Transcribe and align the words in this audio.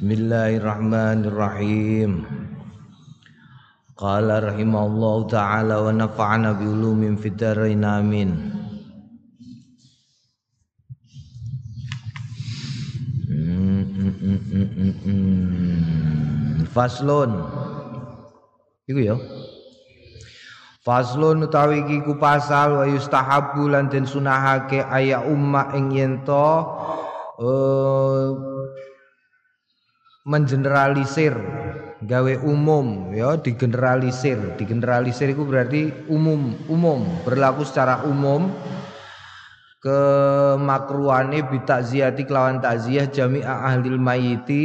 Bismillahirrahmanirrahim. 0.00 2.24
Qala 4.00 4.40
rahimallahu 4.40 5.28
taala 5.28 5.84
wa 5.84 5.92
nafa'ana 5.92 6.56
bi 6.56 6.64
ulumin 6.64 7.20
fid 7.20 7.36
dharain 7.36 7.84
amin. 7.84 8.32
Faslun. 16.72 17.36
Iku 18.88 19.00
ya. 19.04 19.20
Faslun 20.80 21.44
utawi 21.44 21.84
iki 21.84 22.00
ku 22.08 22.16
pasal 22.16 22.80
wa 22.80 22.88
yustahabu 22.88 23.68
lan 23.68 23.92
den 23.92 24.08
sunahake 24.08 24.80
aya 24.80 25.20
umma 25.28 25.76
ing 25.76 25.92
yen 25.92 26.24
to 26.24 26.48
uh, 27.36 28.50
mengeneralisir 30.24 31.32
gawe 32.04 32.34
umum 32.44 33.12
ya 33.12 33.36
digeneralisir. 33.40 34.56
Digeneralisir 34.56 35.32
itu 35.32 35.44
berarti 35.44 35.92
umum 36.08 36.56
umum 36.68 37.04
berlaku 37.24 37.64
secara 37.64 38.04
umum. 38.04 38.52
Kemakruhane 39.80 41.40
bitakziati 41.48 42.28
kelawan 42.28 42.60
takziah 42.60 43.08
jami'a 43.08 43.64
ahli 43.64 43.96
mayiti 43.96 44.64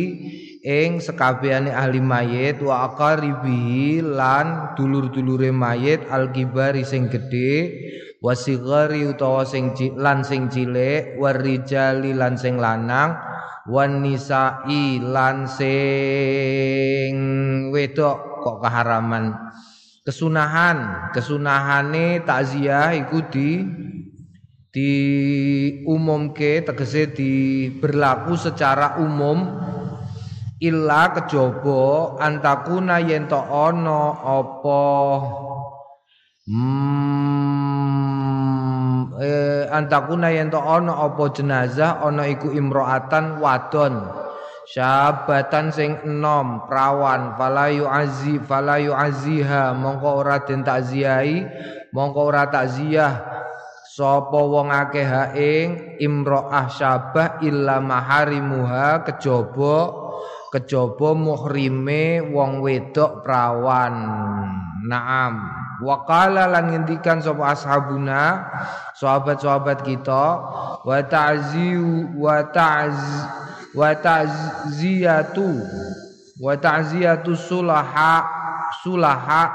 ing 0.60 1.00
sekabehane 1.00 1.72
ahli 1.72 2.04
mayit 2.04 2.60
wa 2.60 2.92
aqaribihi 2.92 4.04
lan 4.04 4.76
dulur-dulure 4.76 5.56
mayit 5.56 6.04
alkibari 6.12 6.84
sing 6.84 7.08
gedhe 7.08 7.80
wasigari 8.20 9.08
utawa 9.08 9.48
sing 9.48 9.72
lan 9.96 10.20
sing 10.26 10.52
cilik 10.52 11.16
warijali 11.16 12.12
lan 12.12 12.36
sing 12.36 12.60
lanang 12.60 13.16
wan 13.66 14.06
nisa'i 14.06 15.02
lan 15.02 15.50
sing 15.50 17.16
wedok 17.74 18.44
kok 18.46 18.62
keharaman. 18.62 19.34
Kesunahan 20.06 21.10
kesunahane 21.18 22.22
takziah 22.22 22.94
iku 22.94 23.26
di 23.34 23.66
di 24.70 24.92
umumke 25.88 26.62
tegese 26.62 27.10
di 27.10 27.34
berlaku 27.74 28.38
secara 28.38 29.02
umum. 29.02 29.66
Illa 30.62 31.12
kejaba 31.12 32.16
antakuna 32.22 33.02
yen 33.02 33.28
to 33.28 33.36
ana 33.36 34.14
apa? 34.24 34.84
Hmm, 36.46 37.55
eh, 39.20 39.70
antakuna 39.70 40.34
yen 40.34 40.50
to 40.50 40.58
ana 40.58 41.06
apa 41.06 41.30
jenazah 41.34 42.02
ana 42.02 42.26
iku 42.26 42.50
imroatan 42.50 43.40
wadon. 43.40 44.26
Syabatan 44.66 45.70
sing 45.70 46.02
enom 46.02 46.66
prawan 46.66 47.38
fala 47.38 47.70
yu'azzi 47.70 48.42
fala 48.42 48.82
yu'azziha. 48.82 49.78
Mongko 49.78 50.10
ora 50.26 50.42
den 50.42 50.66
takziahi 50.66 51.46
mongko 51.94 52.20
ora 52.34 52.50
takziah. 52.50 53.14
Sapa 53.96 54.42
wong 54.42 54.74
akeh 54.74 55.38
ing 55.38 55.68
imroah 56.04 56.68
syabah 56.68 57.40
illa 57.46 57.80
maharimuha 57.80 59.08
kejaba 59.08 59.78
kejaba 60.56 61.12
muhrime 61.12 62.24
wong 62.32 62.64
wedok 62.64 63.28
prawan. 63.28 63.96
Naam. 64.88 65.34
Waqala 65.84 66.48
lan 66.48 66.72
ngendikan 66.72 67.20
sapa 67.20 67.52
ashabuna 67.52 68.48
sahabat-sahabat 68.96 69.84
kita 69.84 70.26
wa 70.88 71.00
ta'ziu 71.04 72.16
wa 72.16 72.40
ta'z 72.48 72.96
wa 73.76 73.92
ta'ziyatu 73.92 75.52
wa 76.40 76.56
ta'ziyatu 76.56 77.36
sulaha 77.36 78.24
sulaha 78.88 79.52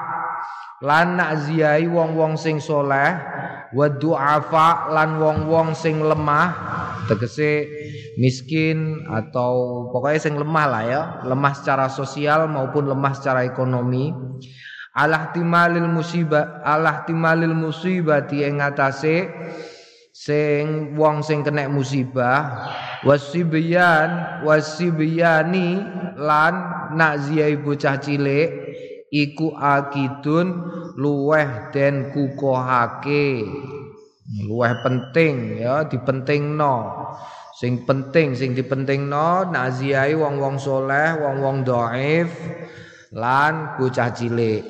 lan 0.85 1.17
nakziai 1.17 1.89
wong-wong 1.89 2.37
sing 2.37 2.61
soleh 2.61 3.17
wa 3.73 3.87
du'afa 3.89 4.93
lan 4.93 5.17
wong-wong 5.17 5.73
sing 5.73 6.05
lemah 6.05 6.49
tegese 7.11 7.67
miskin 8.15 9.03
atau 9.11 9.87
pokoknya 9.91 10.21
sing 10.23 10.39
lemah 10.39 10.67
lah 10.71 10.83
ya. 10.87 11.03
Lemah 11.27 11.53
secara 11.59 11.91
sosial 11.91 12.47
maupun 12.47 12.87
lemah 12.87 13.19
secara 13.19 13.43
ekonomi. 13.43 14.15
Alah 14.95 15.35
timalil 15.35 15.91
musibah 15.91 16.63
alah 16.63 17.03
timalil 17.07 17.55
musibati 17.55 18.43
ing 18.47 18.63
atase 18.63 19.27
sing 20.15 20.95
wong 20.95 21.27
sing 21.27 21.43
kena 21.43 21.67
musibah. 21.67 22.71
Wasibyan 23.03 24.43
wasibiyani 24.47 25.81
lan 26.21 26.55
nakziai 26.95 27.57
bocah 27.59 27.97
cilik 27.97 28.51
iku 29.11 29.57
akidun 29.57 30.53
luweh 31.01 31.73
den 31.75 32.15
kukohake 32.15 33.43
luweh 34.39 34.75
penting 34.87 35.59
ya 35.59 35.91
dipentingno. 35.91 36.77
Sing 37.51 37.83
penting 37.85 38.39
sing 38.39 38.55
dipentingno 38.55 39.51
naziai 39.51 40.15
wong-wong 40.15 40.57
soleh 40.57 41.19
wong-wong 41.19 41.67
dhaif 41.67 42.31
lan 43.13 43.77
bocah 43.77 44.15
cilik. 44.15 44.63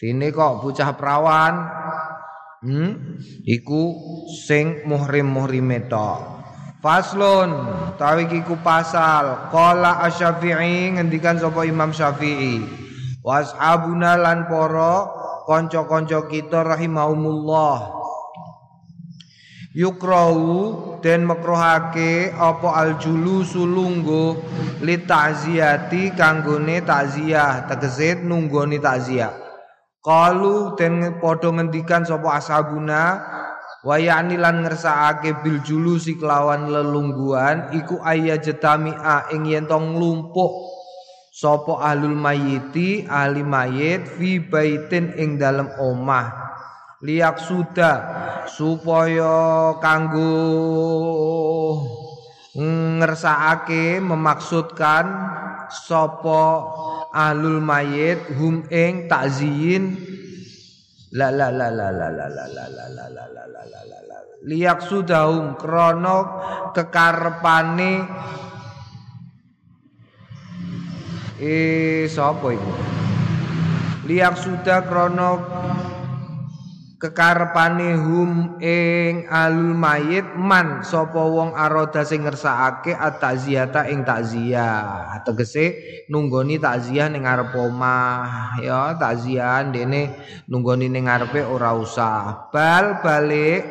Dene 0.00 0.32
kok 0.32 0.64
bocah 0.64 0.90
perawan? 0.96 1.54
Hmm? 2.64 3.20
Iku 3.44 3.82
sing 4.48 4.88
muhrim-muhrime 4.88 5.84
tok. 5.86 6.20
Faslun 6.80 7.52
tawi 7.96 8.28
ku 8.44 8.56
pasal. 8.60 9.52
Qala 9.52 10.04
asy-Syafi'i 10.04 10.96
ngendikan 10.96 11.36
sapa 11.36 11.64
Imam 11.68 11.92
Syafi'i. 11.92 12.60
Washabuna 13.24 14.20
lan 14.20 14.44
para 14.48 15.08
kanca-kanca 15.48 16.28
kita 16.28 16.60
rahimahumullah 16.60 18.03
yukrau 19.74 20.38
den 21.02 21.26
makruhake 21.26 22.30
apa 22.30 22.68
aljulu 22.78 23.42
sulunggo 23.42 24.38
li 24.86 25.02
ta'ziyati 25.02 26.14
kanggone 26.14 26.78
takziah 26.86 27.66
tegese 27.66 28.22
nunggoni 28.22 28.78
takziah 28.78 29.34
qalu 29.98 30.78
den 30.78 31.18
padha 31.18 31.50
ngendikan 31.50 32.06
sapa 32.06 32.38
ashabuna 32.38 33.18
wa 33.82 33.98
yani 33.98 34.38
lan 34.38 34.62
ngersakake 34.62 35.42
bil 35.42 35.58
julusi 35.66 36.14
kelawan 36.22 36.70
lelungguan 36.70 37.74
iku 37.74 37.98
ayya 38.06 38.38
jetami'a 38.38 39.34
ing 39.34 39.50
yen 39.50 39.66
tong 39.66 39.98
nglumpuk 39.98 40.54
sapa 41.34 41.82
ahlul 41.82 42.14
mayiti 42.14 43.10
ahli 43.10 43.42
mayit 43.42 44.06
fi 44.06 44.38
baitin 44.38 45.18
ing 45.18 45.34
dalem 45.34 45.66
omah 45.82 46.53
liak 47.04 47.36
sudah 47.36 47.96
supaya 48.48 49.76
kanggo 49.76 50.32
ngersakake 52.56 54.00
memaksudkan 54.00 55.04
sapa 55.68 56.44
ahlul 57.12 57.60
mayit 57.60 58.24
hum 58.40 58.64
ing 58.72 59.04
takziyin 59.04 60.00
la 61.12 61.28
la 61.28 61.52
la 61.52 61.68
la 61.68 61.92
la 61.92 62.08
la 62.08 62.24
la 62.24 62.46
la 62.48 62.64
la 62.72 62.86
la 62.88 63.06
la 63.12 63.26
la 63.28 63.44
la 63.52 63.62
la 63.68 63.80
la 63.84 63.98
la 64.08 64.18
liak 64.48 64.80
sudahum 64.88 65.60
kekarepane 66.72 67.92
eh 71.36 72.08
sapa 72.08 72.48
liak 74.08 74.34
sudah 74.40 74.80
krono 74.88 75.32
kekarepane 77.04 78.00
hum 78.00 78.56
ing 78.64 79.28
alul 79.28 79.76
mayit 79.76 80.24
man 80.40 80.80
sapa 80.80 81.20
wong 81.20 81.52
aroda 81.52 82.00
sing 82.00 82.24
ngersakake 82.24 82.96
ataziyata 82.96 83.92
ing 83.92 84.08
takziah 84.08 85.20
tegese 85.20 85.76
nunggoni 86.08 86.56
takziah 86.56 87.12
ning 87.12 87.28
ngarep 87.28 87.52
omah 87.52 88.56
ya 88.64 88.96
takziah 88.96 89.68
dene 89.68 90.16
nunggoni 90.48 90.88
ning 90.88 91.04
ngarepe 91.04 91.44
ora 91.44 91.76
usah. 91.76 92.48
Bal 92.48 93.04
balik 93.04 93.68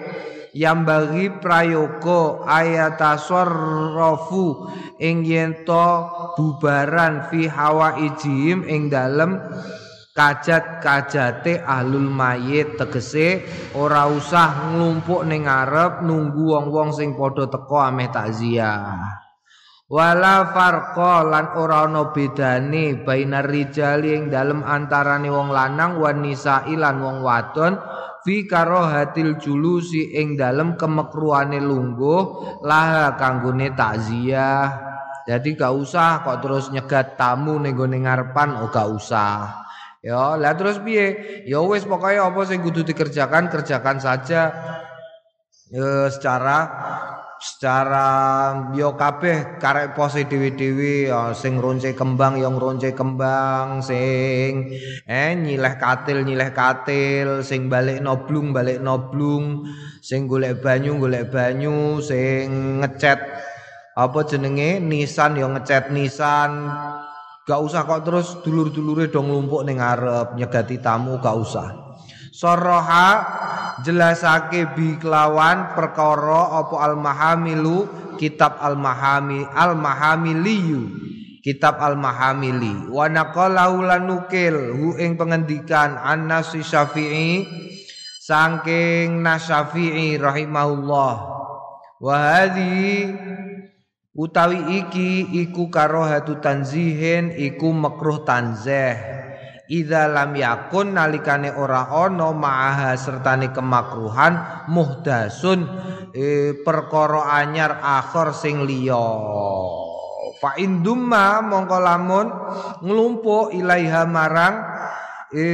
yang 0.53 0.85
bagi 0.85 1.33
prayoga 1.41 2.45
ayatasarrafu 2.45 4.69
ing 5.01 5.25
yen 5.25 5.65
bubaran 6.37 7.33
fi 7.33 7.49
hawa 7.49 7.97
ijim 7.97 8.61
ing 8.69 8.93
dalem 8.93 9.41
kajat-kajate 10.13 11.65
ahlul 11.65 12.05
mayit 12.05 12.77
tegese 12.77 13.41
ora 13.73 14.05
usah 14.05 14.69
nglumpuk 14.69 15.25
ning 15.25 15.49
ngarep 15.49 16.05
nunggu 16.05 16.53
wong-wong 16.53 16.93
sing 16.93 17.17
padha 17.17 17.49
teko 17.49 17.81
ameh 17.81 18.13
takziah 18.13 19.01
wala 19.89 20.53
farqa 20.53 21.25
lan 21.25 21.57
ora 21.57 21.89
ana 21.89 22.13
bedane 22.13 23.01
bainar 23.01 23.49
rijali 23.49 24.13
ing 24.13 24.29
dalem 24.29 24.61
antarane 24.61 25.33
wong 25.33 25.49
lanang 25.49 25.97
wan 25.97 26.21
nisa'i 26.21 26.77
lan 26.77 27.01
wong 27.01 27.25
wadon 27.25 27.81
fi 28.21 28.45
karahatil 28.45 29.41
julusi 29.41 30.13
ing 30.13 30.37
dalem 30.37 30.77
kemekruane 30.77 31.57
lungguh 31.57 32.21
laha 32.61 33.17
kanggone 33.17 33.73
takziah 33.73 34.93
Jadi 35.23 35.55
gak 35.55 35.71
usah 35.71 36.19
kok 36.19 36.43
terus 36.43 36.67
nyegat 36.67 37.15
tamu 37.15 37.55
ning 37.55 37.79
gone 37.79 37.95
ngarepan 37.95 38.59
oh 38.59 38.67
gak 38.67 38.91
usah. 38.91 39.62
Ya, 40.03 40.35
lah 40.35 40.53
terus 40.59 40.83
piye? 40.83 41.41
Ya 41.47 41.63
wis 41.63 41.87
pokoknya 41.87 42.27
apa 42.27 42.43
sing 42.43 42.59
kudu 42.59 42.83
dikerjakan 42.83 43.47
kerjakan 43.47 44.03
saja. 44.03 44.51
Ya, 45.71 46.11
secara 46.11 46.57
secara 47.43 48.07
yo 48.71 48.95
kabeh 48.95 49.59
karek 49.59 49.95
pose 49.99 50.23
dhewe-dhewe 50.23 51.11
ya 51.11 51.35
sing 51.35 51.59
ronce 51.59 51.91
kembang 51.91 52.39
yang 52.39 52.55
ronce 52.55 52.95
kembang 52.95 53.83
sing 53.83 54.71
eh 55.03 55.35
nyileh 55.35 55.75
katil 55.75 56.23
nyileh 56.23 56.55
katil 56.55 57.43
sing 57.43 57.67
balik 57.67 57.99
noblung 57.99 58.55
balik 58.55 58.79
noblung 58.79 59.67
sing 59.99 60.23
golek 60.31 60.63
banyu 60.63 60.95
golek 60.95 61.35
banyu 61.35 61.99
sing 61.99 62.79
ngecat 62.79 63.19
apa 63.99 64.19
jenenge 64.23 64.79
nisan 64.79 65.35
yo 65.35 65.51
ngecat 65.51 65.91
nisan 65.91 66.71
gak 67.43 67.59
usah 67.59 67.83
kok 67.83 68.07
terus 68.07 68.27
dulur-dulure 68.39 69.11
dong 69.11 69.27
lumpuk 69.27 69.67
ning 69.67 69.83
ngarep 69.83 70.39
nyegati 70.39 70.79
tamu 70.79 71.19
gak 71.19 71.35
usah. 71.35 71.67
Soroha 72.33 73.07
jelasake 73.85 74.73
bi 74.73 74.97
kelawan 74.97 75.77
perkara 75.77 76.65
apa 76.65 76.75
al 76.81 76.95
mahamilu 76.97 77.85
kitab 78.17 78.57
al 78.57 78.73
mahami 78.79 79.45
al 79.53 79.77
mahamiliyu 79.77 80.81
kitab 81.43 81.77
al 81.77 81.99
mahamili 81.99 82.89
wa 82.89 83.05
naqalahu 83.11 83.85
lanukil 83.85 84.55
hu 84.73 84.87
ing 84.97 85.19
pengendikan 85.19 85.99
an-nasi 85.99 86.63
syafi'i 86.63 87.45
saking 88.23 89.19
nasyafi'i 89.19 90.15
rahimahullah. 90.15 91.13
Wa 91.99 92.15
hadhi 92.15 93.11
utawi 94.13 94.85
iki 94.85 95.25
iku 95.41 95.73
karohatu 95.73 96.37
tanzihin 96.37 97.33
iku 97.33 97.73
makruh 97.73 98.21
tanzih. 98.21 98.97
Idza 99.63 100.11
lam 100.11 100.35
yakun 100.37 100.93
nalikane 100.93 101.49
ora 101.49 101.87
ana 101.89 102.29
ma'aha 102.29 102.93
sertane 102.99 103.49
kemakruhan 103.55 104.67
muhdasun 104.69 105.65
e, 106.13 106.51
perkara 106.61 107.41
anyar 107.41 107.79
akhir 107.81 108.37
sing 108.37 108.67
liya. 108.69 109.07
Fa 110.37 110.59
indumma 110.59 111.39
mongko 111.41 111.77
lamun 111.79 112.27
nglumpuk 112.83 113.55
ilaiha 113.55 114.03
marang 114.03 114.55
e, 115.31 115.45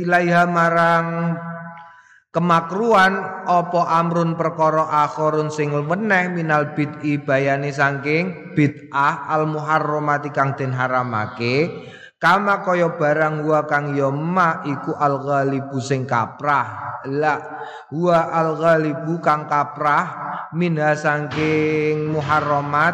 ilaiha 0.00 0.46
marang 0.46 1.06
kemakruhan 2.30 3.44
apa 3.46 3.80
amrun 3.98 4.38
perkara 4.38 5.06
akhirun 5.06 5.50
sing 5.50 5.74
weneh 5.74 6.30
minal 6.30 6.74
bid'i 6.78 7.18
bayani 7.18 7.74
saking 7.74 8.54
bid'ah 8.54 9.26
al 9.26 9.50
muharramati 9.50 10.30
kang 10.30 10.54
den 10.54 10.70
haramake 10.70 11.70
Kama 12.20 12.60
kaya 12.60 13.00
barang 13.00 13.48
wa 13.48 13.64
kang 13.64 13.96
ya 13.96 14.12
ma 14.12 14.60
iku 14.68 14.92
al 14.92 15.24
ghalibu 15.24 15.80
sing 15.80 16.04
kaprah. 16.04 17.00
La 17.08 17.40
wa 17.96 18.28
al 18.28 18.60
ghalibu 18.60 19.24
kang 19.24 19.48
kaprah 19.48 20.04
minha 20.52 20.92
saking 20.92 22.12
muharramat 22.12 22.92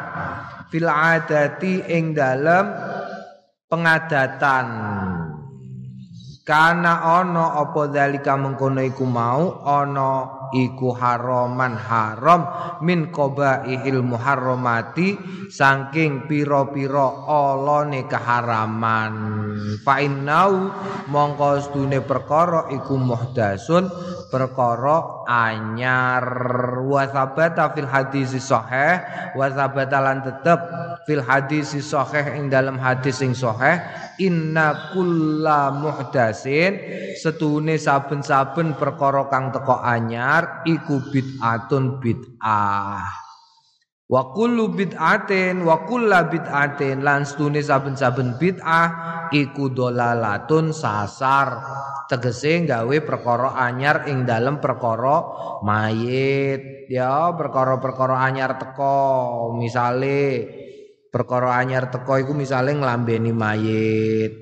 fil 0.70 0.86
adati 0.86 1.82
ing 1.90 2.14
dalem 2.14 2.70
pengadatan. 3.66 4.66
Kana 6.46 7.02
ana 7.02 7.58
apa 7.58 7.90
dalika 7.90 8.38
mengkono 8.38 8.78
iku 8.78 9.02
mau 9.02 9.66
ana 9.66 10.46
iku 10.54 10.94
haraman 10.94 11.74
haram 11.74 12.46
min 12.86 13.10
qabaihil 13.10 14.06
muharramati 14.06 15.18
saking 15.50 16.30
pira-pira 16.30 17.26
alane 17.26 18.06
keharaman. 18.06 19.14
Fa 19.82 19.98
innau 19.98 20.70
mongko 21.10 21.66
perkara 22.06 22.70
iku 22.70 22.94
muhdasun 22.94 23.90
perkara 24.30 25.26
anyar. 25.26 26.24
Wa 26.86 27.04
sabata 27.10 27.74
fil 27.74 27.90
hadis 27.90 28.32
sahih 28.38 29.02
wa 29.34 29.46
sabata 29.50 29.98
lan 29.98 30.22
tetep 30.22 30.60
fil 31.04 31.22
hadis 31.22 31.74
sahih 31.74 32.38
ing 32.38 32.46
dalam 32.48 32.78
hadis 32.78 33.18
sing 33.18 33.34
sahih. 33.34 33.82
Inna 34.22 34.94
kulla 34.96 35.74
muhdasin 35.74 36.78
setune 37.18 37.76
saben-saben 37.76 38.78
perkara 38.78 39.28
kang 39.28 39.52
teko 39.52 39.82
anyar 39.82 40.64
iku 40.64 41.02
bid'atun 41.12 42.00
bid'ah 42.00 43.25
wa 44.06 44.30
kullu 44.30 44.70
bid'atin 44.70 45.66
wa 45.66 45.82
kulla 45.82 46.30
bid'atin 46.30 47.02
lan 47.02 47.26
setune 47.26 47.58
saben-saben 47.58 48.38
bid'ah 48.38 48.88
iku 49.34 49.70
dolalatun 49.70 50.70
sasar. 50.70 51.62
Tegese 52.06 52.62
gawe 52.62 52.96
perkara 53.02 53.58
anyar 53.58 54.06
ing 54.06 54.22
dalem 54.22 54.62
perkara 54.62 55.26
mayit. 55.66 56.86
Ya 56.86 57.34
perkara-perkara 57.34 58.22
anyar 58.22 58.62
teko 58.62 59.50
misale. 59.58 60.46
Perkara 61.10 61.58
anyar 61.58 61.90
teko 61.90 62.14
iku 62.22 62.30
misale 62.30 62.78
nglambeni 62.78 63.34
mayit. 63.34 64.32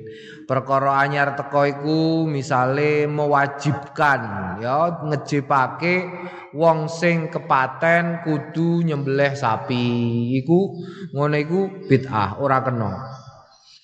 Perkara 0.44 1.00
anyar 1.00 1.40
teko 1.40 1.64
iku 1.64 2.28
misale 2.28 3.08
mewajibkan 3.08 4.20
ya 4.60 5.00
ngejipake 5.00 6.04
wong 6.52 6.84
sing 6.84 7.32
kepaten 7.32 8.20
kudu 8.20 8.84
nyembelih 8.84 9.32
sapi. 9.32 9.84
Iku 10.44 10.60
ngono 11.16 11.36
iku 11.40 11.60
bid'ah, 11.88 12.36
ora 12.44 12.60
kena. 12.60 12.92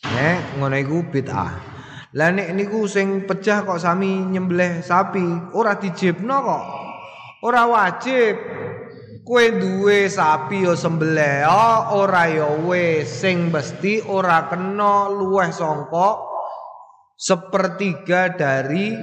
Nek 0.04 0.60
ngono 0.60 0.76
iku 0.76 1.08
bid'ah. 1.08 1.50
Lah 2.12 2.28
nek 2.28 2.52
niku 2.52 2.84
sing 2.84 3.24
pecah 3.24 3.64
kok 3.64 3.80
sami 3.80 4.20
nyembelih 4.20 4.84
sapi, 4.84 5.56
ora 5.56 5.80
dijibno 5.80 6.36
kok. 6.44 6.64
Ora 7.40 7.64
wajib. 7.64 8.36
Kue 9.20 9.52
duwe 9.52 10.08
sapi 10.08 10.64
yo 10.64 10.72
sembelih 10.74 11.44
ora 11.92 12.24
yo 12.32 12.66
wis 12.66 13.20
sing 13.20 13.52
mesti 13.52 14.00
ora 14.08 14.48
kena 14.48 15.12
luweh 15.12 15.52
sangka 15.52 16.29
sepertiga 17.20 18.32
dari 18.32 18.96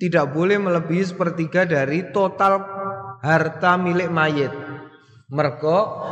tidak 0.00 0.32
boleh 0.32 0.56
melebihi 0.56 1.04
sepertiga 1.04 1.68
dari 1.68 2.08
total 2.16 2.64
harta 3.20 3.76
milik 3.76 4.08
mayit. 4.08 4.52
Mergo 5.28 6.08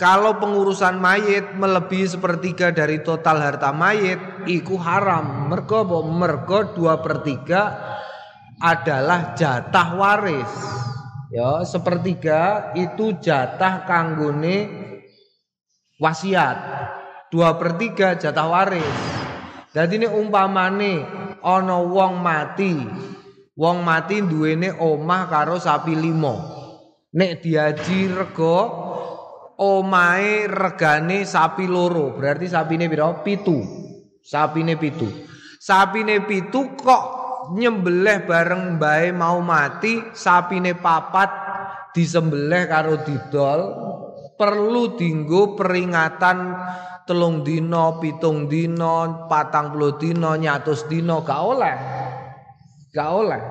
kalau 0.00 0.40
pengurusan 0.40 0.96
mayit 0.98 1.52
melebihi 1.54 2.16
sepertiga 2.16 2.72
dari 2.72 3.04
total 3.04 3.38
harta 3.38 3.70
mayit, 3.70 4.18
iku 4.48 4.80
haram. 4.80 5.52
Mergo 5.52 5.84
mergo 6.02 6.74
dua 6.74 6.98
pertiga 6.98 7.92
adalah 8.58 9.36
jatah 9.38 9.94
waris. 9.94 10.52
Ya, 11.30 11.62
sepertiga 11.62 12.72
itu 12.74 13.14
jatah 13.20 13.86
kanggone 13.86 14.56
wasiat. 16.02 16.56
Dua 17.30 17.54
per 17.54 17.78
tiga 17.78 18.18
jatah 18.18 18.48
waris. 18.50 19.21
Jadi 19.72 20.04
ini 20.04 20.08
umpamane 20.08 20.94
ono 21.40 21.88
wong 21.88 22.20
mati. 22.20 22.72
Wong 23.56 23.80
mati 23.80 24.20
duwene 24.20 24.76
omah 24.76 25.32
karo 25.32 25.56
sapi 25.56 25.96
limo. 25.96 26.34
Nek 27.16 27.40
diaji 27.40 28.12
rego 28.12 28.56
omahe 29.56 30.44
regane 30.48 31.24
sapi 31.24 31.64
loro. 31.64 32.12
Berarti 32.16 32.52
sapine 32.52 32.88
piro? 32.88 33.24
Pitu. 33.24 33.58
Sapine 34.20 34.76
pitu. 34.76 35.08
Sapine 35.56 36.20
pitu 36.24 36.76
kok 36.76 37.04
nyembelih 37.56 38.28
bareng 38.28 38.76
bae 38.76 39.10
mau 39.10 39.40
mati 39.40 39.98
sapine 40.14 40.76
papat 40.78 41.30
disembelih 41.90 42.64
karo 42.70 43.02
didol 43.02 43.60
perlu 44.38 44.94
dinggo 44.96 45.58
peringatan 45.58 46.38
telung 47.12 47.44
dino, 47.44 48.00
pitung 48.00 48.48
dino, 48.48 49.28
patang 49.28 49.76
puluh 49.76 50.00
dino, 50.00 50.32
nyatus 50.32 50.88
dino 50.88 51.20
gak 51.20 51.42
oleh 51.44 51.76
gak 52.96 53.10
oleh 53.12 53.42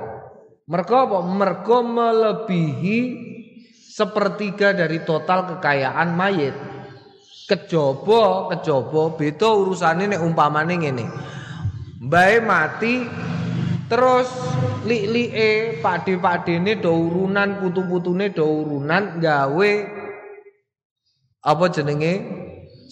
mereka 0.66 1.06
apa? 1.06 1.20
mereka 1.22 1.78
melebihi 1.86 3.00
sepertiga 3.94 4.74
dari 4.74 5.06
total 5.06 5.46
kekayaan 5.46 6.10
mayit 6.18 6.58
kejobo 7.46 8.50
kejobo 8.50 9.14
beda 9.14 9.46
urusannya 9.46 10.18
nek 10.18 10.26
umpamane 10.26 10.74
ngene 10.82 11.06
bae 12.02 12.42
mati 12.42 13.06
Terus 13.92 14.32
lik-like 14.88 15.84
pade-padene 15.84 16.80
do 16.80 16.96
urunan, 16.96 17.60
putu-putune 17.60 18.32
do 18.32 18.48
urunan 18.48 19.20
gawe 19.20 19.72
apa 21.44 21.66
jenenge? 21.76 22.41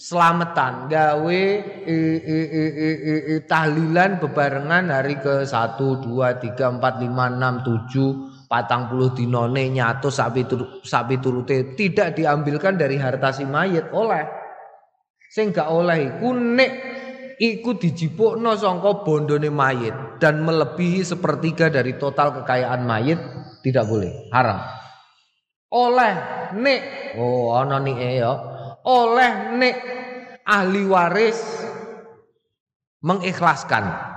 Selamatan, 0.00 0.88
gawe 0.88 1.42
e, 1.84 1.98
e, 2.16 2.38
e, 2.48 2.64
e, 2.72 2.88
e, 2.88 3.14
e, 3.20 3.34
tahlilan 3.44 4.16
bebarengan 4.16 4.88
hari 4.88 5.20
ke 5.20 5.44
1 5.44 5.76
2 5.76 6.40
3 6.40 6.56
4 6.56 6.80
5 6.80 7.04
6 7.04 8.40
7 8.40 8.48
patang 8.48 8.88
puluh 8.88 9.12
dinone 9.12 9.68
nyatu 9.68 10.08
sapi 10.08 10.48
tur, 10.48 10.80
sapi 10.80 11.20
turute 11.20 11.76
tidak 11.76 12.16
diambilkan 12.16 12.80
dari 12.80 12.96
harta 12.96 13.28
si 13.28 13.44
mayit 13.44 13.92
oleh. 13.92 14.24
Sing 15.28 15.52
gak 15.52 15.68
oleh 15.68 16.16
iku 16.16 16.32
nek 16.32 16.72
iku 17.36 17.76
dijipukno 17.76 18.56
sangka 18.56 19.04
bondone 19.04 19.52
mayit 19.52 20.16
dan 20.16 20.40
melebihi 20.48 21.04
sepertiga 21.04 21.68
dari 21.68 22.00
total 22.00 22.40
kekayaan 22.40 22.88
mayit 22.88 23.20
tidak 23.60 23.84
boleh. 23.84 24.32
Haram. 24.32 24.64
Oleh 25.76 26.14
nek. 26.56 26.80
Oh 27.20 27.52
ana 27.52 27.76
nih 27.84 28.16
ya 28.16 28.59
oleh 28.86 29.32
nek 29.56 29.76
ahli 30.44 30.82
waris 30.88 31.38
mengikhlaskan 33.00 34.10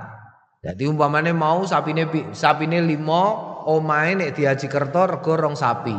jadi 0.64 0.88
umpamane 0.88 1.36
mau 1.36 1.68
sapine 1.68 2.08
sapine 2.32 2.80
limo 2.80 3.52
omahe 3.68 4.16
nek 4.16 4.32
diaji 4.32 4.64
kerto 4.64 5.04
rego 5.04 5.36
rong 5.36 5.52
sapi. 5.60 5.92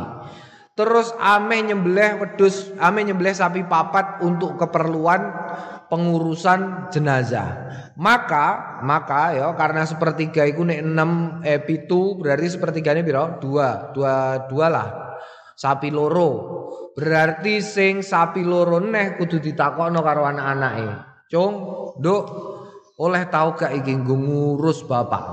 Terus 0.76 1.14
ameh 1.22 1.72
nyembelih 1.72 2.20
wedus, 2.20 2.74
ameh 2.76 3.08
nyembelih 3.08 3.32
sapi 3.32 3.64
papat 3.64 4.20
untuk 4.20 4.58
keperluan 4.60 5.22
pengurusan 5.88 6.90
jenazah. 6.92 7.70
Maka, 7.96 8.82
maka 8.84 9.32
ya 9.32 9.54
karena 9.56 9.88
sepertiga 9.88 10.44
itu 10.44 10.66
nek 10.66 10.84
6 10.84 11.46
eh 11.48 11.62
pitu 11.64 12.20
berarti 12.20 12.58
sepertiganya 12.58 13.00
piro? 13.06 13.40
Dua, 13.40 13.94
dua, 13.96 14.44
dua 14.50 14.66
lah. 14.68 14.88
Sapi 15.56 15.88
loro. 15.88 16.30
Berarti 16.96 17.60
sing 17.60 18.00
sapi 18.00 18.40
loro 18.40 18.80
neh 18.80 19.20
kudu 19.20 19.36
ditakokno 19.36 20.00
karo 20.00 20.24
anak-anake. 20.24 20.88
Cung, 21.28 21.54
Nduk, 22.00 22.24
oleh 22.96 23.28
tau 23.28 23.52
gak 23.52 23.76
iki 23.76 23.92
ngurus 24.00 24.88
bapak? 24.88 25.24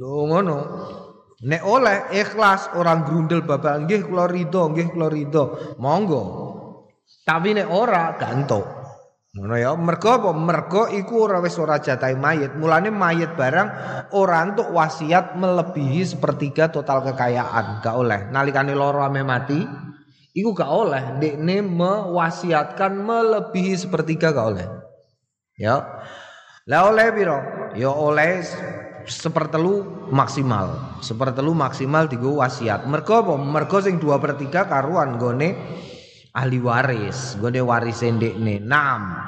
Lho 0.00 0.24
ngono. 0.32 0.58
Nek 1.42 1.62
oleh 1.66 2.08
ikhlas 2.16 2.72
orang 2.72 3.04
grundel 3.04 3.44
bapak 3.44 3.84
nggih 3.84 4.08
kula 4.08 4.24
ridho, 4.24 4.72
nggih 4.72 4.88
kula. 4.96 5.12
Monggo. 5.76 6.22
Tapi 7.28 7.52
nek 7.52 7.68
ora 7.68 8.16
gantuk. 8.16 8.64
Ngono 9.32 9.56
ya, 9.56 9.72
mergo 9.76 10.08
apa? 10.12 10.30
Mergo 10.36 10.92
iku 10.92 11.24
ora 11.24 11.40
wis 11.40 11.56
ora 11.56 11.80
jatahe 11.80 12.16
mayit. 12.16 12.52
Mulane 12.56 12.88
mayit 12.92 13.32
barang 13.36 13.68
ora 14.16 14.44
entuk 14.44 14.68
wasiat 14.72 15.36
melebihi 15.36 16.04
sepertiga 16.04 16.68
total 16.68 17.00
kekayaan, 17.12 17.80
gak 17.80 17.96
oleh. 17.96 18.28
Nalikane 18.28 18.76
loro 18.76 19.00
ame 19.00 19.24
mati, 19.24 19.64
iku 20.32 20.56
gak 20.56 20.72
oleh. 20.72 21.04
Dekne 21.20 21.64
mewasiatkan 21.64 22.92
melebihi 22.96 23.76
sepertiga 23.76 24.32
gak 24.32 24.48
oleh. 24.56 24.68
Ya. 25.56 25.80
Lah 26.68 26.80
oleh 26.88 27.06
piro? 27.12 27.38
Ya 27.76 27.88
oleh 27.88 28.44
sepertelu 29.06 30.06
maksimal 30.14 30.98
sepertelu 31.02 31.50
maksimal 31.54 32.06
tiga 32.06 32.30
wasiat 32.30 32.86
mergo 32.86 33.18
apa 33.18 33.34
mergo 33.38 33.78
sing 33.82 33.98
dua 33.98 34.22
per 34.22 34.38
tiga 34.38 34.66
karuan 34.70 35.18
gone 35.18 35.58
ahli 36.34 36.58
waris 36.62 37.34
gone 37.38 37.58
waris 37.62 38.02
ndekne 38.06 38.62
enam 38.62 39.18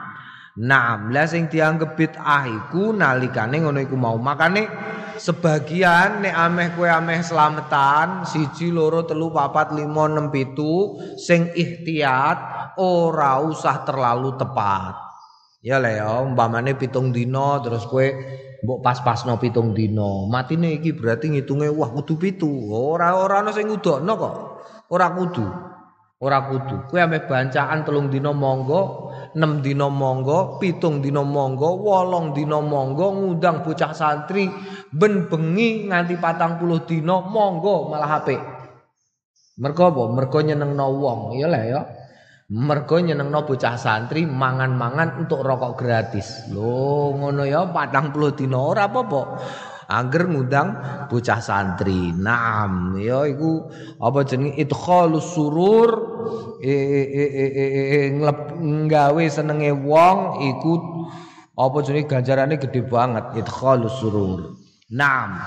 enam 0.54 1.11
lah 1.11 1.26
sing 1.26 1.50
dianggap 1.50 1.99
bid'ah 1.99 2.46
iku 2.46 2.94
nalikane 2.94 3.66
ngono 3.66 3.82
iku 3.82 3.99
mau 3.99 4.14
makane 4.18 4.70
sebagian 5.18 6.23
nek 6.25 6.35
ameh 6.35 6.68
kue 6.75 6.88
ameh 6.90 7.23
selamatan 7.23 8.26
siji 8.26 8.71
loro 8.75 9.06
telu 9.06 9.30
papat 9.30 9.75
lima 9.75 10.11
enam 10.11 10.30
pitu 10.30 10.99
sing 11.18 11.50
ikhtiat 11.54 12.76
ora 12.80 13.38
usah 13.42 13.87
terlalu 13.87 14.35
tepat 14.35 14.94
ya 15.64 15.80
lah 15.80 15.92
ya 15.92 16.11
umpamane 16.21 16.76
pitung 16.76 17.14
dino 17.14 17.62
terus 17.62 17.87
kue 17.88 18.12
mbok 18.64 18.80
pas-pasno 18.80 19.37
pitung 19.37 19.76
dina. 19.76 20.25
Matine 20.25 20.80
iki 20.80 20.97
berarti 20.97 21.28
ngitunge 21.28 21.68
wah 21.68 21.92
kudu 21.92 22.16
pitu. 22.16 22.49
Ora 22.73 23.12
ora 23.21 23.44
ana 23.44 23.52
sing 23.52 23.68
ngudokno 23.68 24.12
kok. 24.16 24.35
Ora 24.88 25.12
kudu. 25.12 25.44
Ora 26.25 26.49
kudu. 26.49 26.88
Kowe 26.88 27.00
ame 27.04 27.21
bancaan 27.28 27.85
telung 27.85 28.09
dina 28.09 28.33
monggo, 28.33 29.03
6 29.34 29.66
dina 29.66 29.90
monggo, 29.90 30.62
pitung 30.62 31.02
dina 31.02 31.26
monggo, 31.26 31.74
wolong 31.82 32.30
dina 32.30 32.62
monggo 32.62 33.10
ngundang 33.10 33.66
bocah 33.66 33.90
santri 33.90 34.46
ben 34.94 35.26
bengi 35.26 35.90
nganti 35.90 36.14
patang 36.22 36.54
puluh 36.62 36.86
dina 36.86 37.18
monggo 37.18 37.90
malah 37.90 38.22
HP. 38.22 38.38
Mergo 39.58 39.82
apa? 39.90 40.02
Mergo 40.10 40.38
nyenengno 40.42 40.86
wong. 40.98 41.20
Ya 41.38 41.46
lah 41.46 41.62
ya. 41.62 41.80
Mergo 42.54 42.98
nyenengno 43.02 43.46
bocah 43.46 43.74
santri 43.74 44.26
mangan-mangan 44.26 45.26
untuk 45.26 45.42
rokok 45.42 45.78
gratis. 45.78 46.50
Lho 46.50 47.14
ngono 47.18 47.42
ya 47.46 47.66
40 47.66 48.38
dina 48.38 48.58
ora 48.58 48.86
apa-apa. 48.86 49.22
Angger 49.90 50.30
ngundang 50.30 50.68
bocah 51.10 51.38
santri. 51.38 52.10
Naam 52.14 52.98
ya 52.98 53.26
iku 53.26 53.66
apa 53.98 54.26
jenenge 54.26 54.58
idkhalus 54.58 55.34
surur 55.34 56.13
nggawe 58.60 59.24
senenge 59.30 59.70
wong 59.72 60.18
iku 60.54 60.72
apa 61.54 61.76
jenenge 61.86 62.10
ganjarane 62.10 62.54
gede 62.58 62.82
banget 62.82 63.38
idkhalus 63.38 63.98
surur. 64.02 64.58
Naam. 64.90 65.38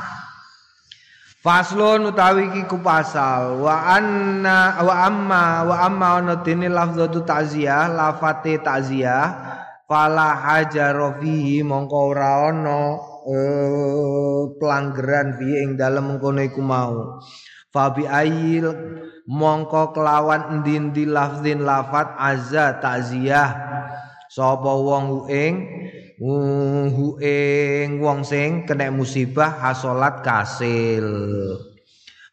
Faslun 1.38 2.12
utawi 2.12 2.52
iki 2.52 2.68
ku 2.68 2.82
pasal 2.84 3.64
wa 3.64 3.96
anna 3.96 4.84
wa 4.84 4.94
amma 5.08 5.64
wa 5.64 5.76
amma 5.86 6.08
ana 6.20 6.34
dene 6.44 6.68
lafzatu 6.68 7.24
ta'ziyah 7.24 7.88
lafate 7.94 8.60
ta'ziyah 8.60 9.26
fala 9.88 10.36
hajara 10.36 11.16
fihi 11.22 11.64
mongko 11.64 11.98
ora 12.12 12.52
ana 12.52 13.00
pelanggaran 14.60 15.40
fi 15.40 15.48
ing 15.64 15.80
dalem 15.80 16.16
mengkono 16.16 16.44
iku 16.44 16.60
mau 16.64 17.20
fabi 17.72 18.04
ayil 18.08 18.68
mongko 19.28 19.92
kelawan 19.92 20.58
endi-endi 20.58 21.04
lafzin 21.04 21.68
lafat 21.68 22.16
azza 22.16 22.80
ta'ziyah. 22.80 23.50
Sapa 24.28 24.72
wong 24.76 25.28
ing 25.32 25.54
hu 26.20 27.08
ing 27.22 28.04
wong 28.04 28.24
sing 28.28 28.68
kena 28.68 28.92
musibah 28.92 29.52
hasolat 29.62 30.24
kasil. 30.24 31.08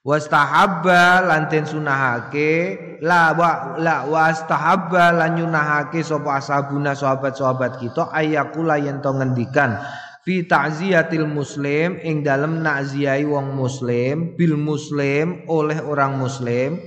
Wastahabba 0.05 1.25
lan 1.25 1.49
den 1.49 1.65
sunahake 1.65 2.77
la 3.01 3.33
wa 3.33 3.81
la 3.81 4.05
wastahabba 4.05 5.17
lan 5.17 5.41
nyunahake 5.41 6.05
sapa 6.05 6.45
sahabat-sahabat 6.45 7.81
kita 7.81 8.13
ayakula 8.13 8.77
yen 8.77 9.01
to 9.01 9.09
ngendikan 9.17 9.81
fi 10.25 10.49
ta'ziyatil 10.49 11.29
muslim 11.29 12.01
ing 12.01 12.25
dalem 12.25 12.65
nakziai 12.65 13.29
wong 13.29 13.53
muslim 13.55 14.35
bil 14.35 14.57
muslim 14.57 15.45
oleh 15.47 15.79
orang 15.85 16.17
muslim 16.17 16.81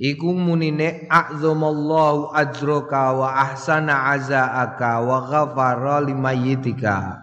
Iku 0.00 0.32
munine 0.32 1.04
a'zamallahu 1.12 2.32
ajroka 2.32 3.12
wa 3.12 3.36
ahsana 3.36 4.16
azaaka 4.16 5.04
wa 5.04 5.28
ghafara 5.28 6.00
limayitika. 6.00 7.19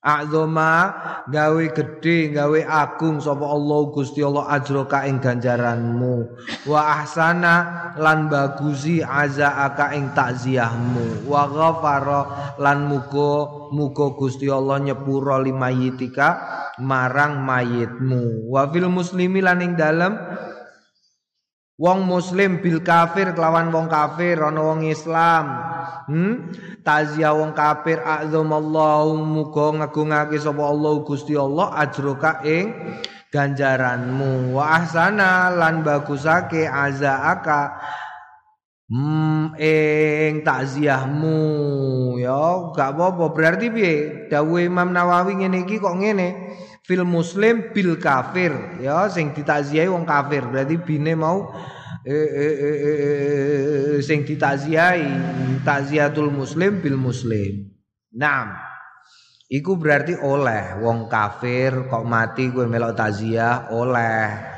A'zama 0.00 0.96
gawe 1.28 1.64
gede 1.76 2.32
gawe 2.32 2.60
agung 2.64 3.20
sapa 3.20 3.44
Allah 3.44 3.80
Gusti 3.92 4.24
Allah 4.24 4.48
ajroka 4.48 5.04
ing 5.04 5.20
ganjaranmu. 5.20 6.40
Wa 6.64 7.04
ahsana 7.04 7.54
lan 8.00 8.32
bagusi 8.32 9.04
azaaka 9.04 9.92
ing 9.92 10.16
takziahmu. 10.16 11.28
Wa 11.28 11.44
ghafara 11.52 12.56
lan 12.56 12.88
muga 12.88 13.68
muga 13.76 14.16
Gusti 14.16 14.48
Allah 14.48 14.80
nyepuro 14.80 15.36
limayitika 15.36 16.28
marang 16.80 17.44
mayitmu. 17.44 18.48
Wa 18.48 18.72
fil 18.72 18.88
muslimi 18.88 19.44
lan 19.44 19.60
ing 19.60 19.76
dalem 19.76 20.16
wong 21.80 22.04
muslim 22.04 22.60
bil 22.60 22.84
kafir 22.84 23.32
kelawan 23.32 23.72
wong 23.72 23.88
kafir 23.88 24.36
ana 24.36 24.60
wong 24.60 24.84
Islam. 24.84 25.44
Hmm? 26.04 26.52
Tazia 26.84 27.32
wong 27.32 27.56
kafir 27.56 28.04
azamallahu 28.04 29.16
muga 29.16 29.80
ngagungake 29.80 30.36
sapa 30.36 30.60
Allah 30.60 31.00
Gusti 31.00 31.32
Allah 31.32 31.72
ajroka 31.80 32.44
ing 32.44 32.76
ganjaranmu. 33.32 34.52
Wa 34.52 34.84
ahsana 34.84 35.48
lan 35.56 35.80
bagusake 35.80 36.68
azaaka 36.68 37.80
Hmm, 38.90 39.54
ing 39.54 40.42
takziahmu. 40.42 41.38
Ya 42.18 42.74
gak 42.74 42.98
apa-apa. 42.98 43.30
Berarti 43.30 43.70
piye? 43.70 44.26
Dawuh 44.26 44.66
Imam 44.66 44.90
Nawawi 44.90 45.38
ngene 45.38 45.62
iki 45.62 45.78
kok 45.78 45.94
ngene 45.94 46.58
fil 46.84 47.04
muslim 47.04 47.72
bil 47.72 47.96
kafir. 48.00 48.80
Ya 48.82 49.06
sing 49.12 49.32
ditakziahi 49.36 49.88
wong 49.88 50.04
kafir. 50.08 50.44
Berarti 50.48 50.76
bine 50.80 51.12
mau 51.14 51.52
eh, 52.04 52.30
eh, 52.30 52.56
eh, 52.56 52.78
eh, 52.88 53.96
sing 54.02 54.24
ditakziahi 54.26 55.08
takziatul 55.62 56.32
muslim 56.32 56.80
bil 56.80 56.96
muslim. 56.96 57.68
Naam. 58.16 58.56
Iku 59.50 59.74
berarti 59.74 60.14
oleh 60.14 60.78
wong 60.78 61.10
kafir 61.10 61.90
kok 61.90 62.06
mati 62.06 62.54
gue 62.54 62.70
melok 62.70 62.94
takziah? 62.94 63.74
Oleh 63.74 64.49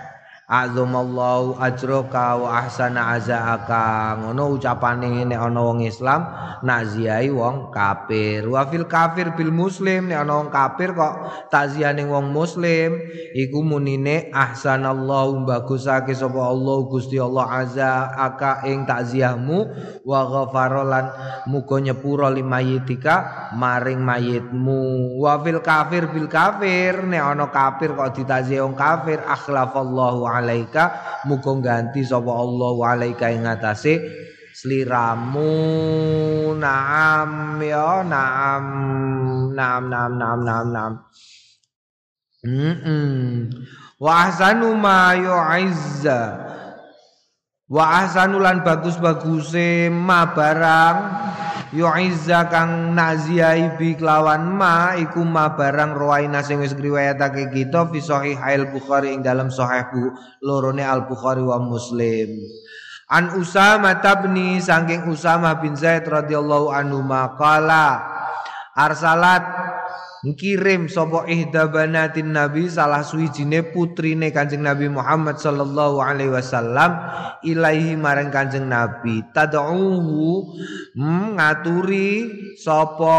Azumallahu 0.52 1.56
ajroka 1.56 2.36
wa 2.36 2.60
ahsana 2.60 3.16
azaaka. 3.16 4.20
Ngono 4.20 4.52
ucapane 4.52 5.24
nek 5.24 5.40
ana 5.40 5.64
wong 5.64 5.80
Islam 5.80 6.28
naziai 6.60 7.32
wong 7.32 7.72
kafir. 7.72 8.44
Wa 8.44 8.68
fil 8.68 8.84
kafir 8.84 9.32
bil 9.32 9.48
muslim 9.48 10.12
nek 10.12 10.20
ana 10.20 10.44
wong 10.44 10.52
kafir 10.52 10.92
kok 10.92 11.48
takziane 11.48 12.04
wong 12.04 12.36
muslim. 12.36 13.00
Iku 13.32 13.64
munine 13.64 14.28
ahsanallahu 14.28 15.48
bagusake 15.48 16.12
sapa 16.12 16.44
Allah 16.44 16.78
Gusti 16.84 17.16
Allah 17.16 17.48
azaaka 17.64 18.68
ing 18.68 18.84
takziahmu. 18.84 19.58
Wa 20.04 20.20
ghafarolan 20.28 21.06
muga 21.48 21.80
nyepuro 21.80 22.28
limayitika 22.28 23.48
maring 23.56 24.04
mayitmu. 24.04 25.16
Wa 25.16 25.40
fil 25.40 25.64
kafir 25.64 26.12
bil 26.12 26.28
kafir 26.28 27.08
nek 27.08 27.24
ana 27.24 27.48
kafir 27.48 27.96
kok 27.96 28.20
ditakziah 28.20 28.68
wong 28.68 28.76
kafir. 28.76 29.16
Akhlafallahu 29.24 30.28
alaika 30.42 30.84
muga 31.30 31.54
ganti 31.62 32.02
sapa 32.02 32.34
Allah 32.34 32.76
alaika 32.98 33.30
ing 33.30 33.46
atase 33.46 34.02
sliramu 34.52 35.48
naam 36.58 37.62
ya 37.62 38.02
naam 38.02 38.64
naam 39.54 39.82
naam 39.88 40.12
naam 40.18 40.38
naam 40.44 40.66
naam. 40.74 40.92
Mm 42.42 42.74
-mm. 42.74 43.26
wa 44.02 44.12
ahsanu 44.26 44.74
ma 44.74 45.14
yu'izza. 45.14 46.20
Wa 47.72 48.04
ahsanu 48.04 48.42
lan 48.42 48.60
bagus-baguse 48.66 49.88
ma 49.88 50.28
barang 50.34 50.98
yu'izza 51.72 52.52
kang 52.52 52.92
naziyai 52.92 53.80
bi 53.80 53.96
kelawan 53.96 54.44
ma 54.44 54.92
iku 55.00 55.24
ma 55.24 55.56
barang 55.56 55.96
rawaina 55.96 56.44
sing 56.44 56.60
wis 56.60 56.76
riwayatake 56.76 57.48
kita 57.48 57.88
fi 57.88 57.98
sahih 57.98 58.36
al 58.36 58.68
bukhari 58.68 59.16
ing 59.16 59.24
dalam 59.24 59.48
sahih 59.48 59.88
bu 59.88 60.12
lorone 60.44 60.84
al 60.84 61.08
bukhari 61.08 61.40
wa 61.40 61.56
muslim. 61.56 62.44
An 63.12 63.36
usama 63.40 64.00
tabni 64.00 64.60
saking 64.60 65.08
usama 65.08 65.56
bin 65.60 65.76
zaid 65.76 66.04
radhiyallahu 66.08 66.72
anhu 66.72 67.00
maqala 67.04 68.00
arsalat 68.76 69.44
ngirim 70.22 70.86
sapa 70.86 71.26
ihda 71.26 71.66
banatin 71.66 72.30
nabi 72.30 72.70
salah 72.70 73.02
suwijine 73.02 73.74
putrine 73.74 74.30
Kanjeng 74.30 74.62
Nabi 74.62 74.86
Muhammad 74.86 75.42
sallallahu 75.42 75.98
alaihi 75.98 76.30
wasallam 76.30 76.94
ilaihi 77.42 77.98
marang 77.98 78.30
Kanjeng 78.30 78.70
Nabi. 78.70 79.26
Tad'uhu 79.34 80.54
hmm, 80.94 81.42
ngaturi 81.42 82.10
sapa 82.54 83.18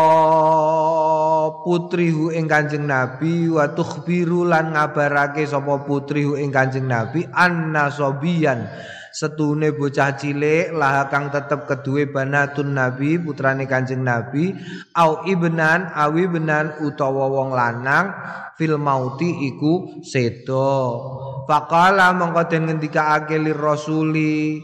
putrihu 1.68 2.32
ing 2.32 2.48
Kanjeng 2.48 2.88
Nabi 2.88 3.52
wa 3.52 3.68
tukhbiru 3.76 4.48
lan 4.48 4.72
ngabarake 4.72 5.44
sapa 5.44 5.84
putrihu 5.84 6.40
ing 6.40 6.56
Kanjeng 6.56 6.88
Nabi 6.88 7.28
anna 7.36 7.92
sobiyan 7.92 8.64
setune 9.14 9.78
bocah 9.78 10.18
cilik 10.18 10.74
lah 10.74 11.06
kang 11.14 11.30
tetep 11.30 11.70
kedue 11.70 12.10
banatun 12.10 12.74
nabi 12.74 13.22
putrane 13.22 13.70
kanjeng 13.70 14.02
nabi 14.02 14.58
au 14.98 15.22
ibnan 15.30 15.94
awi 15.94 16.26
benan 16.26 16.74
utawa 16.82 17.30
wong 17.30 17.54
lanang 17.54 18.10
fil 18.58 18.82
mauti 18.82 19.54
iku 19.54 20.02
sedo. 20.02 20.74
Faqala 21.46 22.18
mongko 22.18 22.50
den 22.50 22.66
ngendikake 22.66 23.38
lir 23.38 23.58
rasuli 23.58 24.58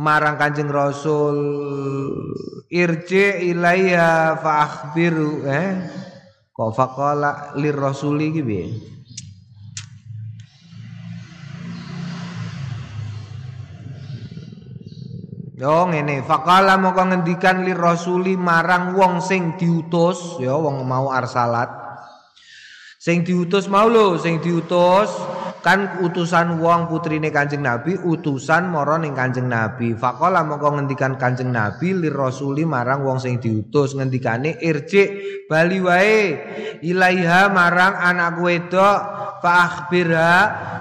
marang 0.00 0.40
kanjeng 0.40 0.72
rasul 0.72 1.36
irji 2.72 3.52
ilaiya 3.52 4.40
fa 4.40 4.64
akhbiru 4.64 5.44
eh 5.44 5.68
kok 6.48 6.72
faqala 6.72 7.52
lir 7.60 7.76
rasuli 7.76 8.32
iki 8.32 8.42
Yo 15.52 15.84
ngene, 15.84 16.24
faqala 16.24 16.80
moko 16.80 17.04
ngendikan 17.12 17.68
li 17.68 17.76
rasuli 17.76 18.40
marang 18.40 18.96
wong 18.96 19.20
sing 19.20 19.60
diutus, 19.60 20.40
ya 20.40 20.56
wong 20.56 20.88
mau 20.88 21.12
arsalat. 21.12 21.68
Sing 22.96 23.20
diutus 23.20 23.68
mau 23.68 23.84
lho, 23.84 24.16
sing 24.16 24.40
diutus 24.40 25.12
kan 25.62 26.02
utusan 26.02 26.58
wong 26.58 26.90
putrine 26.90 27.30
Kanjeng 27.30 27.62
Nabi, 27.62 27.94
utusan 27.94 28.66
mara 28.66 28.98
ning 28.98 29.14
Kanjeng 29.14 29.46
Nabi. 29.46 29.94
Faqala 29.94 30.42
moko 30.42 30.74
ngendikan 30.74 31.14
Kanjeng 31.14 31.54
Nabi 31.54 31.94
li 31.94 32.10
rasuli 32.10 32.66
marang 32.66 33.06
wong 33.06 33.22
sing 33.22 33.38
diutus. 33.38 33.94
Ngendikane 33.94 34.58
irji 34.58 35.02
bali 35.46 35.78
wae. 35.78 36.20
Ilaiha 36.82 37.46
marang 37.54 37.94
anak 37.94 38.42
wedok 38.42 38.98
fa 39.42 39.50
akhbirha 39.66 40.34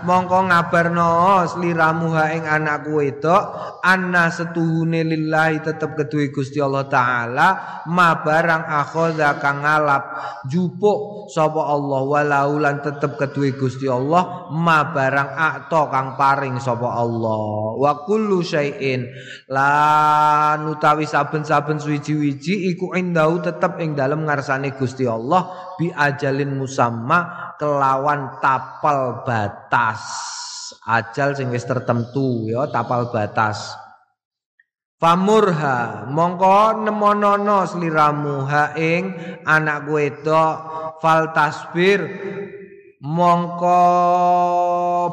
mongko 0.05 0.49
ngabarno 0.49 1.45
sliramuha 1.49 2.23
ing 2.37 2.45
anakku 2.45 3.01
wedok 3.01 3.41
anna 3.81 4.29
setuhune 4.29 5.01
lillahi 5.01 5.65
tetep 5.65 5.97
kedue 5.97 6.29
Gusti 6.29 6.61
Allah 6.61 6.85
taala 6.85 7.47
ma 7.89 8.21
barang 8.21 8.63
akhadha 8.65 9.41
kang 9.41 9.65
ngalap. 9.65 10.03
Jupuk 10.49 11.29
sapa 11.29 11.69
Allah 11.69 12.01
walau 12.01 12.57
lan 12.57 12.81
tetep 12.81 13.17
kedue 13.17 13.53
Gusti 13.53 13.85
Allah 13.85 14.49
ma 14.53 14.70
barang 14.95 15.31
akto 15.35 15.91
kang 15.91 16.15
paring 16.15 16.55
sapa 16.63 16.87
Allah. 16.87 17.75
Wa 17.75 18.07
kullu 18.07 18.39
syai'in. 18.39 19.03
Lan 19.51 20.65
utawi 20.71 21.03
saben-saben 21.03 21.77
suwiji-wiji 21.77 22.71
iku 22.71 22.95
indau 22.95 23.43
tetep 23.43 23.75
ing 23.83 23.93
dalem 23.93 24.23
ngarsane 24.23 24.71
Gusti 24.79 25.03
Allah 25.03 25.75
bi 25.75 25.91
ajalin 25.91 26.55
musamma 26.55 27.51
kelawan 27.59 28.39
tapal 28.39 29.27
batas. 29.27 29.99
Ajal 30.87 31.35
sing 31.35 31.51
wis 31.51 31.67
tertentu 31.67 32.47
ya 32.47 32.71
tapal 32.71 33.11
batas. 33.11 33.75
Famurha 35.01 36.05
mongko 36.07 36.85
nemonono 36.85 37.65
sliramu 37.65 38.45
ha 38.45 38.77
ing 38.77 39.17
anak 39.49 39.89
wedok 39.89 40.55
fal 41.01 41.33
tasbir 41.33 41.99
mongko 43.01 43.81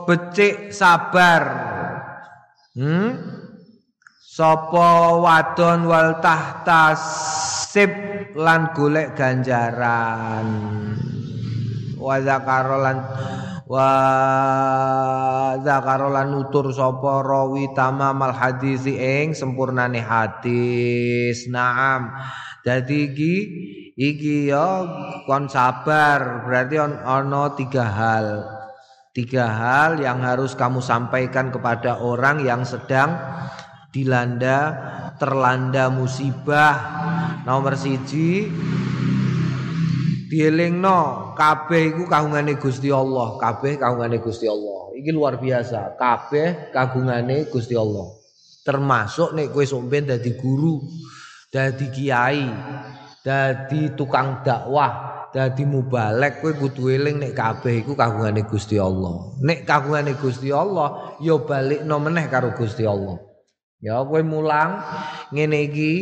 becik 0.05 0.71
sabar. 0.77 1.43
Hmm? 2.77 3.41
Sapa 4.23 5.19
wadon 5.19 5.91
wal 5.91 6.23
tahtasib 6.23 7.91
lan 8.39 8.71
golek 8.77 9.19
ganjaran? 9.19 10.47
Wa 11.99 12.23
zakarolan 12.23 13.03
wa 13.67 13.91
zakarolan 15.59 16.31
nutur 16.31 16.71
sapa 16.71 17.27
rawi 17.27 17.67
tamamal 17.75 18.31
hadis 18.31 18.87
ing 18.87 19.35
sempurnane 19.35 19.99
hadis. 19.99 21.51
Naam. 21.51 22.15
Dadi 22.63 23.11
iki 23.11 23.35
iki 23.99 24.55
ya 24.55 24.87
kon 25.27 25.51
sabar. 25.51 26.47
Berarti 26.47 26.79
ono 26.79 27.43
tiga 27.59 27.85
hal. 27.85 28.27
Tiga 29.11 29.51
hal 29.51 29.99
yang 29.99 30.23
harus 30.23 30.55
kamu 30.55 30.79
sampaikan 30.79 31.51
kepada 31.51 31.99
orang 31.99 32.47
yang 32.47 32.63
sedang 32.63 33.19
dilanda 33.91 34.79
terlanda 35.19 35.91
musibah. 35.91 36.79
Nomor 37.43 37.75
siji 37.75 38.47
dielingno. 40.31 41.35
Kabeh 41.35 41.95
iku 41.95 42.07
kagungane 42.07 42.55
Gusti 42.63 42.95
Allah. 42.95 43.35
Kabeh 43.43 43.83
kagungane 43.83 44.23
Gusti 44.23 44.47
Allah. 44.47 44.95
Iki 44.95 45.11
luar 45.11 45.43
biasa. 45.43 45.99
Kabeh 45.99 46.71
kagungane 46.71 47.51
Gusti 47.51 47.75
Allah. 47.75 48.15
Termasuk 48.63 49.35
nek 49.35 49.51
kowe 49.51 49.65
somben 49.65 50.05
dadi 50.05 50.37
guru 50.37 50.85
dadi 51.49 51.89
kiai 51.89 52.45
dadi 53.29 53.93
tukang 53.93 54.41
dakwah 54.41 55.29
dadi 55.29 55.69
mubalek 55.69 56.41
kowe 56.41 56.57
kudu 56.57 56.89
eling 56.89 57.21
nek 57.21 57.37
kabeh 57.37 57.85
iku 57.85 57.93
kagungane 57.93 58.49
Gusti 58.49 58.81
Allah 58.81 59.37
nek 59.45 59.69
kagungane 59.69 60.17
Gusti 60.17 60.49
Allah 60.49 61.21
ya 61.21 61.37
balikno 61.37 62.01
meneh 62.01 62.25
karo 62.33 62.57
Gusti 62.57 62.89
Allah 62.89 63.21
ya 63.85 64.01
kowe 64.01 64.25
mulang 64.25 64.81
ngene 65.29 65.59
iki 65.69 65.93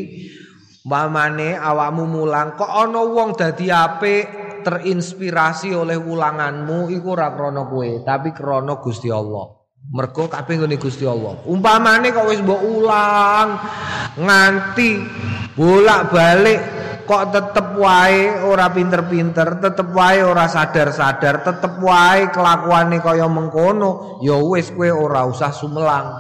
Mamane 0.86 1.58
awakmu 1.58 2.06
mulang 2.06 2.54
kok 2.54 2.70
ana 2.70 3.02
wong 3.02 3.34
dadi 3.34 3.74
apik 3.74 4.62
terinspirasi 4.62 5.74
oleh 5.74 5.98
ulanganmu 5.98 6.94
iku 6.94 7.18
ora 7.18 7.34
krana 7.34 7.66
kowe 7.66 8.06
tapi 8.06 8.30
krana 8.30 8.78
Gusti 8.78 9.10
Allah. 9.10 9.50
Mergo 9.90 10.30
kabeh 10.30 10.62
ngene 10.62 10.78
Gusti 10.78 11.02
Allah. 11.02 11.42
Umpamane 11.42 12.14
kok 12.14 12.30
wis 12.30 12.38
mbok 12.38 12.62
ulang 12.62 13.58
nganti 14.14 14.90
bolak-balik 15.58 16.75
kok 17.06 17.30
tetep 17.30 17.78
wae 17.78 18.42
ora 18.44 18.68
pinter-pinter, 18.74 19.62
tetep 19.62 19.94
wae 19.94 20.20
ora 20.20 20.50
sadar-sadar, 20.50 21.46
tetep 21.46 21.78
wae 21.78 22.28
kelakuane 22.34 22.98
kaya 22.98 23.30
mengkono, 23.30 24.20
ya 24.20 24.36
wis 24.42 24.74
kowe 24.74 24.90
ora 24.90 25.22
usah 25.24 25.54
sumelang. 25.54 26.12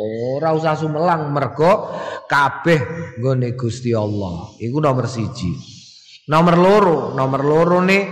Ora 0.00 0.56
usah 0.56 0.78
sumelang 0.78 1.28
mergo 1.28 1.92
kabeh 2.24 3.12
nggone 3.20 3.52
Gusti 3.58 3.92
Allah. 3.92 4.56
Iku 4.56 4.80
nomor 4.80 5.04
siji. 5.04 5.52
Nomor 6.30 6.56
loro, 6.56 6.98
nomor 7.12 7.42
loro 7.44 7.78
nih 7.84 8.04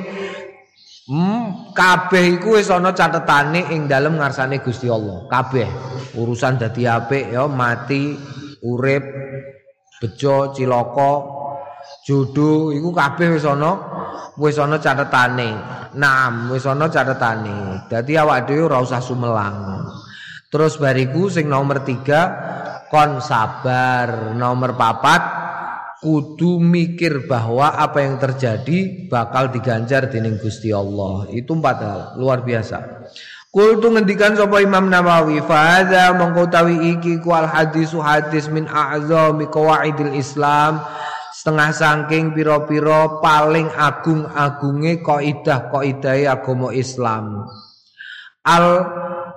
Hmm, 1.08 1.72
kabeh 1.72 2.36
iku 2.36 2.60
wis 2.60 2.68
ana 2.68 2.92
catetane 2.92 3.72
ing 3.72 3.88
dalem 3.88 4.20
ngarsane 4.20 4.60
Gusti 4.60 4.92
Allah. 4.92 5.24
Kabeh 5.24 5.64
urusan 6.20 6.60
dadi 6.60 6.84
apik 6.84 7.32
ya 7.32 7.48
mati, 7.48 8.12
urip, 8.60 9.08
bejo, 9.96 10.52
cilaka, 10.52 11.37
jodoh 12.06 12.72
iku 12.72 12.90
kabeh 12.94 13.36
wis 13.36 13.44
ana 13.44 13.72
wis 14.40 14.56
ana 14.56 14.80
catetane. 14.80 15.50
Naam, 15.98 16.52
wis 16.54 16.64
ana 16.64 16.88
catetane. 16.88 17.88
Dadi 17.90 18.16
awak 18.16 18.48
dhewe 18.48 18.70
ora 18.70 18.80
usah 18.80 19.02
sumelang. 19.02 19.84
Terus 20.48 20.80
bariku 20.80 21.28
sing 21.28 21.52
nomor 21.52 21.84
tiga 21.84 22.32
kon 22.88 23.20
sabar. 23.20 24.32
Nomor 24.32 24.72
papat 24.78 25.22
kudu 25.98 26.62
mikir 26.62 27.26
bahwa 27.26 27.74
apa 27.74 28.06
yang 28.06 28.22
terjadi 28.22 29.10
bakal 29.10 29.50
diganjar 29.50 30.06
dening 30.08 30.38
Gusti 30.38 30.70
Allah. 30.70 31.26
Itu 31.28 31.58
empat 31.58 31.76
hal, 31.82 32.00
luar 32.16 32.46
biasa. 32.46 33.10
Kultu 33.48 33.88
ngendikan 33.88 34.36
sapa 34.36 34.60
Imam 34.60 34.92
Nawawi, 34.92 35.40
fa 35.40 35.80
hadza 35.80 36.12
mengkotawi 36.12 36.92
iki 36.94 37.16
ku 37.18 37.32
al 37.32 37.48
hadis 37.48 37.96
hadis 37.96 38.44
min 38.52 38.68
a'zami 38.68 39.48
qawaidil 39.48 40.12
Islam 40.12 40.84
setengah 41.38 41.70
saking 41.70 42.34
piro-piro 42.34 43.22
paling 43.22 43.70
agung-agunge 43.70 44.98
kaidah 45.06 45.70
kaidahe 45.70 46.26
agama 46.26 46.74
Islam. 46.74 47.46
Al 48.42 48.66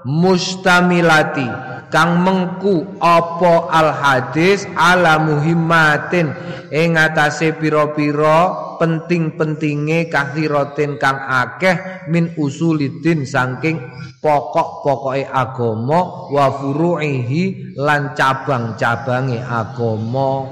mustamilati 0.02 1.46
kang 1.92 2.24
mengku 2.24 2.88
apa 3.04 3.68
al 3.70 3.92
hadis 3.92 4.66
ala 4.80 5.20
muhimmatin 5.20 6.32
ing 6.72 6.96
atase 6.96 7.52
pira-pira 7.54 8.72
penting-pentinge 8.82 10.10
kathiratin 10.10 10.98
kang 10.98 11.20
akeh 11.20 12.08
min 12.10 12.34
usulidin 12.40 13.28
saking 13.28 13.78
pokok-pokoke 14.24 15.28
agama 15.30 16.32
wa 16.34 16.48
furu'ihi 16.58 17.78
lan 17.78 18.18
cabang-cabange 18.18 19.38
agama. 19.44 20.50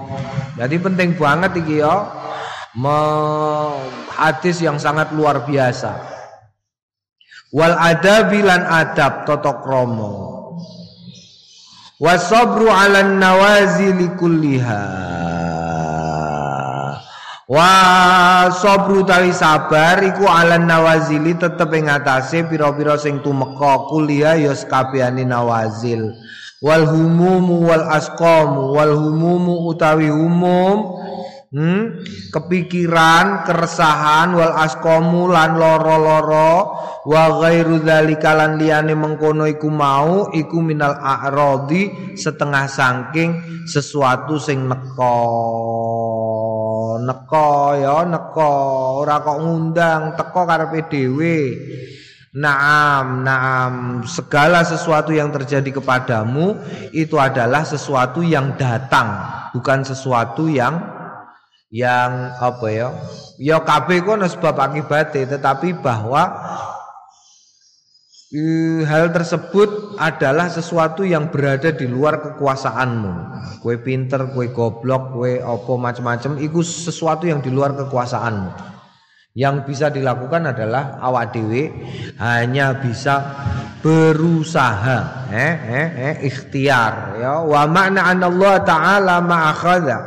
Jadi 0.59 0.75
penting 0.77 1.17
banget 1.17 1.57
iki 1.57 1.81
ya. 1.81 1.95
hadis 4.13 4.61
yang 4.61 4.77
sangat 4.77 5.09
luar 5.15 5.41
biasa 5.47 6.19
wal 7.49 7.73
adabi 7.81 8.45
lan 8.45 8.61
adab 8.61 9.25
tata 9.25 9.57
krama 9.65 10.28
wasabru 11.99 12.71
ala 12.71 13.03
nawazili 13.03 14.07
kulliha 14.07 14.83
wa 17.49 17.67
sabru 18.61 19.03
tawi 19.03 19.33
sabar 19.33 19.99
iku 20.05 20.23
ala 20.29 20.55
nawazili 20.57 21.35
tetep 21.35 21.73
ing 21.75 21.89
atase 21.91 22.45
pira-pira 22.47 22.95
sing 22.95 23.19
tumeka. 23.25 23.89
Kuliah 23.89 24.37
ya 24.37 24.55
sekabehane 24.55 25.25
nawazil. 25.25 26.13
Wal 26.61 26.85
humumu 26.85 27.67
wal 27.67 27.89
asqam 27.89 28.69
wal 28.69 28.93
humumu 28.95 29.67
utawi 29.67 30.13
umum 30.13 31.03
hmm? 31.53 31.81
kepikiran, 32.29 33.45
keresahan 33.45 34.33
wal 34.37 34.53
askomu 34.57 35.29
lan 35.29 35.57
loro-loro 35.57 36.53
wa 37.09 37.23
ghairu 37.41 37.81
dzalika 37.81 38.37
lan 38.37 38.61
liyane 38.61 38.93
mengkono 38.93 39.49
iku 39.49 39.69
mau 39.71 40.29
iku 40.29 40.57
minal 40.61 40.97
a'radi 40.97 42.13
setengah 42.17 42.65
saking 42.69 43.29
sesuatu 43.65 44.37
sing 44.37 44.69
neko. 44.69 45.17
Neko 46.99 47.49
ya 47.79 48.03
neko. 48.05 48.53
Ora 49.05 49.23
kok 49.23 49.39
ngundang 49.39 50.19
teko 50.19 50.41
karepe 50.45 50.85
dhewe. 50.91 51.39
Naam, 52.29 53.25
naam, 53.25 54.05
segala 54.05 54.61
sesuatu 54.61 55.09
yang 55.09 55.33
terjadi 55.33 55.81
kepadamu 55.81 56.61
itu 56.93 57.17
adalah 57.17 57.65
sesuatu 57.65 58.21
yang 58.21 58.53
datang, 58.53 59.17
bukan 59.49 59.81
sesuatu 59.81 60.45
yang 60.45 60.98
yang 61.69 62.33
apa 62.37 62.67
ya? 62.69 62.89
Ya 63.37 63.61
kabeh 63.61 64.01
ku 64.01 64.17
sebab 64.17 64.57
akibatnya 64.57 65.37
tetapi 65.37 65.77
bahwa 65.79 66.23
uh, 68.33 68.81
hal 68.89 69.13
tersebut 69.13 69.95
adalah 70.01 70.49
sesuatu 70.49 71.05
yang 71.05 71.29
berada 71.29 71.69
di 71.71 71.85
luar 71.85 72.19
kekuasaanmu. 72.19 73.13
Kue 73.61 73.77
pinter 73.79 74.33
kue 74.33 74.49
goblok 74.49 75.13
kue 75.15 75.39
opo 75.39 75.77
macam-macam 75.77 76.41
itu 76.41 76.65
sesuatu 76.65 77.29
yang 77.29 77.39
di 77.39 77.53
luar 77.53 77.77
kekuasaanmu. 77.77 78.81
Yang 79.37 79.55
bisa 79.71 79.87
dilakukan 79.93 80.51
adalah 80.51 80.97
awak 80.99 81.37
dewi 81.37 81.69
hanya 82.17 82.75
bisa 82.81 83.23
berusaha 83.79 85.29
eh 85.31 85.53
eh 85.69 85.87
eh 86.11 86.15
ikhtiar 86.27 87.21
ya. 87.21 87.45
Wa 87.45 87.69
makna 87.69 88.09
Allah 88.09 88.55
taala 88.65 89.21
ma'akhadha 89.21 89.97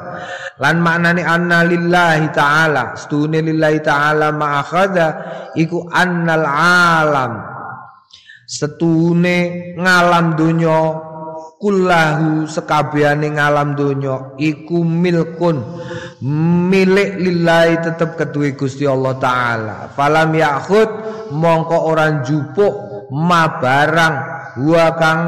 lan 0.61 0.77
maknane 0.83 1.23
anna 1.25 1.65
lillahi 1.65 2.29
taala. 2.35 2.99
Stune 2.99 3.41
lillahi 3.41 3.79
taala 3.81 4.35
ma'akhadha 4.35 5.09
iku 5.57 5.89
annal 5.89 6.45
alam. 6.45 7.33
Setune 8.45 9.73
ngalam 9.81 10.37
donya 10.37 10.93
kullahu 11.57 12.45
sekabehane 12.51 13.39
ngalam 13.39 13.79
donya 13.79 14.37
iku 14.37 14.83
milkun 14.83 15.63
milik 16.69 17.17
lillahi 17.23 17.81
tetep 17.81 18.19
keduwe 18.19 18.53
Gusti 18.59 18.85
Allah 18.85 19.17
taala. 19.17 19.77
Falam 19.95 20.37
yakhud 20.37 20.89
mongko 21.33 21.79
orang 21.89 22.21
jupuk 22.27 23.09
ma 23.11 23.57
barang 23.63 24.17
wa 24.69 24.87
kang 25.01 25.23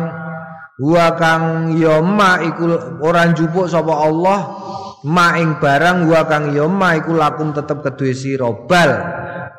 wa 0.84 1.06
kang 1.16 1.72
ya 1.78 2.02
ma 2.04 2.42
iku 2.42 2.98
orang 3.00 3.32
jupuk 3.32 3.70
sapa 3.70 3.94
Allah 3.94 4.40
maing 5.04 5.60
barang 5.60 6.08
wa 6.08 6.24
kang 6.24 6.56
ya 6.56 6.64
ma 6.64 6.96
iku 6.96 7.12
lakum 7.12 7.52
tetep 7.52 7.84
kedue 7.84 8.16
sira. 8.16 8.48
Bal 8.64 8.90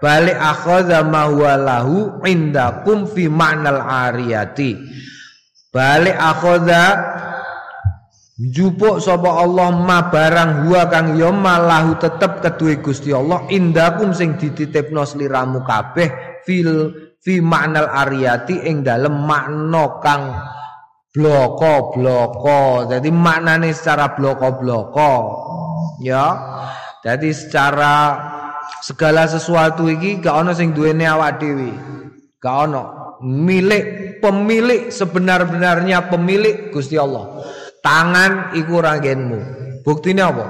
balik 0.01 0.35
akhadha 0.35 1.05
ma 1.05 1.29
huwa 1.29 1.53
lahu 1.55 1.97
indakum 2.25 3.05
fi 3.05 3.29
ma'nal 3.29 3.79
ariyati. 3.79 4.73
Balik 5.69 6.17
akhadha 6.17 6.83
jupuk 8.35 8.99
sapa 8.99 9.31
Allah 9.39 9.71
ma 9.71 10.11
barang 10.11 10.67
huwa 10.67 10.83
kang 10.91 11.15
ya 11.15 11.31
lahu 11.31 11.95
tetep 12.01 12.43
kedue 12.43 12.81
Gusti 12.83 13.13
Allah 13.13 13.47
indakum 13.53 14.11
sing 14.11 14.35
dititipno 14.35 15.07
sliramu 15.07 15.63
kabeh 15.63 16.41
fil 16.43 16.91
fi 17.21 17.39
ma'nal 17.39 17.87
ariyati 17.87 18.65
ing 18.65 18.83
dalem 18.83 19.23
makna 19.23 20.01
kang 20.03 20.23
bloko-bloko. 21.15 22.91
Jadi 22.91 23.09
maknane 23.09 23.71
secara 23.71 24.11
bloko-bloko. 24.11 25.13
Ya. 26.03 26.35
Jadi 26.99 27.31
secara 27.31 28.19
segala 28.83 29.23
sesuatu 29.23 29.87
iki 29.87 30.19
gak 30.19 30.35
ono 30.35 30.51
sing 30.51 30.75
duwene 30.75 31.07
awak 31.07 31.39
dhewe. 31.39 31.71
Gak 32.43 32.55
ono. 32.67 32.83
Milik 33.23 34.19
pemilik 34.19 34.91
sebenar-benarnya 34.91 36.11
pemilik 36.11 36.75
Gusti 36.75 36.99
Allah. 36.99 37.39
Tangan 37.79 38.51
iku 38.59 38.83
ranggenmu. 38.83 39.39
Buktine 39.87 40.21
apa? 40.25 40.45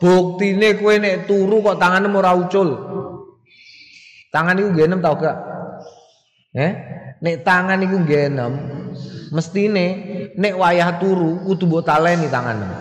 Buktine 0.00 0.78
kowe 0.80 0.94
nek 0.96 1.28
turu 1.28 1.60
kok 1.60 1.76
tanganmu 1.76 2.16
ora 2.16 2.32
ucul. 2.32 2.70
Tangan 4.30 4.56
iku 4.62 4.70
genem 4.72 5.02
tau 5.02 5.18
gak? 5.18 5.36
Eh? 6.56 6.72
Nek 7.16 7.36
tangan 7.42 7.80
iku 7.80 8.04
genem, 8.04 8.52
mestine 9.36 9.86
nek 10.32 10.54
wayah 10.56 10.96
turu 10.96 11.44
kudu 11.44 11.68
mbok 11.68 11.84
taleni 11.84 12.32
tanganmu. 12.32 12.72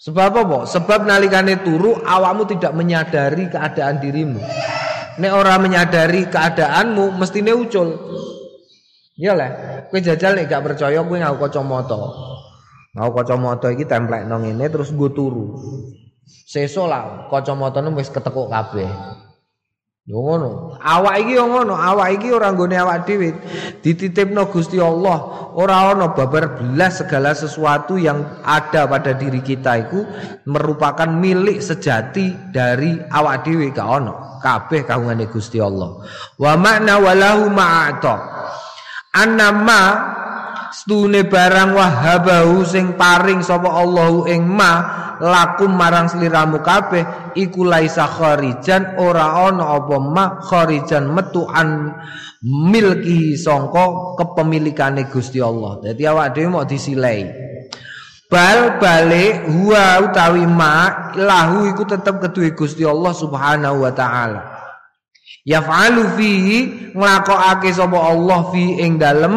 Sebab 0.00 0.32
apa? 0.32 0.58
Sebab 0.64 1.04
nalikane 1.04 1.60
turu 1.60 1.98
awakmu 1.98 2.46
tidak 2.48 2.72
menyadari 2.72 3.50
keadaan 3.50 3.98
dirimu. 3.98 4.40
Nek 5.20 5.32
ora 5.34 5.58
menyadari 5.58 6.30
keadaanmu 6.30 7.18
mestine 7.18 7.52
ucul. 7.52 7.98
Ya 9.20 9.36
lah, 9.36 9.84
kowe 9.92 10.00
jajal 10.00 10.32
nek 10.32 10.48
gak 10.48 10.64
percaya 10.64 11.04
kowe 11.04 11.18
ngau 11.18 11.36
kacamata. 11.36 12.00
Ngau 12.96 13.10
kacamata 13.12 13.68
iki 13.68 13.84
templek 13.84 14.24
nang 14.24 14.46
ngene 14.46 14.72
terus 14.72 14.88
nggo 14.88 15.12
turu. 15.12 15.46
Sesuk 16.24 16.88
lah 16.88 17.28
kacamatane 17.28 17.92
wis 17.92 18.08
ketekuk 18.08 18.48
kabeh. 18.48 18.88
Yo 20.08 20.16
ngono. 20.24 20.80
Awak 20.80 21.14
iki 21.20 21.36
yo 21.36 21.44
ngono, 21.44 21.76
awak 21.76 22.08
iki 22.16 22.32
ora 22.32 22.48
nggone 22.50 22.72
awak 22.72 23.04
dhewe. 23.04 23.36
Dititipno 23.84 24.48
Gusti 24.48 24.80
Allah. 24.80 25.52
Ora 25.52 25.92
ana 25.92 26.16
babar 26.16 26.56
belas 26.56 27.04
segala 27.04 27.36
sesuatu 27.36 28.00
yang 28.00 28.40
ada 28.40 28.88
pada 28.88 29.12
diri 29.12 29.44
kita 29.44 29.86
itu 29.86 30.00
merupakan 30.48 31.04
milik 31.04 31.60
sejati 31.60 32.32
dari 32.48 32.96
awak 32.96 33.44
dhewe 33.44 33.68
gak 33.76 33.84
ono. 33.86 34.40
Kabeh 34.40 34.88
kagungane 34.88 35.28
Gusti 35.28 35.60
Allah. 35.60 36.00
Wa 36.40 36.56
makna 36.56 36.96
walahu 36.96 37.52
ma'ata. 37.52 38.16
Annama 39.12 39.82
stune 40.70 41.26
barang 41.26 41.74
wahabahu 41.74 42.62
sing 42.62 42.94
paring 42.94 43.42
sapa 43.42 43.66
Allahu 43.66 44.26
ing 44.30 44.46
ma 44.46 44.72
lakum 45.20 45.74
marang 45.74 46.08
sliramu 46.08 46.64
kabeh 46.64 47.34
iku 47.36 47.66
laisa 47.66 48.08
kharijan 48.08 48.96
ora 48.96 49.50
ana 49.50 49.76
apa 49.76 49.96
ma 50.00 50.40
kharijan 50.40 51.10
metuan 51.12 51.92
milki 52.42 53.36
sangka 53.36 54.16
kepemilikane 54.16 55.10
Gusti 55.12 55.42
Allah. 55.42 55.82
Dadi 55.84 56.02
awak 56.08 56.32
dhewe 56.32 56.48
mau 56.48 56.64
disilai. 56.64 57.28
Bal 58.30 58.78
balik 58.78 59.50
huwa 59.50 60.06
utawi 60.06 60.46
ma 60.46 61.10
lahu 61.18 61.66
iku 61.66 61.82
tetep 61.82 62.22
keduwe 62.22 62.54
Gusti 62.54 62.86
Allah 62.86 63.10
Subhanahu 63.10 63.82
wa 63.82 63.92
taala. 63.92 64.40
Yaf'alu 65.42 66.14
fihi 66.14 66.58
nglakokake 66.94 67.74
sapa 67.74 67.98
Allah 67.98 68.40
fi 68.54 68.78
ing 68.86 69.02
dalem 69.02 69.34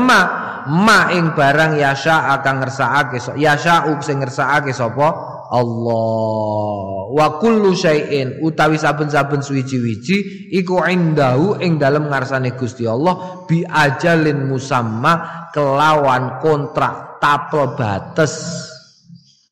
ma 0.67 1.11
ing 1.13 1.31
barang 1.35 1.77
yasha 1.79 2.33
akan 2.39 2.63
ngersakake 2.63 3.17
yasha 3.39 3.87
sing 4.03 4.19
ngersakake 4.19 4.71
sapa? 4.75 5.07
Allah. 5.53 7.13
Wa 7.13 7.37
kullu 7.37 7.77
syai'in 7.77 8.41
utawi 8.41 8.81
saben-saben 8.81 9.45
suwiji-wiji 9.45 10.49
iku 10.49 10.81
indahu 10.89 11.61
ing 11.61 11.77
dalem 11.77 12.09
ngarsane 12.09 12.57
Gusti 12.57 12.89
Allah 12.89 13.45
bi 13.45 13.61
ajalin 13.61 14.49
musamma 14.49 15.45
kelawan 15.53 16.41
kontrak 16.41 17.21
tapel 17.21 17.77
bates 17.77 18.72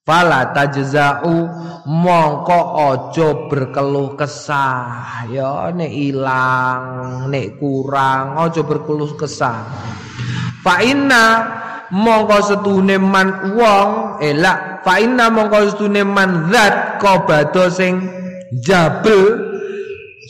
Fala 0.02 0.50
tajza'u 0.50 1.46
mongko 1.86 2.60
aja 2.90 3.46
berkeluh 3.46 4.18
kesah. 4.18 5.30
Ya 5.30 5.70
nek 5.70 5.94
ilang 5.94 6.84
nek 7.30 7.62
kurang 7.62 8.34
aja 8.34 8.66
berkeluh 8.66 9.14
kesah. 9.14 9.62
Fa 10.66 10.82
inna 10.82 11.26
mongko 11.94 12.38
setune 12.50 12.98
man 12.98 13.54
wong 13.54 14.18
elak 14.26 14.82
fa 14.82 14.98
inna 14.98 15.30
mongko 15.30 15.70
setune 15.70 16.02
man 16.02 16.50
zat 16.50 16.98
qabado 16.98 17.70
sing 17.70 18.02
jabel. 18.58 19.54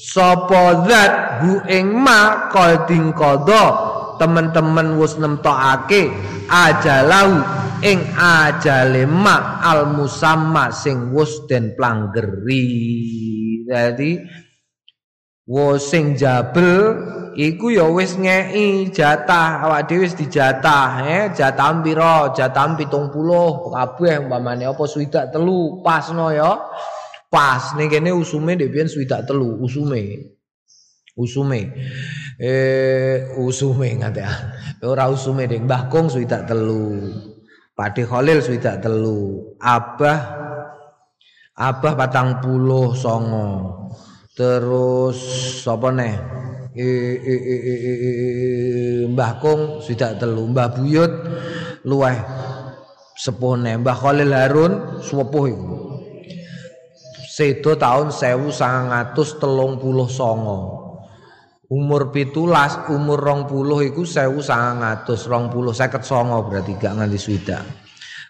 Sapa 0.04 0.84
zat 0.84 1.40
hu 1.48 1.64
ing 1.72 1.96
ma 1.96 2.52
qada 2.52 3.64
teman-teman 4.20 5.00
wis 5.00 5.16
nemtokake 5.16 6.12
ajalau 6.52 7.61
ing 7.82 8.13
ajale 8.13 9.10
mak 9.10 9.65
al 9.65 9.89
musamma 9.89 10.70
sing 10.70 11.10
wis 11.13 11.46
den 11.50 11.74
planggeri. 11.74 12.65
Dadi 13.65 14.22
wo 15.50 15.76
sing 15.82 16.13
jabel 16.13 17.02
iku 17.34 17.74
ya 17.74 17.89
wis 17.89 18.15
ngeki 18.15 18.94
jatah 18.94 19.65
awak 19.65 19.89
dhewe 19.89 20.06
wis 20.06 20.13
dijatah 20.13 21.02
eh 21.10 21.24
jatah 21.34 21.82
pira 21.82 22.30
jatah 22.32 22.78
70 22.78 23.10
kabeh 23.74 24.15
umpamane 24.28 24.63
apa 24.70 24.84
swidak 24.86 25.34
telu 25.34 25.82
pasno 25.82 26.30
ya. 26.30 26.62
Pas 27.32 27.74
ning 27.80 27.88
kene 27.88 28.12
usume 28.12 28.60
ndek 28.60 28.70
biyen 28.70 28.91
swidak 28.91 29.26
telu 29.26 29.58
usume. 29.63 30.36
Usume. 31.15 31.62
Eh 32.41 33.38
usume 33.38 33.88
ngatean 34.02 34.34
ora 34.82 35.06
usume 35.13 35.46
ding 35.46 35.70
Mbah 35.70 35.94
Kong 35.94 36.10
swidak 36.10 36.50
telu 36.50 37.06
Pakde 37.82 38.06
Khalil 38.06 38.46
swidak 38.46 38.86
telu, 38.86 39.41
Abah 39.58 40.38
Abah 41.58 41.98
patang 41.98 42.38
puluh 42.38 42.94
songo. 42.94 43.74
Terus 44.38 45.17
sapa 45.65 45.89
neh? 45.89 46.13
Mbah 49.10 49.32
Kong 49.41 49.82
swidak 49.82 50.22
telu, 50.22 50.46
Mbah 50.54 50.78
Buyut 50.78 51.10
luweh 51.82 52.22
sepuh 53.17 53.58
Mbah 53.58 53.98
Khalil 53.98 54.30
Harun 54.30 55.02
sepuh 55.02 55.46
iku. 55.50 55.98
Sedo 57.34 57.74
tahun 57.82 58.13
1939 58.13 59.17
umur 61.72 62.12
pitulas 62.12 62.92
umur 62.92 63.24
rong 63.24 63.48
puluh 63.48 63.80
iku 63.88 64.04
sewu 64.04 64.44
sangang 64.44 64.84
atus 64.84 65.24
rong 65.32 65.48
puluh 65.48 65.72
seket 65.72 66.04
songo 66.04 66.44
berarti 66.44 66.76
gak 66.76 67.00
nganti 67.00 67.16
swida 67.16 67.64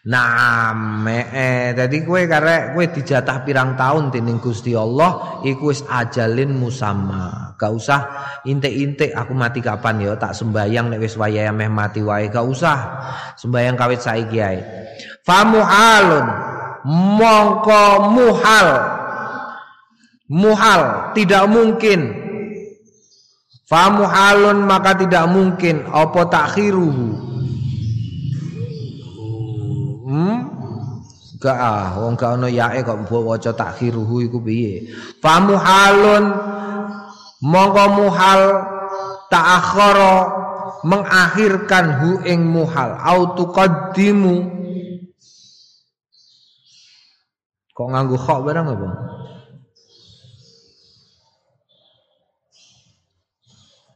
nah 0.01 0.73
me 0.73 1.29
eh 1.29 1.77
tadi 1.77 2.01
kue 2.01 2.25
karek 2.25 2.73
kue 2.73 2.89
dijatah 2.89 3.45
pirang 3.45 3.77
tahun 3.77 4.09
tining 4.09 4.41
gusti 4.41 4.73
Allah 4.73 5.41
iku 5.45 5.69
wis 5.69 5.85
ajalin 5.85 6.57
musamma. 6.57 7.53
Gak 7.53 7.69
usah 7.69 8.01
intek-intek 8.41 9.13
aku 9.13 9.37
mati 9.37 9.61
kapan 9.61 10.01
ya 10.01 10.17
tak 10.17 10.33
sembayang 10.33 10.89
nek 10.89 11.05
wis 11.05 11.13
wayahe 11.21 11.53
meh 11.53 11.69
mati 11.69 12.01
wae 12.01 12.33
gak 12.33 12.41
usah 12.41 12.77
sembayang 13.37 13.77
kawit 13.77 14.01
saiki 14.01 14.41
ae. 14.41 14.57
Famuhalun 15.21 16.25
mongko 16.89 17.85
muhal. 18.09 18.69
Muhal 20.33 21.13
tidak 21.13 21.45
mungkin 21.45 22.30
Famuhalun 23.71 24.67
maka 24.67 24.99
tidak 24.99 25.31
mungkin 25.31 25.87
apa 25.87 26.27
takhiruhu. 26.27 27.07
Hmm? 30.11 30.37
Gak 31.39 31.55
ah, 31.55 31.95
wong 32.03 32.19
gak 32.19 32.35
ono 32.35 32.51
yae 32.51 32.83
kok 32.83 33.07
mbok 33.07 33.31
waca 33.31 33.55
takhiruhu 33.55 34.27
iku 34.27 34.43
piye? 34.43 34.91
Famuhalun 35.23 36.35
mongko 37.39 37.85
muhal 37.95 38.41
ta'akhara 39.31 40.15
mengakhirkan 40.83 41.85
hu 42.03 42.09
ing 42.27 42.43
muhal 42.43 42.99
au 42.99 43.39
tuqaddimu 43.39 44.51
kok 47.71 47.87
nganggo 47.87 48.19
khok 48.19 48.39
barang 48.43 48.67
apa? 48.67 48.89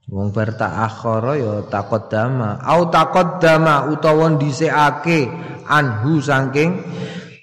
Wong 0.06 0.30
bar 0.30 0.54
ta'akhara 0.54 1.34
ya 1.34 1.66
taqaddama 1.66 2.62
au 2.62 2.94
taqaddama 2.94 3.90
utawa 3.90 4.38
dhisikake 4.38 5.26
anhu 5.66 6.22
saking 6.22 6.78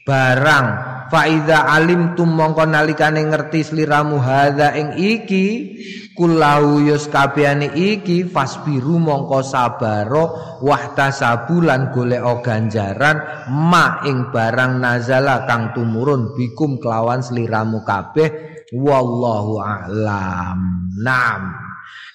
barang. 0.07 0.67
Fa 1.11 1.27
iza 1.27 1.67
alimtum 1.69 2.31
mongko 2.31 2.63
nalikane 2.71 3.27
ngerti 3.27 3.67
sliramu 3.67 4.23
hadza 4.23 4.79
ing 4.79 4.95
iki 4.95 5.75
kullahu 6.15 6.87
yus 6.87 7.11
kabehane 7.11 7.75
iki 7.75 8.31
fasbiru 8.31 8.97
mongko 8.97 9.43
sabaro 9.43 10.25
wahtasabulan 10.63 11.91
golek 11.91 12.25
ganjaran 12.47 13.45
ma 13.51 14.07
ing 14.07 14.31
barang 14.31 14.79
nazala 14.79 15.45
kang 15.51 15.75
tumurun 15.75 16.33
bikum 16.39 16.79
kelawan 16.79 17.27
sliramu 17.27 17.83
kabeh. 17.83 18.55
Wallahu 18.73 19.61
a'lam. 19.61 20.59
Nam 20.97 21.72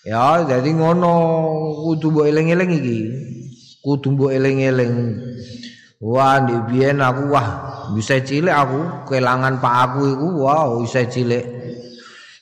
Ya, 0.08 0.40
jadi 0.48 0.72
ngono 0.72 1.12
kudu 1.84 2.16
mbok 2.16 2.32
eling-eling 2.32 2.72
iki. 2.80 3.00
Kudu 3.84 4.16
mbok 4.16 4.32
eling-eling. 4.32 5.20
Wah, 6.00 6.40
biyen 6.72 7.04
aku 7.04 7.36
wah, 7.36 7.48
bisa 7.92 8.24
cilik 8.24 8.54
aku 8.54 9.10
kelangan 9.12 9.60
pak 9.60 9.76
aku 9.92 10.08
iku 10.16 10.28
wow, 10.48 10.80
bisa 10.80 11.04
cilik. 11.12 11.44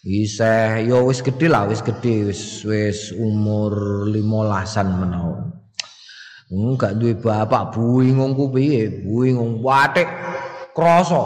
Bisa 0.05 0.77
yo 0.85 1.09
wis 1.09 1.25
gede 1.25 1.49
lah, 1.49 1.65
wis 1.65 1.81
gede, 1.81 2.29
wis 2.29 2.61
wis 2.69 3.09
umur 3.17 4.05
15-an 4.13 4.87
menawa. 5.01 5.49
Enggak 6.53 7.01
duwe 7.01 7.17
bapak 7.17 7.73
buingung 7.73 8.37
ku 8.37 8.53
piye? 8.53 9.01
Buingung 9.01 9.65
watik 9.65 10.05
krasa. 10.77 11.17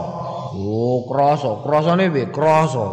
Oh, 0.56 1.04
krasa. 1.04 1.60
Krasane 1.68 2.08
piye? 2.08 2.32
Krasa. 2.32 2.88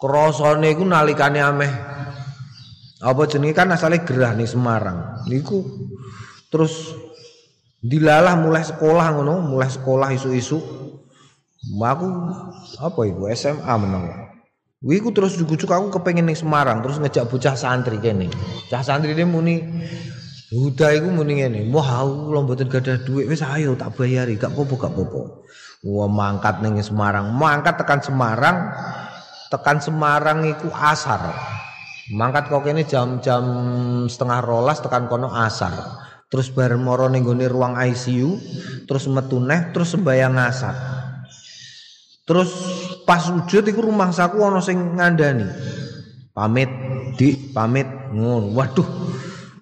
Krasane 0.00 0.72
iku 0.72 0.88
nalikane 0.88 1.44
ameh 1.44 1.93
apa 3.04 3.28
jenenge? 3.28 3.52
Kan 3.52 3.68
asalnya 3.68 4.00
gerah 4.08 4.32
nih 4.32 4.48
Semarang. 4.48 5.28
Niku 5.28 5.60
terus 6.48 6.96
dilalah 7.84 8.32
mulai 8.40 8.64
sekolah 8.64 9.12
ngono 9.12 9.44
mulai 9.44 9.68
sekolah 9.68 10.08
isu-isu. 10.16 10.58
Aku 11.64 12.08
apa 12.80 13.00
ibu 13.04 13.28
SMA 13.36 13.74
menang. 13.76 14.04
Wiku 14.84 15.16
terus 15.16 15.36
jujuk 15.40 15.68
aku 15.68 16.00
kepengen 16.00 16.28
nih 16.28 16.36
Semarang 16.36 16.84
terus 16.84 17.00
ngejak 17.00 17.28
bocah 17.28 17.56
santri 17.56 18.00
kene. 18.00 18.28
Cah 18.68 18.84
santri 18.84 19.12
dia 19.12 19.28
muni 19.28 19.60
Huda 20.54 20.94
iku 20.94 21.10
muni 21.10 21.42
ngene, 21.42 21.66
"Wah, 21.74 22.06
aku 22.06 22.30
lho 22.30 22.46
mboten 22.46 22.70
gadah 22.70 23.02
duit, 23.02 23.26
wis 23.26 23.42
ayo 23.42 23.74
tak 23.74 23.98
bayari, 23.98 24.38
gak 24.38 24.54
popo 24.54 24.78
gak 24.78 24.94
popo." 24.94 25.42
Wah, 25.82 26.06
mangkat 26.06 26.62
ning 26.62 26.78
Semarang, 26.78 27.34
mangkat 27.34 27.74
tekan 27.74 27.98
Semarang, 27.98 28.70
tekan 29.50 29.82
Semarang 29.82 30.46
iku 30.46 30.70
asar. 30.70 31.53
Mangkat 32.12 32.52
kok 32.52 32.68
ini 32.68 32.84
jam-jam 32.84 33.44
setengah 34.04 34.44
rolas 34.44 34.84
tekan 34.84 35.08
kono 35.08 35.32
asar. 35.32 35.72
Terus 36.28 36.52
bareng 36.52 36.84
moro 36.84 37.08
ning 37.08 37.24
ruang 37.24 37.80
ICU, 37.80 38.36
terus 38.84 39.08
metu 39.08 39.40
neh, 39.40 39.72
terus 39.72 39.96
sembayang 39.96 40.36
asar. 40.36 40.76
Terus 42.28 42.50
pas 43.08 43.24
wujud 43.28 43.64
iku 43.64 43.88
rumah 43.88 44.12
saku 44.12 44.36
ana 44.44 44.60
sing 44.60 45.00
ngandani. 45.00 45.48
Pamit, 46.34 46.68
Dik, 47.16 47.54
pamit. 47.56 47.86
Ngono. 48.12 48.52
Waduh. 48.52 48.88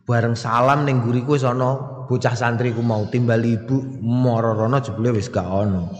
Bareng 0.02 0.35
salam 0.35 0.83
ning 0.83 0.98
guriku 1.05 1.38
wis 1.38 1.46
ana 1.46 1.78
bocah 2.11 2.35
santri 2.35 2.74
ku 2.74 2.83
mau 2.83 3.07
timbal 3.07 3.38
ibu 3.38 4.02
marorono 4.02 4.83
jebule 4.83 5.14
wis 5.14 5.31
gak 5.31 5.46
ono. 5.46 5.94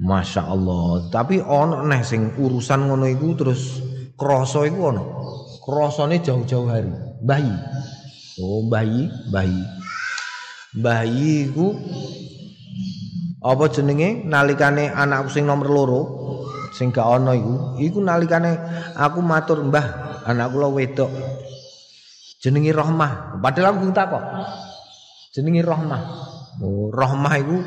Masya 0.00 0.42
Allah. 0.46 1.12
Tapi 1.12 1.42
ono 1.44 1.84
neh 1.84 2.00
sing 2.00 2.32
urusan 2.32 2.88
ngono 2.88 3.04
iku 3.08 3.28
terus 3.36 3.80
krasa 4.16 4.64
iku 4.64 4.80
ono. 4.88 5.04
Krasane 5.66 6.22
jauh-jauh 6.22 6.70
hari. 6.70 6.94
Bayi. 7.26 7.50
Oh, 8.38 8.62
bayi, 8.70 9.10
bayi. 9.34 9.66
Bayi 10.78 11.50
iku 11.50 11.74
apa 13.42 13.66
jenenge? 13.74 14.22
Nalikane 14.22 14.94
anakku 14.94 15.34
sing 15.34 15.42
nomor 15.42 15.66
loro 15.66 16.02
sing 16.70 16.94
gak 16.94 17.02
ono 17.02 17.34
iku. 17.34 17.54
Iku 17.82 17.98
nalikane 17.98 18.54
aku 18.94 19.18
matur 19.18 19.66
Mbah 19.66 20.22
anakku 20.30 20.54
lo 20.54 20.70
wedok. 20.70 21.10
Jenenge 22.38 22.70
Rohmah. 22.70 23.42
Padahal 23.42 23.74
aku 23.74 23.90
takok 23.90 24.22
jenenge 25.34 25.66
Rohmah. 25.66 26.02
Oh 26.62 26.94
Rohmah 26.94 27.34
iku 27.42 27.58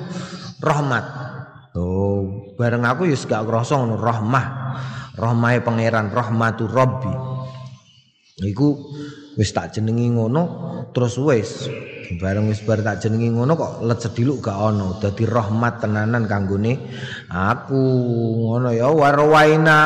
rahmat 0.64 1.06
oh 1.76 2.52
bareng 2.56 2.88
aku 2.88 3.12
ya 3.12 3.20
gak 3.20 3.44
krasa 3.44 3.76
ngono 3.76 4.00
Rohmah. 4.00 4.46
Rohmahe 5.20 5.60
pangeran 5.60 6.16
rahmatu 6.16 6.64
Rabbi 6.64 7.29
iku 8.44 8.76
wis 9.40 9.56
tak 9.56 9.76
jenengi 9.76 10.12
ngono 10.12 10.44
terus 10.92 11.16
wis 11.20 11.68
bareng 12.18 12.50
wis 12.50 12.66
bar 12.66 12.82
tak 12.82 13.06
jenengi 13.06 13.30
ngono 13.30 13.54
kok 13.54 13.86
let 13.86 14.02
sediluk 14.02 14.42
gak 14.42 14.58
ono. 14.58 14.98
Dadi 14.98 15.30
rahmat 15.30 15.86
tenanan 15.86 16.26
kanggone 16.26 16.74
aku 17.30 17.84
ngono 18.50 18.74
ya 18.74 18.90
warwaina 18.90 19.80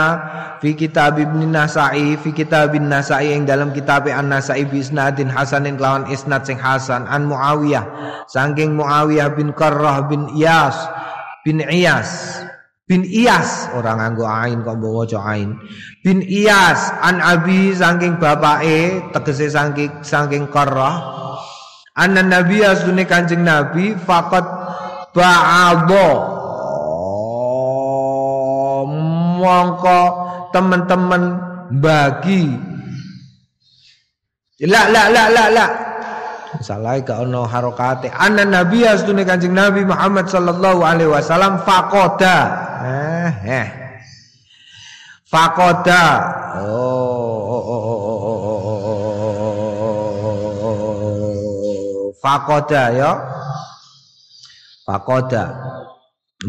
fi 0.63 0.71
kitab 0.71 1.19
ibn 1.19 1.51
nasai 1.51 2.15
fi 2.15 2.29
kitab 2.31 2.71
ibn 2.71 2.87
nasai 2.87 3.35
yang 3.35 3.43
dalam 3.43 3.75
kitab 3.75 4.07
an 4.07 4.31
nasai 4.31 4.63
bi 4.63 4.79
isnadin 4.79 5.27
hasanin 5.27 5.75
lawan 5.75 6.07
isnad 6.07 6.47
sing 6.47 6.55
hasan. 6.55 7.03
An 7.11 7.27
muawiyah 7.27 7.83
saking 8.31 8.79
muawiyah 8.79 9.35
bin 9.35 9.51
qarrah 9.51 10.07
bin 10.07 10.31
iyas 10.31 10.79
bin 11.43 11.59
iyas 11.59 12.39
bin 12.88 13.04
Iyas. 13.08 13.72
Orang 13.76 14.00
nganggo 14.00 14.26
ain 14.28 14.63
kok 14.63 14.78
bawa 14.80 15.06
waca 15.06 15.19
ain. 15.36 15.56
Bin 16.04 16.22
Iyas. 16.24 16.91
An 17.04 17.19
abi 17.24 17.72
saking 17.76 18.19
bapake 18.19 19.12
tegese 19.15 19.52
saking 19.52 20.04
saking 20.04 20.48
qarrah 20.52 21.22
Anna 21.93 22.26
Nabi 22.26 22.65
asune 22.65 23.06
Kanjeng 23.06 23.46
Nabi 23.46 23.93
faqat 23.93 24.46
ba'adha. 25.13 26.10
Oh, 28.74 28.89
mongko 28.89 30.02
teman-teman 30.50 31.38
bagi. 31.78 32.50
La 34.63 34.88
la 34.88 35.12
la 35.12 35.28
la 35.28 35.46
la 35.52 35.67
salah 36.63 36.96
gak 37.04 37.19
ono 37.28 37.43
harokate. 37.43 38.08
Anna 38.08 38.48
nabi 38.48 38.88
asune 38.88 39.28
kanjeng 39.28 39.52
nabi 39.52 39.84
Muhammad 39.84 40.32
sallallahu 40.32 40.80
alaihi 40.86 41.12
wasallam 41.12 41.60
faqada 41.67 42.62
eh 42.84 43.32
eh. 43.48 43.67
Faqada 45.26 46.04
oh. 46.62 48.04
Fakoda 52.24 52.84
ya. 52.96 53.12
Fakoda. 54.88 55.43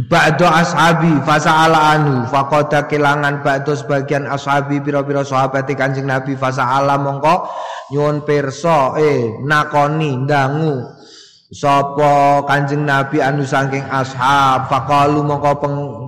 Ba'do 0.07 0.47
ashabi 0.47 1.11
fasa'ala 1.27 1.99
anhu. 1.99 2.31
Fakoda 2.31 2.87
kelangan 2.87 3.43
ba'do 3.43 3.75
sebagian 3.75 4.31
ashabi 4.31 4.79
Piro-piro 4.79 5.27
sahabat 5.27 5.67
kanjeng 5.75 6.07
Nabi 6.07 6.39
Fasa'ala 6.39 6.95
mongko 6.99 7.51
nyuwun 7.91 8.23
perso 8.23 8.95
Eh 8.99 9.43
nakoni 9.43 10.15
ndangu 10.23 10.83
Sopo 11.53 12.45
kanjeng 12.49 12.89
Nabi 12.89 13.21
anu 13.21 13.45
saking 13.45 13.85
ashab? 13.91 14.71
Fakalu 14.73 15.21
mongko 15.21 15.53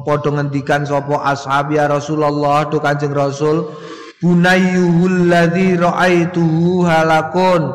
podo 0.04 0.30
ngendikan 0.32 0.88
Sopo 0.88 1.20
ashab? 1.20 1.74
Ya 1.74 1.84
Rasulullah 1.90 2.68
Do 2.70 2.80
kanjeng 2.80 3.12
Rasul 3.12 3.68
Bunayyuhul 4.16 5.28
ladhi 5.28 5.76
ra'aituhu 5.76 6.88
halakun. 6.88 7.68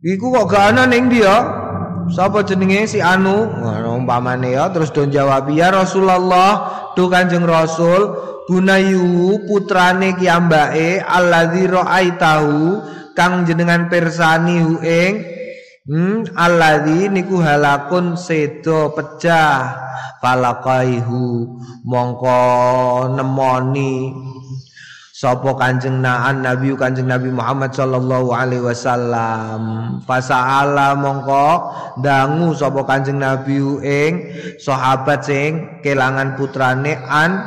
Iku 0.00 0.32
kok 0.32 0.48
gak 0.48 0.72
ana 0.72 0.88
ning 0.88 1.12
dia? 1.12 1.36
Sapa 2.10 2.42
jenenge? 2.42 2.88
Si 2.88 2.98
Anu? 2.98 3.46
Umpamane 4.02 4.56
ya. 4.56 4.72
Terus 4.72 4.90
don 4.90 5.12
jawab 5.12 5.52
ya 5.52 5.70
Rasulullah, 5.70 6.90
do 6.98 7.06
Kanjeng 7.06 7.46
Rasul, 7.46 8.10
Bunayu 8.50 9.38
putrane 9.46 10.18
kiambake 10.18 10.98
alladzi 10.98 11.70
ra'aitahu 11.70 12.82
kang 13.14 13.46
jenengan 13.46 13.86
persani 13.86 14.58
hu 14.58 14.82
ing 14.82 15.12
hmm 15.88 16.34
alladzi 16.38 17.10
niku 17.10 17.42
halakun 17.42 18.14
sedo 18.14 18.94
pecah 18.94 19.74
falaqaihu 20.22 21.58
mongko 21.82 22.42
nemoni 23.16 24.14
Sopo 25.22 25.54
kanjeng 25.54 26.02
naan 26.02 26.42
Nabi 26.42 26.74
kanjeng 26.74 27.06
Nabi 27.06 27.30
Muhammad 27.30 27.70
sallallahu 27.70 28.34
alaihi 28.34 28.66
wasallam. 28.66 29.60
Fasaala 30.02 30.98
mongko 30.98 31.70
dangu 32.02 32.50
sopo 32.58 32.82
kanjeng 32.82 33.22
Nabi 33.22 33.62
ing 33.86 34.12
sahabat 34.58 35.22
sing 35.22 35.78
kelangan 35.78 36.34
putrane 36.34 36.98
an 37.06 37.38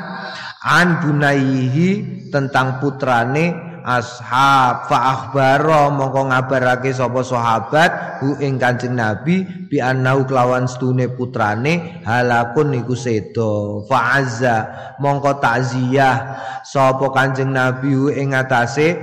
an 0.63 1.04
bunaihi 1.04 2.24
tentang 2.32 2.80
putrane 2.80 3.75
ashab 3.86 4.89
fa 4.89 4.98
akhbaro 5.13 5.93
mongko 5.93 6.34
ngabarake 6.34 6.89
sapa 6.89 7.21
sahabat 7.21 8.17
hu 8.26 8.34
ing 8.41 8.58
Kanjeng 8.58 8.98
Nabi 8.98 9.45
bi 9.69 9.78
annau 9.78 10.26
kelawan 10.26 10.65
stune 10.65 11.06
putrane 11.13 12.02
halakun 12.02 12.74
niku 12.74 12.98
sedo 12.98 13.86
fa 13.86 14.17
azza 14.17 14.58
mongko 14.98 15.38
takziah 15.38 16.17
sapa 16.65 17.13
Kanjeng 17.13 17.54
Nabi 17.54 17.93
hu 17.93 18.10
ing 18.10 18.34
atase 18.34 18.98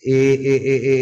e, 0.00 0.20
e, 0.36 0.54
e, 0.56 0.76
e, 0.84 0.96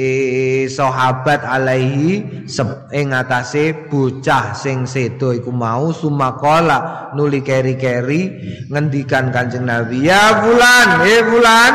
sahabat 0.66 1.46
alaihi 1.46 2.42
ing 2.90 3.08
atase 3.14 3.86
bocah 3.86 4.50
sing 4.54 4.82
sedo 4.82 5.30
iku 5.30 5.54
mau 5.54 5.94
sumakola 5.94 7.10
nuli 7.14 7.38
keri-keri 7.38 8.22
ngendikan 8.66 9.30
Kanjeng 9.30 9.70
Nabi 9.70 10.10
ya 10.10 10.42
bulan 10.42 11.06
eh 11.06 11.22
bulan 11.22 11.72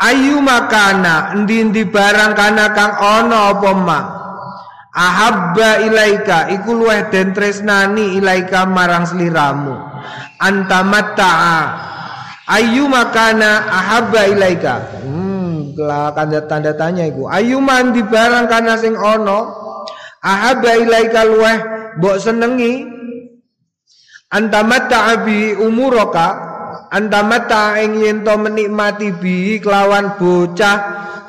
ayu 0.00 0.40
makana 0.40 1.36
endi-endi 1.36 1.84
barang 1.84 2.32
kana 2.32 2.72
kang 2.72 2.96
ana 2.96 3.52
apa 3.52 3.70
mak 3.76 4.04
ahabba 4.90 5.86
ilaika 5.86 6.50
iku 6.50 6.74
luweh 6.74 7.08
den 7.14 7.30
tresnani 7.30 8.18
ilaika 8.18 8.66
marang 8.66 9.06
sliramu. 9.06 9.78
Antamatta 10.40 11.30
ayu 12.48 12.88
makana 12.90 13.70
ahabba 13.70 14.26
ilaika. 14.26 14.74
Hmm 15.04 15.76
tanda 16.16 16.40
tanda 16.48 16.72
tanya 16.74 17.06
iku. 17.06 17.30
Ayu 17.30 17.62
mandi 17.62 18.02
barang 18.02 18.50
kana 18.50 18.74
sing 18.80 18.98
ana? 18.98 19.46
Ahabba 20.20 20.76
ilaika 20.76 21.24
luweh 21.24 21.56
mbok 21.96 22.16
senengi. 22.20 22.84
Antamatta 24.30 25.16
abi 25.16 25.54
umuraka 25.58 26.49
antamata 26.90 27.78
ing 27.78 28.02
yen 28.02 28.26
to 28.26 28.34
menikmati 28.34 29.14
bi 29.14 29.62
kelawan 29.62 30.18
bocah 30.18 30.78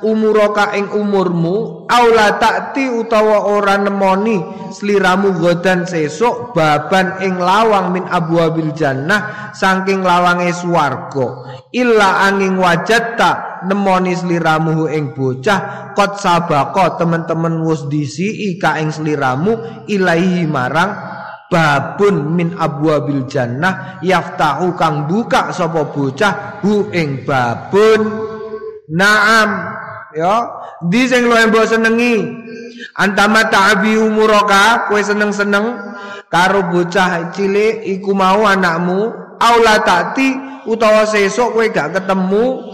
umuraka 0.02 0.74
ing 0.74 0.90
umurmu 0.90 1.86
aula 1.86 2.42
takti 2.42 2.90
utawa 2.90 3.46
ora 3.46 3.78
nemoni 3.78 4.42
sliramu 4.74 5.38
godan 5.38 5.86
sesuk 5.86 6.58
baban 6.58 7.22
ing 7.22 7.38
lawang 7.38 7.94
min 7.94 8.06
abwabil 8.10 8.74
jannah 8.74 9.54
saking 9.54 10.02
lawange 10.02 10.50
swarga. 10.58 11.46
Illa 11.70 12.26
angin 12.26 12.58
wajatta 12.58 13.62
nemoni 13.70 14.18
sliramu 14.18 14.90
ing 14.90 15.14
bocah 15.14 15.94
kot 15.94 16.18
sabako 16.18 16.98
temen-temen 16.98 17.62
wus 17.62 17.86
disi 17.86 18.50
ika 18.58 18.82
ing 18.82 18.90
sliramu 18.90 19.86
ilahi 19.86 20.50
marang 20.50 21.21
babun 21.52 22.32
min 22.32 22.56
abwabil 22.56 23.28
jannah 23.28 24.00
yaftahu 24.00 24.72
kang 24.80 25.12
buka 25.12 25.52
sapa 25.52 25.84
bocah 25.92 26.64
hu 26.64 26.88
ing 26.96 27.28
babun. 27.28 28.32
Naam 28.88 29.50
ya. 30.16 30.48
Di 30.82 31.06
sing 31.06 31.28
luwih 31.30 31.52
mbok 31.52 31.68
senengi? 31.68 32.26
Antama 32.98 33.46
ta'abi 33.46 34.00
umuraka 34.02 34.90
kowe 34.90 34.98
seneng-seneng 34.98 35.78
karo 36.32 36.74
bocah 36.74 37.30
cilik 37.36 37.86
iku 37.86 38.16
mau 38.18 38.42
anakmu 38.48 39.14
aula 39.38 39.86
takti 39.86 40.34
utawa 40.66 41.06
sesuk 41.06 41.54
kowe 41.54 41.66
gak 41.70 42.00
ketemu. 42.00 42.74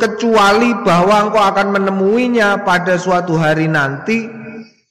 Kecuali 0.00 0.70
bahwa 0.84 1.28
engkau 1.28 1.44
akan 1.48 1.68
menemuinya 1.80 2.60
pada 2.64 2.96
suatu 3.00 3.36
hari 3.40 3.68
nanti 3.68 4.43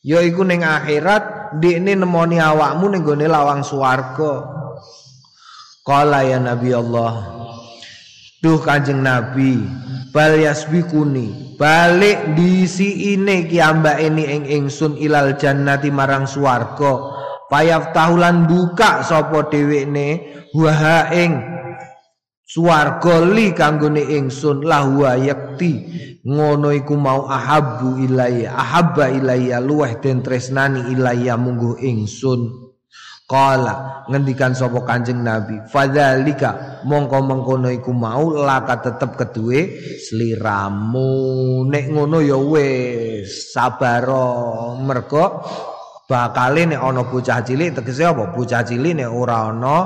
Ya 0.03 0.19
iku 0.19 0.43
ning 0.43 0.67
akhirat 0.67 1.55
ndekne 1.63 1.95
nemoni 1.95 2.35
awakmu 2.35 2.91
ning 2.91 3.07
gone 3.07 3.23
lawang 3.23 3.63
swarga. 3.63 4.51
Qala 5.87 6.27
ya 6.27 6.43
Nabi 6.43 6.75
Allah. 6.75 7.13
Duh 8.43 8.59
Kanjeng 8.59 8.99
Nabi, 8.99 9.63
bal 10.11 10.35
yasbikuni. 10.35 11.55
Balik 11.55 12.35
diisi 12.35 13.15
ini 13.15 13.47
kiamba 13.47 13.95
ini 13.95 14.27
ing 14.27 14.43
ingsun 14.43 14.99
ilal 14.99 15.39
jannati 15.39 15.87
marang 15.87 16.27
swarga. 16.27 17.15
Payaf 17.47 17.95
tahulan 17.95 18.43
buka 18.43 19.07
sapa 19.07 19.47
dhewekne 19.47 20.19
waha 20.51 21.15
ing 21.15 21.31
swarga 22.43 23.23
li 23.23 23.55
kanggone 23.55 24.03
ingsun 24.03 24.67
lahwa 24.67 25.15
yakti 25.15 25.73
ngono 26.23 26.71
iku 26.75 26.95
mau 26.95 27.27
ahabbu 27.27 28.03
ilayya 28.03 28.55
ahabba 28.55 29.11
ilayya 29.11 29.59
luweh 29.63 29.99
den 29.99 30.23
tresnani 30.23 30.91
ilayya 30.91 31.39
munggu 31.39 31.79
ingsun 31.79 32.63
Kala 33.23 34.03
ngendikan 34.11 34.51
sapa 34.51 34.83
Kanjeng 34.83 35.23
Nabi, 35.23 35.55
fadzalika 35.71 36.83
mongko 36.83 37.23
mengkono 37.23 37.71
iku 37.71 37.95
mau 37.95 38.35
laka 38.35 38.83
tetep 38.83 39.15
kedue 39.15 39.79
sliramu. 39.95 41.63
Nek 41.63 41.87
ngono 41.87 42.19
ya 42.19 42.35
wis 42.35 43.55
sabar 43.55 44.03
mergo 44.75 45.39
bakale 46.03 46.67
nek 46.67 46.83
ana 46.83 47.07
bocah 47.07 47.39
cilik 47.47 47.79
tegese 47.79 48.03
apa? 48.03 48.27
Bocah 48.27 48.61
cilik 48.67 48.99
nek 48.99 49.07
ora 49.07 49.55
ana 49.55 49.77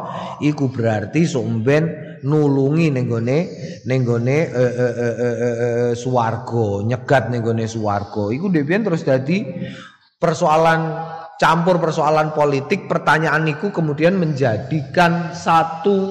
iku 0.41 0.73
berarti 0.73 1.29
somben 1.29 2.06
nulungi 2.27 2.91
ning 2.91 3.07
gone 3.07 3.39
ning 3.87 4.03
gone 4.03 4.37
e, 4.51 4.63
e, 4.83 4.87
e, 5.23 5.69
swarga, 5.95 6.83
nyegat 6.83 7.31
ning 7.31 7.39
gone 7.39 7.63
swarga. 7.63 8.27
Iku 8.35 8.51
dhewe 8.51 8.75
terus 8.83 9.07
dadi 9.07 9.47
persoalan 10.19 10.79
campur 11.37 11.77
persoalan 11.77 12.33
politik 12.33 12.89
pertanyaan 12.89 13.45
niku 13.45 13.69
kemudian 13.69 14.17
menjadikan 14.17 15.31
satu 15.37 16.09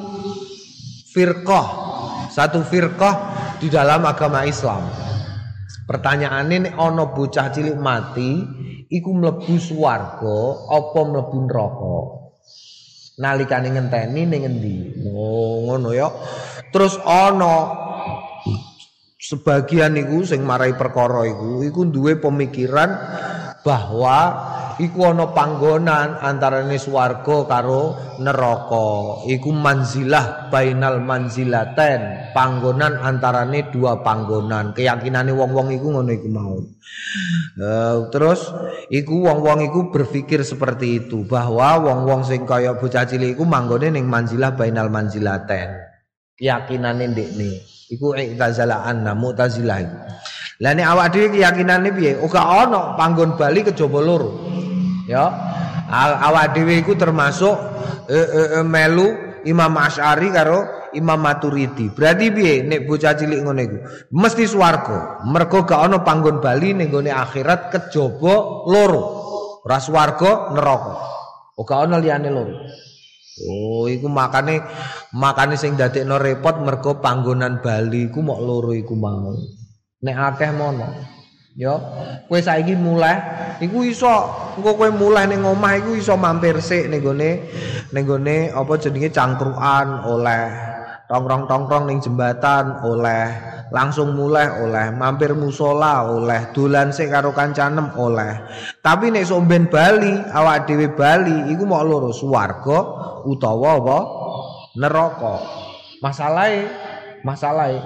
firqah 1.10 1.66
satu 2.30 2.62
firqah 2.62 3.14
di 3.58 3.66
dalam 3.66 4.06
agama 4.06 4.46
Islam 4.46 4.86
pertanyaan 5.90 6.46
ini 6.54 6.70
ono 6.78 7.10
bocah 7.10 7.50
cilik 7.50 7.74
mati 7.74 8.38
iku 8.86 9.10
mlebu 9.10 9.58
swarga 9.58 10.38
apa 10.70 11.00
mlebu 11.02 11.38
neraka 11.50 11.98
nalikane 13.16 13.72
ngenteni 13.72 14.22
ning 14.28 14.42
endi? 14.44 14.76
Oh, 15.08 15.64
ngono 15.68 15.92
ya. 15.96 16.08
Terus 16.72 17.00
ono 17.04 17.56
sebagian 19.16 19.96
niku 19.96 20.22
sing 20.22 20.44
marai 20.44 20.76
perkara 20.76 21.24
iku 21.26 21.64
iku 21.64 21.80
duwe 21.88 22.20
pemikiran 22.20 22.92
bahwa 23.64 24.18
iku 24.76 25.12
ana 25.12 25.32
panggonan 25.32 26.20
antarane 26.20 26.76
swarga 26.76 27.48
karo 27.48 27.96
neraka. 28.20 29.24
Iku 29.28 29.52
manzilah 29.52 30.48
bainal 30.52 31.00
manzilaten. 31.00 32.32
Panggonan 32.36 33.00
antarane 33.00 33.68
dua 33.72 34.00
panggonan. 34.04 34.76
Keyakinane 34.76 35.32
wong-wong 35.32 35.72
iku 35.72 35.86
ngono 35.96 36.10
iku 36.12 36.28
mau. 36.28 36.56
Uh, 37.56 38.08
terus 38.12 38.52
iku 38.92 39.26
wong-wong 39.26 39.64
iku 39.66 39.90
berpikir 39.90 40.44
seperti 40.44 41.04
itu 41.04 41.24
bahwa 41.24 41.80
wong-wong 41.80 42.22
sing 42.24 42.44
kaya 42.44 42.76
bocah 42.76 43.08
cilik 43.08 43.36
iku 43.36 43.44
manggone 43.48 43.90
ning 43.90 44.04
manzilah 44.04 44.54
bainal 44.54 44.92
manzilaten. 44.92 45.72
Keyakinane 46.36 47.16
ndekne 47.16 47.50
iku 47.86 48.12
i'tazalah 48.12 48.84
anna 48.84 49.16
mu'tazilah 49.16 49.78
lah 50.56 50.72
nek 50.72 50.88
awak 50.88 51.12
dhewe 51.12 51.36
keyakinane 51.36 51.92
piye? 51.92 52.16
Ora 52.16 52.64
ana 52.64 52.96
panggon 52.96 53.36
bali 53.36 53.60
kejaba 53.60 54.00
loro. 54.00 54.40
Ya. 55.06 55.24
Awak 56.26 56.58
dhewe 56.58 56.82
iku 56.82 56.98
termasuk 56.98 57.54
e, 58.10 58.18
e, 58.18 58.42
e, 58.58 58.60
melu 58.66 59.06
Imam 59.46 59.70
Asy'ari 59.78 60.34
karo 60.34 60.90
Imam 60.98 61.22
Maturidi. 61.22 61.94
Berarti 61.94 62.34
piye 62.34 62.66
nek 62.66 62.90
bocah 62.90 63.14
cilik 63.14 63.46
ngene 63.46 63.62
iku? 63.62 63.78
Mesti 64.10 64.44
swarga. 64.50 65.22
Mergo 65.30 65.62
gak 65.62 65.78
ana 65.78 66.02
panggon 66.02 66.42
bali 66.42 66.74
ning 66.74 66.90
gone 66.90 67.14
akhirat 67.14 67.70
kejaba 67.70 68.66
loro. 68.66 69.02
Ora 69.62 69.78
swarga 69.78 70.50
neraka. 70.50 70.94
Ora 71.54 71.74
ana 71.86 72.02
liyane 72.02 72.28
loro. 72.34 72.66
Oh, 73.36 73.84
iku 73.84 74.08
makane 74.08 74.64
makane 75.12 75.60
sing 75.60 75.76
dadekno 75.76 76.16
repot 76.16 76.56
mergo 76.64 77.04
panggonan 77.04 77.60
Bali 77.60 78.08
iku 78.08 78.24
mok 78.24 78.40
loro 78.40 78.72
iku 78.72 78.96
mau. 78.96 79.36
Nek 80.02 80.16
akeh 80.16 80.50
mono. 80.56 81.15
Ya, 81.56 81.72
kowe 82.28 82.36
saiki 82.36 82.76
mulai 82.76 83.16
iku 83.64 83.80
iso 83.80 84.12
engko 84.60 84.76
kowe 84.76 84.92
mulai 84.92 85.24
ning 85.24 85.40
omah 85.40 85.80
iku 85.80 85.96
iso 85.96 86.12
mampir 86.12 86.60
sik 86.60 86.92
ning 86.92 87.00
gone 87.00 87.48
ning 87.96 88.04
gone 88.04 88.52
apa 88.52 88.72
jenenge 88.76 89.08
cangkruan 89.08 90.04
oleh. 90.04 90.52
Tongkrong-tongkrong 91.08 91.88
ning 91.88 92.04
jembatan 92.04 92.84
oleh. 92.84 93.32
Langsung 93.72 94.12
mulai 94.12 94.52
oleh. 94.60 94.92
Mampir 94.92 95.32
musola 95.32 96.04
oleh. 96.04 96.52
Dolan 96.52 96.92
sik 96.92 97.08
karo 97.08 97.32
kancanem 97.32 97.88
oleh. 97.96 98.36
Tapi 98.84 99.08
nek 99.08 99.24
somben 99.24 99.72
Bali 99.72 100.12
awak 100.36 100.68
dhewe 100.68 100.92
Bali 100.92 101.56
iku 101.56 101.64
mau 101.64 101.80
loro 101.80 102.12
swarga 102.12 102.78
utawa 103.24 103.80
apa? 103.80 103.98
Neraka. 104.76 105.36
Masalahe 106.04 106.68
masalahe 107.24 107.80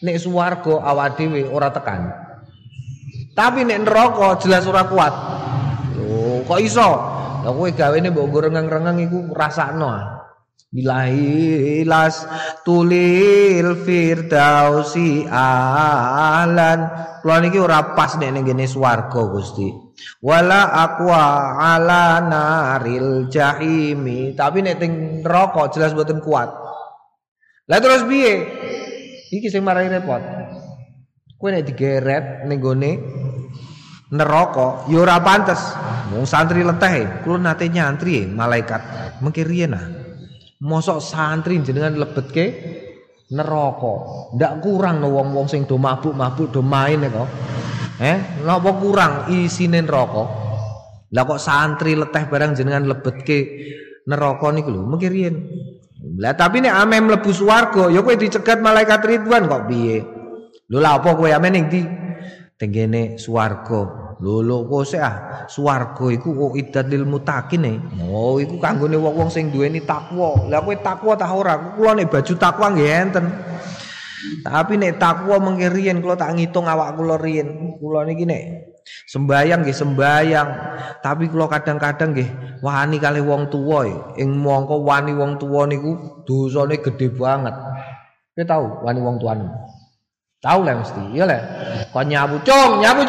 nek 0.00 0.16
swarga 0.16 0.80
awak 0.80 1.20
dhewe 1.20 1.44
ora 1.52 1.68
tekan. 1.68 2.31
Tapi 3.32 3.64
nek 3.64 3.88
neraka 3.88 4.36
jelas 4.44 4.68
ora 4.68 4.84
kuat. 4.84 5.14
Lho, 5.96 6.44
kok 6.44 6.60
iso? 6.60 6.88
Lah 7.42 7.50
kowe 7.50 7.70
gawene 7.72 8.12
mbok 8.12 8.48
rengang-rengang 8.48 9.02
iku 9.02 9.32
rasakno. 9.32 9.88
Ilahi 10.72 11.84
las 11.84 12.24
tulil 12.64 13.76
firdausi 13.84 15.28
alan. 15.28 16.80
Kulo 17.20 17.34
niki 17.44 17.60
ora 17.60 17.92
pas 17.92 18.16
nek 18.16 18.32
ning 18.32 18.44
ngene 18.44 18.64
swarga 18.64 19.20
Gusti. 19.28 19.68
Wala 20.24 20.72
aqwa 20.72 21.56
ala 21.60 22.24
naril 22.24 23.28
jahimi. 23.28 24.32
Tapi 24.32 24.64
nek 24.64 24.76
teng 24.80 24.92
neraka 25.20 25.72
jelas 25.72 25.92
mboten 25.92 26.24
kuat. 26.24 26.48
Lah 27.68 27.78
terus 27.80 28.04
piye? 28.08 28.34
Iki 29.28 29.48
sing 29.52 29.64
marai 29.64 29.92
repot. 29.92 30.20
Kowe 31.36 31.50
nek 31.50 31.66
digeret 31.68 32.46
ning 32.46 32.62
gone 32.62 32.92
neraka 34.12 34.86
ya 34.92 35.00
ora 35.00 35.18
pantes. 35.24 35.58
Wong 36.12 36.28
santri 36.28 36.60
leteh, 36.60 37.24
kula 37.24 37.40
nate 37.40 37.72
nyantri 37.72 38.28
malaikat. 38.28 39.16
Mengki 39.24 39.42
riyen 39.48 39.72
ah. 39.72 39.86
Mosok 40.60 41.00
santri 41.00 41.56
jenengan 41.64 41.96
lebetke 41.96 42.44
neraka. 43.32 43.94
Ndak 44.36 44.52
kurang 44.60 45.00
no 45.00 45.08
wong-wong 45.16 45.48
sing 45.48 45.64
do 45.64 45.80
mabuk-mabuk 45.80 46.52
do 46.52 46.60
main 46.60 47.00
kok. 47.08 47.28
Eh, 47.96 48.44
napa 48.44 48.70
kurang 48.76 49.32
isine 49.32 49.80
neraka? 49.80 50.24
Lah 51.12 51.24
kok 51.24 51.40
santri 51.40 51.96
leteh 51.96 52.28
barang 52.28 52.52
jenengan 52.52 52.84
lebetke 52.84 53.38
neraka 54.04 54.52
niku 54.52 54.68
lho, 54.68 54.84
mengki 54.84 55.08
riyen. 55.08 55.36
Lah 56.20 56.36
tapi 56.36 56.60
nek 56.60 56.76
ame 56.76 56.98
mlebu 57.00 57.30
swarga 57.32 57.88
ya 57.88 58.04
kowe 58.04 58.12
dicegat 58.12 58.58
malaikat 58.60 59.00
Ridwan 59.00 59.48
kok 59.48 59.64
piye? 59.70 60.02
Lho 60.68 60.78
lha 60.82 61.00
apa 61.00 61.14
kowe 61.16 61.30
ame 61.30 61.48
ning 61.48 61.72
ndi? 61.72 61.82
Tenggene 62.58 63.16
swarga. 63.16 64.01
Lho 64.22 64.38
lho 64.38 64.62
kok 64.70 64.86
sik 64.86 65.02
ah, 65.02 65.42
swarga 65.50 66.06
iku 66.14 66.30
kok 66.30 66.54
idat 66.54 66.86
lil 66.86 67.02
mutakin 67.02 67.66
e. 67.66 67.74
Oh, 68.06 68.38
iku 68.38 68.54
kanggone 68.62 68.94
wong-wong 68.94 69.26
sing 69.34 69.50
duweni 69.50 69.82
takwa. 69.82 70.46
Lah 70.46 70.62
kowe 70.62 70.78
takwa 70.78 71.18
ta 71.18 71.26
ora? 71.26 71.74
Kula 71.74 71.98
nek 71.98 72.06
baju 72.06 72.32
takwa 72.38 72.70
nggih 72.70 72.90
enten. 73.02 73.26
Tapi 74.46 74.78
nek 74.78 75.02
takwa 75.02 75.42
mengki 75.42 75.66
riyen 75.66 75.98
kula 75.98 76.14
tak 76.14 76.38
ngitung 76.38 76.70
awak 76.70 76.94
kula 76.94 77.18
riyen. 77.18 77.74
Kula 77.82 78.06
niki 78.06 78.22
nek 78.22 78.42
Sembayang 78.82 79.62
nggih 79.62 79.78
sembayang, 79.78 80.48
tapi 81.06 81.30
kula 81.30 81.46
kadang-kadang 81.46 82.14
nggih 82.14 82.28
wani 82.62 82.98
kali 82.98 83.22
wong 83.22 83.50
tuwa 83.50 83.86
e. 83.86 83.94
ing 84.22 84.38
mongko 84.38 84.86
wani 84.86 85.14
wong 85.18 85.38
tuwa 85.42 85.66
niku 85.66 86.22
dosane 86.22 86.78
gede 86.78 87.10
banget. 87.10 87.54
Kowe 88.38 88.44
tahu 88.46 88.86
wani 88.86 89.00
wong 89.02 89.18
tuane? 89.18 89.46
Tahu 90.42 90.66
lah 90.66 90.74
mesti, 90.74 91.02
iya 91.14 91.22
lah. 91.22 91.42
Kok 91.94 92.02
nyabu 92.02 92.42
cong, 92.42 92.82
nyabu 92.82 93.02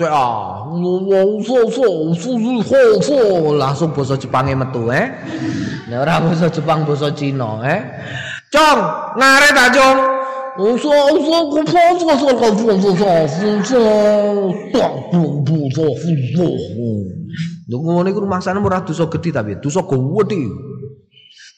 Sik 0.00 0.08
ah, 0.08 0.64
wo 0.64 0.96
wo 1.04 1.44
wo 1.44 1.60
wo 1.76 2.16
wo 2.16 3.20
wo 3.44 3.52
langsung 3.52 3.92
basa 3.92 4.16
Jepange 4.16 4.56
metu 4.56 4.88
eh. 4.88 5.12
Nek 5.92 6.00
ora 6.00 6.24
basa 6.24 6.48
Jepang 6.48 6.88
basa 6.88 7.12
Cina 7.12 7.60
eh. 7.68 7.84
Cong, 8.48 8.80
ngare 9.20 9.48
ta 9.52 9.68
cong. 9.68 10.00
Wo 10.56 10.72
wo 10.72 10.88
wo 11.20 11.52
wo 11.52 11.52
wo 11.52 11.84
wo 12.00 12.00
wo 12.00 12.16
wo 12.16 12.48
wo 12.48 12.64
wo 12.64 12.80
wo 12.80 12.80
wo 12.80 12.96
wo 12.96 13.12
wo 13.12 13.28
wo 17.68 17.84
wo 17.84 18.00
wo 18.00 18.20
rumah 18.24 18.40
sana 18.40 18.56
murah 18.56 18.80
dosa 18.80 19.04
gede 19.04 19.36
tapi 19.36 19.60
dosa 19.60 19.84
gede. 19.84 20.48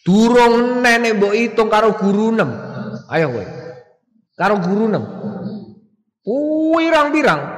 Durung 0.03 0.83
nenek 0.83 1.15
mbok 1.15 1.31
hitung 1.31 1.71
karo 1.71 1.95
guru 1.95 2.35
nem. 2.35 2.51
Ayo 3.07 3.39
kowe. 3.39 3.47
Karo 4.35 4.59
guru 4.59 4.91
nem. 4.91 5.07
Uh, 6.27 6.79
irang-irang. 6.83 7.52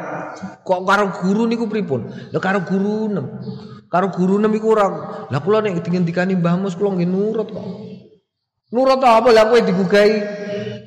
Kok 0.65 0.81
karo 0.85 1.05
guru 1.23 1.47
niku 1.47 1.71
pripun? 1.71 2.11
Lah 2.33 2.41
karo 2.43 2.65
guru 2.67 3.11
nem. 3.11 3.27
Karo 3.89 4.11
guru 4.11 4.43
nem 4.43 4.51
iku 4.57 4.75
ora. 4.75 4.87
Lah 5.31 5.39
kula 5.39 5.63
nek 5.63 5.79
dingendikani 5.87 6.35
Mbah 6.35 6.59
Mus 6.59 6.75
kula 6.75 6.99
nggih 6.99 7.07
nurut 7.07 7.49
kok. 7.51 7.67
Nurut 8.75 8.99
apa 8.99 9.31
lah 9.31 9.47
kowe 9.47 9.61
digugai 9.63 10.11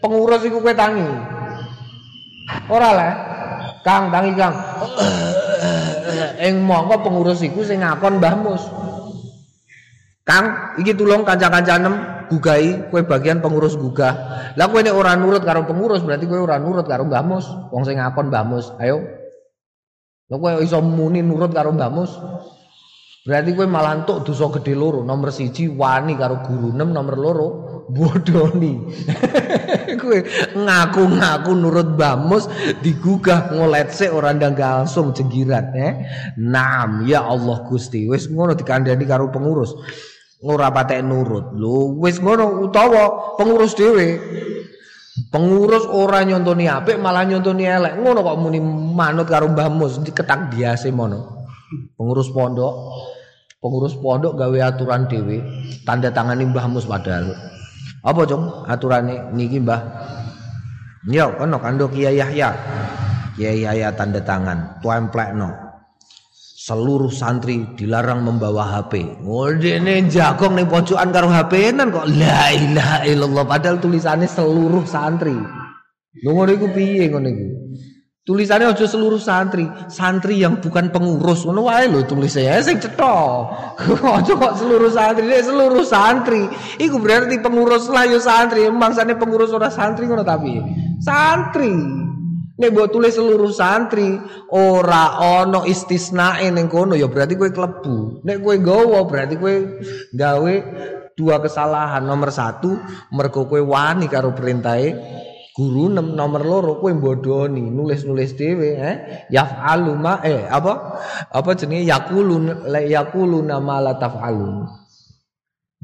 pengurus 0.03 0.43
iku 0.43 0.59
kowe 0.59 0.75
tangi. 0.75 1.07
Ora 2.67 2.89
lah. 2.91 3.11
Kang 3.87 4.11
tangi 4.11 4.35
Kang. 4.35 4.55
Ing 6.47 6.67
mongko 6.67 7.07
pengurus 7.07 7.39
iku 7.47 7.63
sing 7.63 7.79
ngakon 7.79 8.19
Mbah 8.19 8.35
Mus. 8.43 8.63
Kang, 10.27 10.75
iki 10.75 10.91
tulung 10.91 11.23
kanca-kancanem 11.23 12.27
gugai 12.27 12.91
kowe 12.91 12.99
bagian 13.07 13.39
pengurus 13.39 13.79
gugah. 13.79 14.11
Lah 14.59 14.67
kowe 14.67 14.83
nek 14.83 14.91
ora 14.91 15.15
nurut 15.15 15.47
karo 15.47 15.63
pengurus 15.63 16.03
berarti 16.03 16.27
kowe 16.27 16.43
ora 16.43 16.59
nurut 16.59 16.83
karo 16.83 17.07
Mbah 17.07 17.23
Mus. 17.23 17.47
Wong 17.71 17.87
sing 17.87 18.03
ngakon 18.03 18.27
Mbah. 18.27 18.43
Ayo. 18.83 19.26
Lah 20.27 20.37
kowe 20.43 20.59
iso 20.59 20.83
muni 20.83 21.23
nurut 21.23 21.55
karo 21.55 21.71
Mbah 21.71 21.91
Mus. 21.91 22.11
Berarti 23.23 23.55
kowe 23.55 23.63
malah 23.63 24.03
entuk 24.03 24.27
dosa 24.27 24.51
gedhe 24.59 24.75
loro. 24.75 24.99
Nomor 25.07 25.31
siji 25.31 25.71
wani 25.71 26.19
karo 26.19 26.43
guru 26.43 26.75
nem, 26.75 26.91
nomor 26.91 27.15
loro 27.15 27.47
bodoni. 27.95 28.75
kowe 30.03 30.17
ngaku-ngaku 30.51 31.51
nurut 31.55 31.95
Mbah 31.95 32.15
Mus 32.19 32.51
digugah 32.83 33.55
ngolet 33.55 33.95
sik 33.95 34.11
ora 34.11 34.35
ndang 34.35 34.59
langsung 34.59 35.15
jenggirat 35.15 35.71
eh. 35.79 35.93
Nam 36.35 37.07
ya 37.07 37.23
Allah 37.23 37.63
Gusti. 37.63 38.03
Wis 38.11 38.27
ngono 38.27 38.51
dikandani 38.51 39.07
karo 39.07 39.31
pengurus. 39.31 39.71
ora 40.43 40.69
patek 40.69 41.01
nurut. 41.01 41.57
Lho, 41.57 41.97
wis 41.97 42.21
ngono 42.21 42.67
utawa 42.69 43.33
pengurus 43.41 43.73
dhewe. 43.73 44.21
Pengurus 45.17 45.89
ora 45.89 46.21
nyontoni 46.21 46.69
apik 46.69 47.01
malah 47.01 47.25
nyontoni 47.25 47.65
elek. 47.65 47.97
Ngono 47.97 48.21
kok 48.21 48.37
muni 48.37 48.61
manut 48.93 49.25
karo 49.25 49.49
Mbah 49.49 49.69
Mus 49.73 49.97
diketak 50.01 50.53
diase 50.53 50.93
mono. 50.93 51.49
Pengurus 51.97 52.29
pondok 52.31 52.73
pengurus 53.57 53.97
pondok 53.97 54.37
gawe 54.37 54.57
aturan 54.63 55.09
dhewe, 55.09 55.41
tanda 55.83 56.13
tangani 56.13 56.45
Mbah 56.47 56.69
Mus 56.69 56.85
padahal. 56.85 57.33
Apa, 58.05 58.23
Cung? 58.23 58.63
Aturane 58.69 59.33
niki, 59.35 59.59
Mbah. 59.59 59.81
Yo, 61.11 61.35
kono 61.35 61.59
kandho 61.59 61.91
Kiai 61.91 62.21
Yahya. 62.21 62.55
Kiai 63.35 63.67
Yahya 63.67 63.91
tanda 63.97 64.23
tangan, 64.23 64.79
templekno. 64.79 65.66
Seluruh 66.67 67.07
santri 67.07 67.63
dilarang 67.79 68.27
membawa 68.27 68.67
HP. 68.67 69.23
Ngene 69.23 70.11
jagong 70.11 70.59
ning 70.59 70.67
pojokan 70.67 71.15
karo 71.15 71.31
HP-nan 71.31 71.95
kok 71.95 72.11
la 72.11 72.51
ilaha 72.51 73.07
illallah 73.07 73.47
padahal 73.47 73.79
tulisannya 73.79 74.27
seluruh 74.27 74.83
santri. 74.83 75.31
Lho 76.19 76.29
ngono 76.35 76.51
iku 76.51 76.67
piye 76.75 77.07
ngono 77.07 77.27
iku? 77.31 77.47
Tulisannya 78.27 78.75
aja 78.75 78.83
seluruh 78.83 79.23
santri, 79.23 79.63
santri 79.87 80.43
yang 80.43 80.59
bukan 80.59 80.91
pengurus 80.91 81.47
ngono 81.47 81.71
wae 81.71 81.87
lho 81.87 82.03
tulisnya 82.03 82.59
sing 82.59 82.83
cetha. 82.83 83.15
Aja 84.19 84.35
kok 84.35 84.59
seluruh 84.59 84.91
santri, 84.91 85.31
seluruh 85.39 85.87
santri. 85.87 86.43
Iku 86.83 86.99
berarti 86.99 87.39
pengurus 87.39 87.87
lah 87.87 88.03
yo 88.03 88.19
santri, 88.19 88.67
mangsane 88.67 89.15
pengurus 89.15 89.55
ora 89.55 89.71
santri 89.71 90.11
ngono 90.11 90.27
tapi. 90.27 90.59
Santri. 90.99 91.71
Nek 92.57 92.73
buat 92.73 92.89
tulis 92.89 93.13
seluruh 93.13 93.53
santri 93.53 94.17
ora 94.49 95.21
ono 95.41 95.61
istisnae 95.61 96.49
ning 96.49 96.65
kono 96.65 96.97
ya 96.97 97.05
berarti 97.05 97.37
kowe 97.37 97.53
klebu. 97.53 98.25
Nek 98.25 98.41
kowe 98.41 98.55
gowo 98.57 98.99
berarti 99.05 99.37
kowe 99.37 99.55
gawe 100.09 100.53
dua 101.13 101.37
kesalahan. 101.37 102.01
Nomor 102.01 102.33
satu 102.33 102.73
mergo 103.13 103.45
kowe 103.45 103.61
wani 103.61 104.09
karo 104.09 104.33
perintahe 104.33 104.89
guru 105.57 105.89
nomor 105.89 106.41
loro 106.45 106.77
kowe 106.77 106.93
bodoni 106.93 107.65
nulis-nulis 107.73 108.37
dhewe 108.37 108.77
eh 108.77 108.95
yaf'alu 109.33 109.97
ma 109.97 110.21
eh 110.21 110.45
apa 110.45 111.01
apa 111.33 111.49
jenenge 111.57 111.89
yaqulun 111.89 112.69
yaqulu 112.69 113.41
nama 113.41 113.81
la 113.81 113.93
taf'alun 113.97 114.69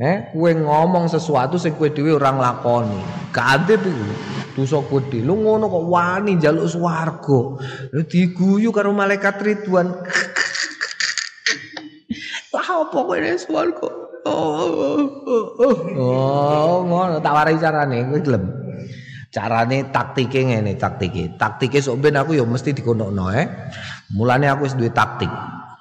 eh 0.02 0.34
kowe 0.34 0.50
ngomong 0.50 1.06
sesuatu 1.06 1.62
sing 1.62 1.78
kowe 1.78 1.86
dhewe 1.94 2.18
ora 2.18 2.34
nglakoni 2.34 3.30
kadhe 3.30 3.78
iku 3.78 3.94
dosa 4.54 4.80
gedhe. 4.86 5.26
Lu 5.26 5.41
ngono 5.41 5.68
kok 5.68 5.86
wani 5.89 6.38
njaluk 6.38 6.70
swarga. 6.70 7.58
Diguyu 8.06 8.70
karo 8.70 8.94
malaikat 8.94 9.41
Ridwan. 9.41 9.89
Lah 12.54 12.68
apa 12.86 12.94
kowe 12.94 13.18
nek 13.18 13.41
swarga? 13.41 13.89
Oh, 14.24 14.96
oh. 15.60 15.76
oh, 16.00 16.78
ngono 16.88 17.20
tak 17.20 17.34
warai 17.34 17.58
carane 17.60 18.06
kowe 18.08 18.20
gelem. 18.22 18.46
Carane 19.34 19.89
taktike 19.89 20.46
ngene 20.46 20.78
taktike. 20.78 21.34
Taktike 21.36 21.82
sok 21.82 21.98
ben 22.00 22.16
aku 22.22 22.38
ya 22.38 22.46
mesti 22.46 22.78
dikonokno 22.78 23.34
eh. 23.34 23.50
Mulane 24.14 24.46
aku 24.48 24.70
wis 24.70 24.78
duwe 24.78 24.94
taktik. 24.94 25.30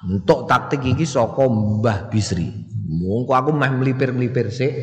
Untuk 0.03 0.49
taktik 0.49 0.83
iki 0.83 1.05
saka 1.05 1.45
Mbah 1.47 2.11
Bisri. 2.11 2.62
Mongko 2.93 3.33
aku 3.33 3.49
meh 3.49 3.73
mlipir-mlipir 3.73 4.53
sik, 4.53 4.73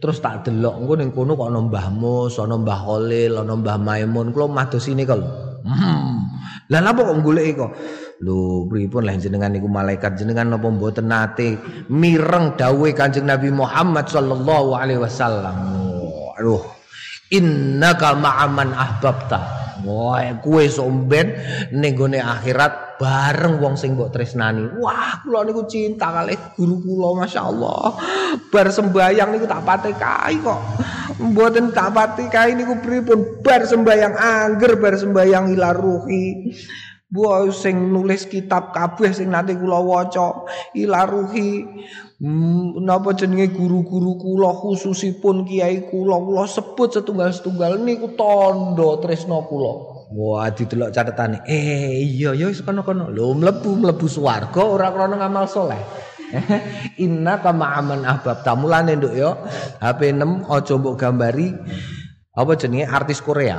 terus 0.00 0.24
tak 0.24 0.48
delok 0.48 0.80
engko 0.80 0.94
ning 0.96 1.10
kono 1.12 1.36
kok 1.36 1.52
ana 1.52 1.60
Mbah 1.60 1.86
Mus, 1.92 2.40
ana 2.40 2.56
Mbah 2.56 2.80
Khalil, 2.80 3.32
ana 3.44 3.52
Mbah 3.60 3.76
Maimun, 3.76 4.32
kula 4.32 4.48
mados 4.48 4.88
sini 4.88 5.04
kok. 5.04 5.20
Hmm. 5.68 6.24
Lah 6.72 6.80
napa 6.80 7.04
kok 7.04 7.20
goleki 7.20 7.52
kok? 7.60 7.72
Lho, 8.24 8.66
pripun 8.66 9.04
lah 9.04 9.14
jenengan 9.14 9.52
niku 9.52 9.68
malaikat 9.68 10.18
jenengan 10.18 10.50
napa 10.50 10.66
mboten 10.72 11.06
nate 11.06 11.54
mireng 11.92 12.56
dawuhe 12.58 12.96
Kanjeng 12.96 13.28
Nabi 13.28 13.52
Muhammad 13.52 14.08
sallallahu 14.08 14.74
alaihi 14.74 15.00
wasallam. 15.00 15.56
Aduh. 16.40 16.62
Innaka 17.28 18.16
ma'aman 18.16 18.72
ahbabta. 18.72 19.57
Wah, 19.86 20.22
kue 20.42 20.66
somben 20.66 21.34
ning 21.70 21.94
akhirat 22.18 22.98
bareng 22.98 23.62
wong 23.62 23.78
sing 23.78 23.94
mbok 23.94 24.10
tresnani. 24.10 24.74
Wah, 24.82 25.22
kula 25.22 25.46
niku 25.46 25.64
cinta 25.70 26.10
kalih 26.10 26.38
guru 26.58 26.82
kula 26.82 27.22
masyaallah. 27.22 27.84
Bar 28.50 28.68
sembayang 28.74 29.28
niku 29.30 29.46
tak 29.46 29.62
patekai 29.62 30.34
kok. 30.42 30.60
Mboten 31.22 31.70
tak 31.70 31.94
patekai 31.94 32.58
niku 32.58 32.82
pripun 32.82 33.38
bar 33.42 33.62
sembayang 33.62 34.14
angger 34.18 34.82
bar 34.82 34.94
sembayang 34.98 35.54
ilaruhi. 35.54 36.50
Bu 37.08 37.48
sing 37.56 37.88
nulis 37.88 38.28
kitab 38.28 38.76
kabeh 38.76 39.16
sing 39.16 39.32
nanti 39.32 39.56
kula 39.56 39.80
waca 39.80 40.44
ilaruhi 40.76 41.64
hmm, 42.20 42.84
napa 42.84 43.16
jenenge 43.16 43.48
guru-guru 43.56 44.20
kula 44.20 44.52
khususipun 44.52 45.48
kiai 45.48 45.88
kula 45.88 46.20
kula 46.20 46.44
sebut 46.44 46.92
setunggal-setunggal 46.92 47.80
niku 47.80 48.12
tondo 48.12 49.00
tresno 49.00 49.40
kula. 49.48 49.72
Wah, 50.08 50.52
didelok 50.52 50.92
catetane. 50.92 51.44
Eh, 51.48 52.00
iya 52.00 52.36
ya 52.36 52.48
wis 52.48 52.60
kono-kono. 52.60 53.08
Lho, 53.08 53.32
mlebu 53.36 53.76
mlebu 53.76 54.04
swarga 54.04 54.60
ora 54.64 54.92
krana 54.92 55.16
ngamal 55.16 55.48
soleh. 55.48 55.80
Inna 57.04 57.40
kama 57.40 57.72
aman 57.72 58.04
ahbab 58.04 58.44
tamulane 58.44 59.00
nduk 59.00 59.16
yo. 59.16 59.32
HP 59.80 60.12
6 60.12 60.44
aja 60.44 60.74
mbok 60.76 60.96
gambari 61.00 61.56
apa 62.38 62.54
jenenge 62.54 62.86
artis 62.86 63.18
Korea. 63.18 63.58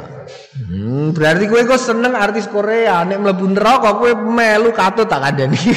Hmm, 0.55 1.11
berarti 1.11 1.51
kowe 1.51 1.59
kok 1.67 1.83
seneng 1.83 2.15
artis 2.15 2.47
Korea. 2.47 3.03
Nek 3.03 3.19
mlebu 3.19 3.51
neraka 3.51 3.99
kowe 3.99 4.11
melu 4.15 4.71
katut 4.71 5.11
tak 5.11 5.19
kandhani. 5.19 5.59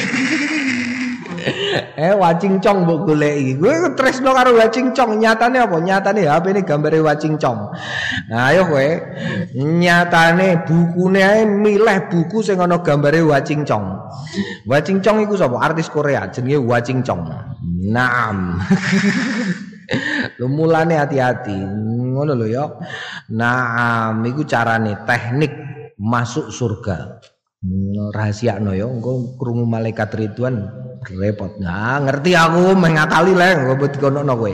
eh 1.99 2.15
wacing 2.15 2.63
cong 2.63 2.87
mbok 2.87 3.11
goleki. 3.11 3.59
Kowe 3.59 3.91
tresno 3.99 4.31
karo 4.31 4.55
wacing 4.55 4.95
cong, 4.95 5.19
nyatane 5.19 5.59
apa? 5.59 5.77
Nyatane 5.83 6.23
HP 6.23 6.45
ini 6.55 6.61
gambare 6.63 7.03
wacing 7.03 7.35
cong. 7.35 7.75
Nah, 8.31 8.55
ayo 8.55 8.71
kowe 8.71 8.87
nyatane 9.51 10.63
bukune 10.63 11.19
ae 11.19 11.43
milih 11.43 12.07
buku 12.07 12.39
sing 12.39 12.63
ana 12.63 12.79
gambare 12.79 13.19
wacing 13.19 13.67
cong. 13.67 13.99
Wacing 14.63 15.03
cong 15.03 15.27
iku 15.27 15.35
sapa? 15.35 15.59
Artis 15.59 15.91
Korea 15.91 16.31
jenenge 16.31 16.63
wacing 16.63 17.03
cong. 17.03 17.27
Naam. 17.83 18.63
Lu 20.39 20.47
mulane 20.47 20.95
hati-hati. 20.95 21.59
Ngono 22.13 22.37
lho 22.37 22.45
ya. 22.45 22.69
Naam 23.33 24.21
iku 24.29 24.45
carane 24.45 25.01
teknik 25.03 25.51
masuk 25.97 26.53
surga. 26.53 27.19
rahasia 28.11 28.59
no 28.59 28.75
yo 28.75 28.91
engko 28.91 29.39
krungu 29.39 29.63
malaikat 29.63 30.11
Ridwan 30.11 30.67
repot 31.15 31.55
nah 31.63 31.95
ngerti 32.03 32.35
aku 32.35 32.75
mengakali 32.75 33.31
bet 33.79 33.95
kono 34.03 34.19
no 34.19 34.35
kowe 34.35 34.51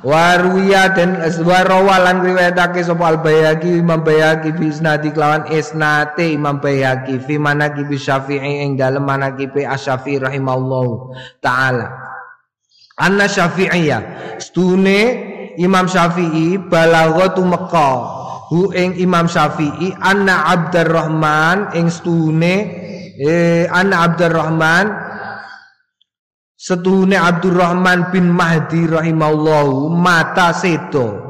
waruya 0.00 0.94
dan 0.94 1.20
warawa 1.42 1.96
lan 2.06 2.22
riwayatake 2.22 2.86
sapa 2.86 3.04
al 3.04 3.18
bayaki 3.20 3.82
imam 3.82 4.00
bayaki 4.06 4.54
fi 4.54 4.70
isnadi 4.70 5.10
kelawan 5.10 5.44
isnate 5.50 6.32
imam 6.34 6.62
bayaki 6.62 7.18
fi 7.18 7.34
manaki 7.36 7.82
bi 7.84 7.98
syafi'i 7.98 8.64
ing 8.64 8.78
dalem 8.78 9.04
manaki 9.04 9.50
bi 9.50 9.66
asyafi'i 9.66 10.22
rahimallahu 10.22 11.12
taala 11.42 12.13
anna 12.98 13.26
syafi'iyya 13.30 13.98
stune 14.42 14.98
imam 15.58 15.86
syafi'i 15.86 16.58
balaghatu 16.58 17.42
Mekah. 17.46 18.24
Hu 18.44 18.76
ing 18.76 19.00
Imam 19.00 19.24
Syafi'i 19.24 19.96
anna 20.04 20.52
Abdurrahman 20.52 21.72
ing 21.72 21.88
stune 21.88 22.54
eh 23.16 23.64
anna 23.72 24.04
Abdurrahman 24.04 24.84
setune 26.52 27.16
Abdurrahman 27.16 28.12
bin 28.12 28.28
Mahdi 28.28 28.84
rahimallahu 28.84 29.88
mata 29.96 30.52
sedo. 30.52 31.24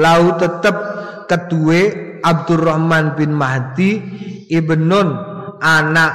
Lau 0.00 0.40
tetep 0.40 0.76
kedue 1.28 1.82
Abdurrahman 2.24 3.12
bin 3.20 3.36
Mahdi 3.36 4.00
ibnun 4.48 5.12
anak 5.60 6.12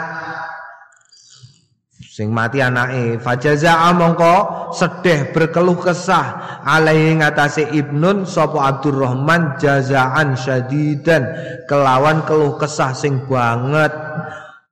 sing 2.11 2.27
mati 2.27 2.59
anake 2.59 3.23
fajaza 3.23 3.71
mongko 3.95 4.67
sedih 4.75 5.31
berkeluh 5.31 5.79
kesah 5.79 6.59
alaihi 6.67 7.23
ngatasé 7.23 7.71
ibnun 7.71 8.27
sapa 8.27 8.67
Abdurrahman 8.67 9.55
jazaan 9.55 10.35
syadidan. 10.35 11.23
Kelawan 11.71 12.27
keluh 12.27 12.59
kesah 12.59 12.91
sing 12.91 13.23
banget. 13.31 13.95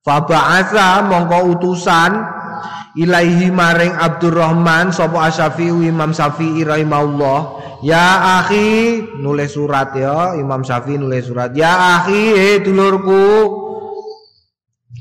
Faba'atha 0.04 1.08
mongko 1.08 1.56
utusan 1.56 2.12
ilaihi 3.00 3.48
maring 3.56 3.96
Abdurrahman 3.96 4.92
sapa 4.92 5.32
Asyafi'i 5.32 5.88
Imam 5.88 6.12
Syafi'i 6.12 6.68
rahimahullah 6.68 7.40
ya 7.88 8.44
akhi 8.44 9.00
nulis 9.16 9.56
surat 9.56 9.96
ya 9.96 10.36
Imam 10.36 10.60
Syafi'i 10.60 11.00
nulis 11.00 11.32
surat 11.32 11.56
ya 11.56 12.04
akhi 12.04 12.36
eh 12.36 12.56
dulurku 12.60 13.69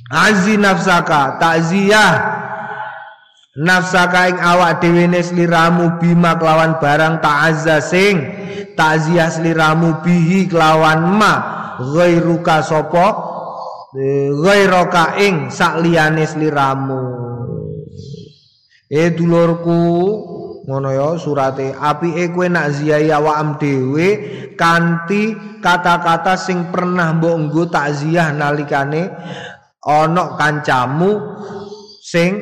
Azi 0.09 0.57
nafsaka 0.57 1.37
takziah. 1.37 2.41
Nafsaka 3.61 4.33
ing 4.33 4.39
awak 4.41 4.81
dhewe 4.81 5.05
sliramu 5.21 6.01
bima 6.01 6.39
kelawan 6.41 6.81
barang 6.81 7.21
ta'azza 7.21 7.83
sing 7.85 8.17
takziah 8.73 9.29
sliramu 9.29 10.01
bihi 10.01 10.49
kelawan 10.49 11.13
ma 11.13 11.35
ghairuka 11.77 12.65
sapa? 12.65 13.07
E, 13.99 14.31
ghairaka 14.33 15.19
ing 15.21 15.53
sak 15.53 15.85
liyane 15.85 16.25
sliramu. 16.25 17.03
Eh 18.89 19.13
dulurku 19.13 19.81
ngono 20.65 20.89
ya 20.89 21.21
surate. 21.21 21.77
Apike 21.77 22.33
kowe 22.33 22.49
nak 22.49 22.73
ziyahi 22.81 23.13
awakam 23.13 23.61
dhewe 23.61 24.09
kanthi 24.57 25.37
kata-kata 25.61 26.41
sing 26.41 26.73
pernah 26.73 27.13
mbok 27.13 27.35
nggo 27.45 27.63
takziah 27.69 28.33
nalikane 28.33 29.13
ana 29.85 30.35
kancamu 30.35 31.11
sing 32.03 32.35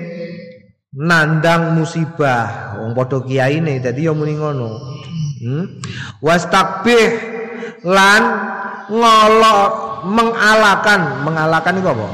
nandang 0.96 1.76
musibah. 1.76 2.78
Wong 2.80 2.96
padha 2.96 3.20
kiyaine 3.20 3.82
dadi 3.82 4.08
ya 4.08 4.12
muni 4.16 4.34
ngono. 4.36 4.70
Hmm? 5.36 5.68
wastakbih 6.24 7.12
lan 7.84 8.22
ngolok 8.88 9.70
mengalakan. 10.08 11.00
Mengalakan 11.26 11.76
itu 11.76 11.88
apa? 11.92 12.08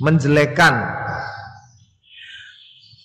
Menjelekan. 0.00 0.74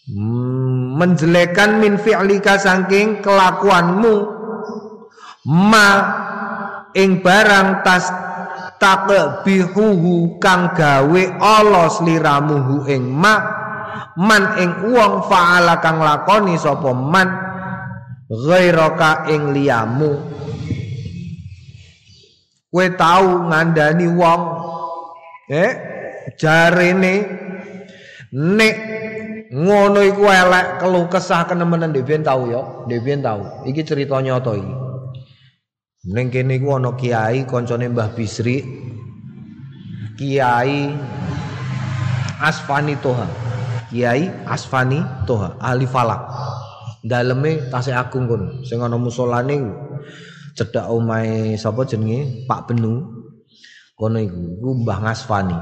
Hmm, 0.06 0.96
menjelekan 0.96 1.82
min 1.84 2.00
fi'lika 2.00 2.56
saking 2.56 3.20
kelakuanmu. 3.20 4.32
Ma 5.46 5.90
ing 6.96 7.22
barang 7.22 7.84
tas 7.84 8.10
takbihuhu 8.80 10.38
kang 10.38 10.76
gawe 10.76 11.24
Allah 11.40 11.88
sliramuhu 11.90 12.86
ing 12.92 13.08
ma 13.08 13.36
man 14.20 14.56
ing 14.60 14.72
wong 14.92 15.28
faala 15.28 15.80
kang 15.84 16.00
lakoni 16.00 16.56
sapa 16.56 16.92
man 16.96 17.28
ghairaka 18.32 19.30
ing 19.32 19.52
liyamu. 19.56 20.12
Kowe 22.76 22.88
tau 23.00 23.48
ngandani 23.48 24.08
wong 24.12 24.42
eh 25.48 25.72
jarene 26.36 27.16
nek 28.36 28.76
ngono 29.56 30.04
iku 30.04 30.28
elek 30.28 30.84
keluh 30.84 31.08
kesah 31.08 31.48
kenemenen 31.48 31.96
dhewe 31.96 32.20
tau 32.20 32.52
ya 32.52 32.62
dhewe 32.92 33.16
tau. 33.24 33.64
Iki 33.64 33.82
cerita 33.88 34.20
nyata 34.20 34.60
iki 34.60 34.85
Ning 36.06 36.30
kene 36.30 36.62
iku 36.62 36.78
ana 36.78 36.94
kiai 36.94 37.50
kancane 37.50 37.90
Mbah 37.90 38.14
Bisri. 38.14 38.62
Kiai 40.14 40.94
Asfani 42.38 42.94
Toha. 43.02 43.26
Kiai 43.90 44.30
Asfani 44.46 45.02
Toha, 45.26 45.58
ahli 45.58 45.90
falak. 45.90 46.22
Daleme 47.02 47.74
tasih 47.74 47.98
agung 47.98 48.30
kono. 48.30 48.62
Sing 48.62 48.86
ana 48.86 49.02
musolane 49.02 49.66
cedhak 50.54 50.86
omahe 50.94 51.58
sapa 51.58 51.90
jenenge 51.90 52.46
Pak 52.46 52.70
Benu. 52.70 53.02
Kono 53.98 54.22
iku, 54.22 54.62
iku 54.62 54.70
Mbah 54.86 55.00
Asfani. 55.10 55.58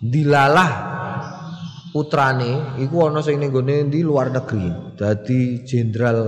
Dilalah 0.00 0.72
putrane 1.92 2.80
iku 2.80 3.12
ana 3.12 3.20
sing 3.20 3.36
ning 3.36 3.52
di 3.92 4.00
luar 4.00 4.32
negeri. 4.32 4.96
Dadi 4.96 5.68
jenderal 5.68 6.18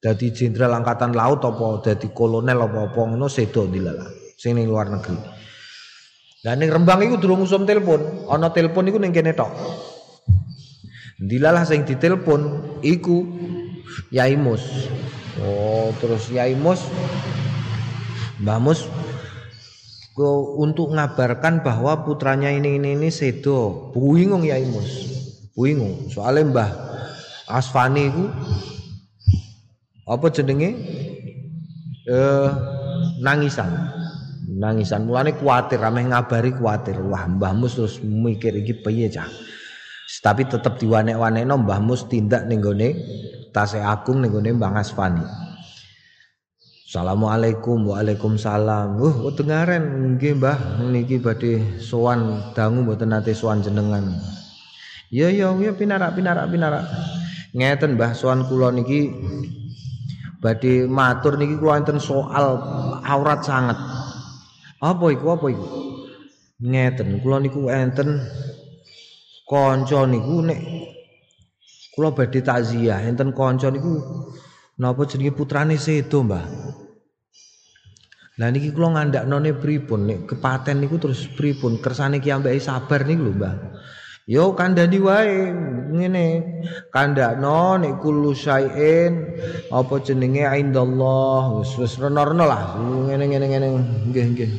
dadi 0.00 0.32
jenderal 0.32 0.80
angkatan 0.80 1.12
laut 1.12 1.44
apa 1.44 1.84
dadi 1.84 2.08
kolonel 2.10 2.64
apa 2.64 2.88
apa 2.88 3.00
ngono 3.04 3.28
sedo 3.28 3.68
dilala 3.68 4.08
sing 4.40 4.56
ning 4.56 4.66
luar 4.66 4.88
negeri. 4.88 5.20
Lah 6.40 6.56
ning 6.56 6.72
Rembang 6.72 7.04
iku 7.04 7.20
durung 7.20 7.44
usum 7.44 7.68
telepon. 7.68 8.24
Ana 8.32 8.48
telepon 8.48 8.88
iku 8.88 8.96
ning 8.96 9.12
kene 9.12 9.36
tok. 9.36 9.52
Dilalah 11.20 11.68
sing 11.68 11.84
ditelepon 11.84 12.80
iku 12.80 13.28
Yai 14.08 14.40
Mus. 14.40 14.88
Oh 15.40 15.92
terus 16.00 16.28
Yai 16.28 16.52
Mus 16.56 16.84
Mbah 18.40 18.60
Mus 18.60 18.88
untuk 20.60 20.92
ngabarkan 20.92 21.64
bahwa 21.64 22.04
putranya 22.04 22.52
ini 22.52 22.76
ini 22.76 22.92
ini 22.92 23.08
sedo 23.08 23.88
bingung 23.96 24.44
Yai 24.44 24.68
Mus 24.68 24.90
bingung 25.56 26.12
soalnya 26.12 26.44
Mbah 26.52 26.70
Asfani 27.48 28.12
itu 28.12 28.24
apa 30.10 30.26
jenenge? 30.34 30.70
Eh 32.10 32.50
nangisan. 33.22 33.70
Nangisan. 34.50 35.06
Mulane 35.06 35.38
kuatir 35.38 35.78
ameh 35.78 36.10
ngabari 36.10 36.50
kuatir. 36.58 36.98
Wah 36.98 37.30
Mbah 37.30 37.54
Mus 37.54 37.78
terus 37.78 38.02
mikir 38.02 38.58
iki 38.58 38.82
piye 38.82 39.06
cah 39.06 39.30
tapi 40.18 40.42
tetep 40.50 40.74
diwanek-wanekno 40.82 41.62
Mbah 41.62 41.78
Mus 41.78 42.10
tindak 42.10 42.50
ning 42.50 42.58
gone 42.58 42.98
tase 43.54 43.78
agung 43.78 44.18
ning 44.18 44.34
gone 44.34 44.50
Mbah 44.58 44.82
Asfani. 44.82 45.22
Assalamualaikum 46.90 47.86
Waalaikumsalam. 47.86 48.98
Wuh, 48.98 49.30
dengaren 49.38 50.18
nggih 50.18 50.42
Mbah. 50.42 50.82
Niki 50.90 51.22
badhe 51.22 51.78
sowan 51.78 52.50
dangu 52.58 52.82
mboten 52.82 53.14
nate 53.14 53.30
sowan 53.30 53.62
jenengan. 53.62 54.10
Ya 55.14 55.30
ya 55.30 55.54
ya 55.54 55.70
pinarak 55.78 56.18
pinarak 56.18 56.50
pinarak. 56.50 56.82
Ngeten 57.54 57.94
Mbah 57.94 58.10
sowan 58.18 58.42
kula 58.50 58.74
niki 58.74 59.14
badhe 60.40 60.88
matur 60.88 61.36
niki 61.36 61.60
kula 61.60 61.84
enten 61.84 62.00
soal 62.00 62.56
aurat 63.04 63.44
sangat. 63.44 63.76
Apa 64.80 65.04
iku 65.12 65.36
apa 65.36 65.46
iku? 65.52 65.66
Ngeten, 66.60 67.20
kula 67.20 67.40
niku 67.40 67.68
enten 67.68 68.20
kanca 69.44 70.00
niku 70.08 70.40
nek 70.40 70.60
kula 71.92 72.16
badhe 72.16 72.40
takziah 72.40 73.04
enten 73.04 73.36
kanca 73.36 73.68
niku 73.68 74.00
napa 74.80 75.04
jenenge 75.04 75.36
putrane 75.36 75.76
sedo, 75.76 76.24
Mbah. 76.24 76.44
Lah 78.40 78.48
niki 78.48 78.72
kula 78.72 78.96
ngandaknone 78.96 79.52
pripun 79.60 80.08
nek 80.08 80.18
kepaten 80.24 80.80
niku 80.80 80.96
terus 80.96 81.28
pripun 81.36 81.76
kersane 81.84 82.16
ki 82.24 82.32
ambek 82.32 82.56
sabar 82.56 83.04
niku 83.04 83.28
lho, 83.28 83.32
Mbah. 83.36 83.54
Yo 84.30 84.54
kandhani 84.54 85.02
wae 85.02 85.50
ngene. 85.90 86.26
Kandakno 86.94 87.82
nek 87.82 87.98
kullu 87.98 88.30
syai'in 88.30 89.26
apa 89.74 89.98
jenenge 90.06 90.46
indallah 90.54 91.58
wis 91.58 91.74
wis 91.74 91.98
rena-rena 91.98 92.46
lah. 92.46 92.78
Ngene 92.78 93.26
ngene 93.26 93.46
ngene 93.50 93.66
nggih 94.06 94.26
nggih. 94.30 94.50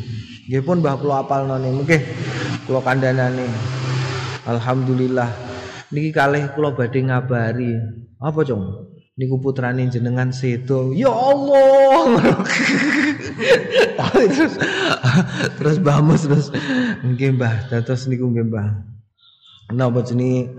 Nggih 0.51 0.61
pun 0.67 0.83
Mbah 0.83 0.99
kula 0.99 1.23
apalno 1.23 1.55
nggih. 1.55 2.03
Kula 2.67 2.83
kandhanane. 2.83 3.47
Alhamdulillah. 4.43 5.31
Niki 5.95 6.11
kalih 6.11 6.51
kula 6.51 6.75
badhe 6.75 7.07
ngabari. 7.07 7.71
Apa, 8.19 8.43
Cung? 8.43 8.91
Niku 9.15 9.39
putrane 9.39 9.87
jenengan 9.87 10.35
sedo. 10.35 10.91
Ya 10.91 11.15
Allah. 11.15 12.27
terus 14.35 14.53
terus 15.55 15.75
Mbah 15.79 15.99
Mus 16.03 16.27
terus 16.27 16.47
nggih 17.07 17.39
Mbah, 17.39 17.71
dados 17.71 18.11
niku 18.11 18.27
nggih 18.27 18.51
Mbah. 18.51 18.90
Napa 19.73 20.03
jenenge 20.03 20.51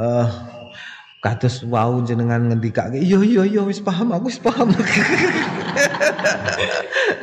uh, 0.00 0.26
kados 1.22 1.64
wau 1.66 2.04
jenengan 2.06 2.48
ngendikake 2.48 3.00
iya 3.02 3.18
iya 3.22 3.42
iya 3.44 3.62
wis 3.66 3.80
paham 3.82 4.12
aku 4.12 4.30
wis 4.30 4.40
paham 4.40 4.70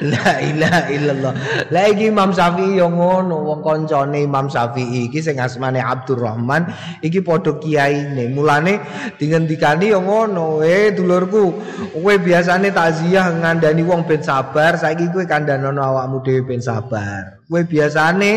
La 0.03 0.41
ilaha 0.43 0.91
illallah. 0.91 1.33
La 1.71 1.87
iki 1.87 2.11
Imam 2.11 2.35
Syafi'i 2.35 2.75
yo 2.79 2.91
ngono 2.91 3.39
wong 3.45 3.61
kancane 3.63 4.25
Imam 4.25 4.51
Syafi'i 4.51 5.07
iki 5.07 5.23
sing 5.23 5.39
asmane 5.39 5.79
Abdurrahman 5.79 6.67
iki 6.99 7.23
padha 7.23 7.55
kiyaine. 7.55 8.27
Mulane 8.35 8.83
dingendikani 9.15 9.95
yo 9.95 10.03
ngono. 10.03 10.59
Eh 10.59 10.91
dulurku, 10.91 11.55
kowe 11.95 12.13
biasane 12.19 12.73
takziah 12.75 13.31
ngandani 13.31 13.83
wong 13.85 14.03
ben 14.03 14.19
sabar, 14.19 14.75
saiki 14.75 15.07
kowe 15.13 15.23
kandhanono 15.23 15.79
awakmu 15.79 16.19
dhewe 16.25 16.41
ben 16.43 16.61
sabar. 16.61 17.39
Kowe 17.47 17.61
biasane 17.63 18.31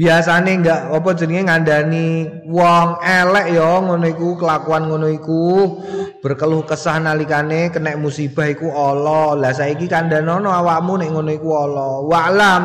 biasane 0.00 0.64
enggak 0.64 0.88
apa 0.88 1.10
jenenge 1.12 1.44
ngandani 1.44 2.06
wong 2.48 3.04
elek 3.04 3.52
ya 3.52 3.84
ngono 3.84 4.08
iku 4.08 4.40
kelakuan 4.40 4.88
ngono 4.88 5.12
iku. 5.12 5.76
Berkeluh 6.24 6.64
kesah 6.64 6.96
nalikane 7.04 7.68
kena 7.68 8.00
musibah 8.00 8.48
iku 8.48 8.72
Allah 8.72 9.36
lah 9.36 9.52
saiki 9.52 9.84
kandhanono 9.84 10.48
awakmu 10.48 11.04
nek 11.04 11.10
ngono 11.12 11.30
iku 11.36 11.48
Allah 11.52 11.92
wa'lam 12.08 12.62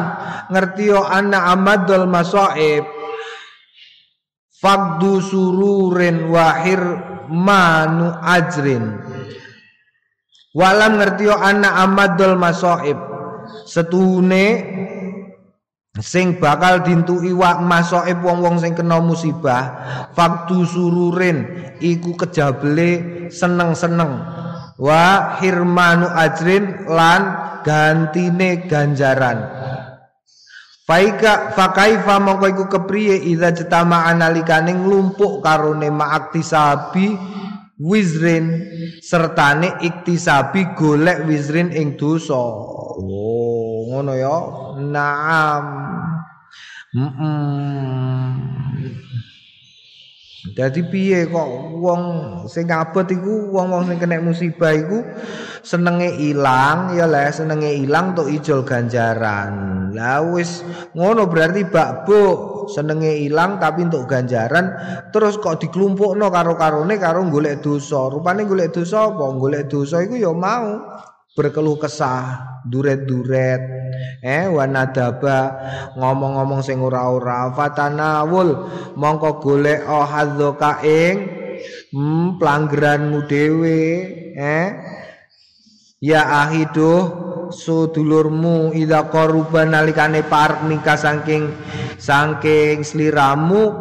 ngerti 0.47 0.83
yo 0.87 1.03
ana 1.03 1.51
amadul 1.51 2.07
masaib. 2.07 2.87
Fakdu 4.55 5.19
sururin 5.19 6.31
wahir 6.31 6.79
manu 7.27 8.15
ajrin. 8.23 9.03
Walam 10.55 11.03
ngerti 11.03 11.27
anak 11.27 11.73
amadul 11.83 12.39
masoib 12.39 12.95
Setune 13.67 14.45
sing 16.03 16.41
bakal 16.43 16.83
dintui 16.83 17.31
wa 17.31 17.63
masoib 17.63 18.19
wong-wong 18.19 18.59
sing 18.59 18.75
kena 18.75 18.99
musibah 18.99 19.63
faktu 20.11 20.67
sururin 20.67 21.71
iku 21.79 22.19
kejable 22.19 23.27
seneng-seneng. 23.31 24.43
Wa 24.75 25.39
hirmanu 25.39 26.11
ajrin 26.11 26.83
lan 26.91 27.21
gantine 27.63 28.67
ganjaran. 28.67 29.47
Faika 30.85 31.55
fakaifa 31.55 32.21
mongko 32.21 32.45
iku 32.51 32.65
kepriye? 32.69 33.17
Idza 33.31 33.55
cetama 33.55 34.05
analikane 34.05 34.75
nglumpuk 34.75 35.41
karone 35.41 35.89
ma'aktisabi 35.89 37.17
wizrin 37.81 38.69
sertane 39.01 39.81
iktisabi 39.81 40.77
golek 40.77 41.25
wizrin 41.25 41.73
ing 41.73 41.97
dosa. 41.97 42.37
Oh, 42.37 42.99
ngono 43.95 44.11
ya. 44.19 44.35
Naam. 44.83 45.65
Jadi 50.55 50.87
piye 50.87 51.25
kok 51.27 51.49
wong 51.81 52.03
sing 52.47 52.69
abot 52.71 53.03
iku 53.09 53.49
wong-wong 53.49 53.89
sing 53.89 53.97
kena 53.97 54.21
musibah 54.21 54.71
iku 54.71 55.01
senenge 55.65 56.15
ilang 56.21 56.93
ya 56.93 57.09
lah 57.09 57.33
senenge 57.33 57.81
ilang 57.81 58.13
untuk 58.13 58.29
ijol 58.29 58.61
ganjaran. 58.61 59.51
Lah 59.91 60.21
wis 60.21 60.61
ngono 60.93 61.25
berarti 61.25 61.65
bak 61.65 62.05
bu 62.07 62.21
senenge 62.69 63.25
ilang 63.25 63.57
tapi 63.57 63.89
untuk 63.89 64.05
ganjaran 64.05 64.69
terus 65.09 65.41
kok 65.41 65.59
diklumpukno 65.59 66.29
karo-karone 66.29 66.95
karo 67.01 67.25
golek 67.27 67.65
dosa. 67.65 68.07
Rupane 68.07 68.45
golek 68.45 68.71
dosa 68.71 69.11
apa? 69.11 69.25
Golek 69.35 69.67
dosa 69.67 70.05
iku 70.05 70.15
ya 70.15 70.31
mau 70.31 70.77
berkeluh 71.35 71.75
kesah, 71.75 72.63
duret-duret, 72.63 73.61
eh 74.23 74.47
wanadaba 74.47 75.39
ngomong-ngomong 75.99 76.63
sing 76.63 76.79
ora-ora. 76.79 77.51
Fatanawul 77.51 78.71
mongko 78.95 79.43
golek 79.43 79.83
oh 79.83 80.07
hadzoka 80.07 80.79
ing 80.81 81.27
hmm, 81.91 82.39
pelanggaranmu 82.39 83.27
dhewe 83.27 83.81
eh. 84.39 84.67
Ya 85.99 86.21
ahiduh 86.45 87.25
sudulurmu 87.49 88.75
ida 88.77 89.09
koruban 89.09 89.73
nalikane 89.73 90.21
parek 90.27 90.67
nikah 90.67 90.99
saking 90.99 91.49
saking 91.97 92.83
sliramu 92.85 93.73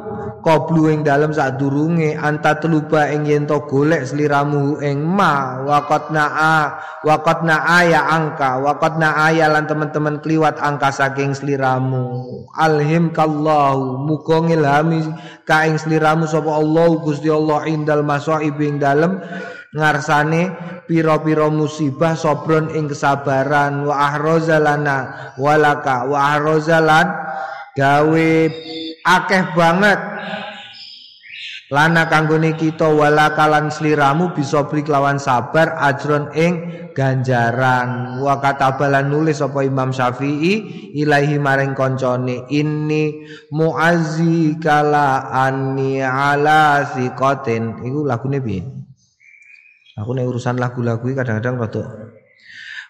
qablu 0.45 0.93
ing 0.93 1.01
dalem 1.03 1.33
sadurunge 1.33 2.15
anta 2.17 2.61
teluba 2.61 3.09
ing 3.09 3.25
yen 3.25 3.45
to 3.49 3.65
golek 3.65 4.05
sliramu 4.05 4.79
ing 4.85 5.01
ma. 5.03 5.65
Waqat 5.65 6.13
naa 6.13 6.77
waqat 7.05 7.45
naa 7.45 7.81
ya 7.85 8.01
angka 8.09 8.61
waqat 8.61 9.01
naa 9.01 9.33
ya 9.33 9.49
lan 9.49 9.65
teman-teman 9.65 10.21
kliwat 10.21 10.61
angka 10.61 10.93
saking 10.93 11.33
sliramu 11.33 12.25
alhim 12.55 13.11
kallahu 13.11 14.05
muga 14.05 14.45
ngilhami 14.45 15.05
ka 15.49 15.65
ing 15.69 15.77
sliramu 15.77 16.25
sapa 16.29 16.51
Allah 16.55 16.89
Gusti 17.03 17.29
Allah 17.29 17.67
indal 17.69 18.05
masaib 18.05 18.61
ing 18.61 18.79
dalem. 18.81 19.21
Ngarsane 19.75 20.55
pira-pira 20.87 21.51
musibah 21.51 22.15
sobron 22.15 22.71
ing 22.71 22.87
kesabaran. 22.87 23.83
Wa 23.83 24.07
ahrozalana 24.07 25.35
walaka 25.35 26.07
wa 26.07 26.31
ahrozalan 26.31 27.11
gawe 27.75 28.31
akeh 29.05 29.53
banget. 29.53 30.01
Lana 31.73 32.07
kanggone 32.07 32.55
kita 32.55 32.93
wala 32.93 33.33
kalan 33.33 33.73
sliramu 33.73 34.37
bisa 34.37 34.69
beri 34.69 34.85
kelawan 34.85 35.17
sabar 35.17 35.75
ajron 35.81 36.29
ing 36.37 36.55
ganjaran. 36.93 38.21
Wa 38.21 38.39
katabalan 38.39 39.09
nulis 39.09 39.41
apa 39.41 39.65
Imam 39.65 39.91
Syafi'i 39.91 40.93
ilahi 41.01 41.41
maring 41.41 41.73
koncone 41.73 42.47
ini 42.53 43.27
muazzi 43.49 44.61
kala 44.61 45.33
anni 45.33 46.05
ala 46.05 46.85
siqatin 46.85 47.81
iku 47.81 48.07
lagune 48.07 48.39
piye? 48.45 48.63
Aku 49.99 50.11
nek 50.13 50.27
urusan 50.27 50.61
lagu-lagu 50.61 51.07
kadang-kadang 51.17 51.59
rada 51.59 51.85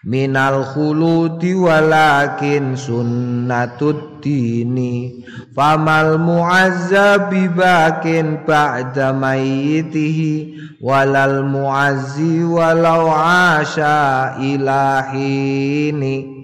minal 0.05 0.61
khuludi 0.61 1.57
walakin 1.57 2.77
sunnatud 2.77 4.21
dini 4.21 5.25
famal 5.57 6.21
muazzabi 6.21 7.49
bakin 7.49 8.45
ba'da 8.45 9.17
mayitihi 9.17 10.61
walal 10.77 11.41
muazzi 11.49 12.45
walau 12.45 13.09
asha 13.09 14.37
ilahini 14.37 16.34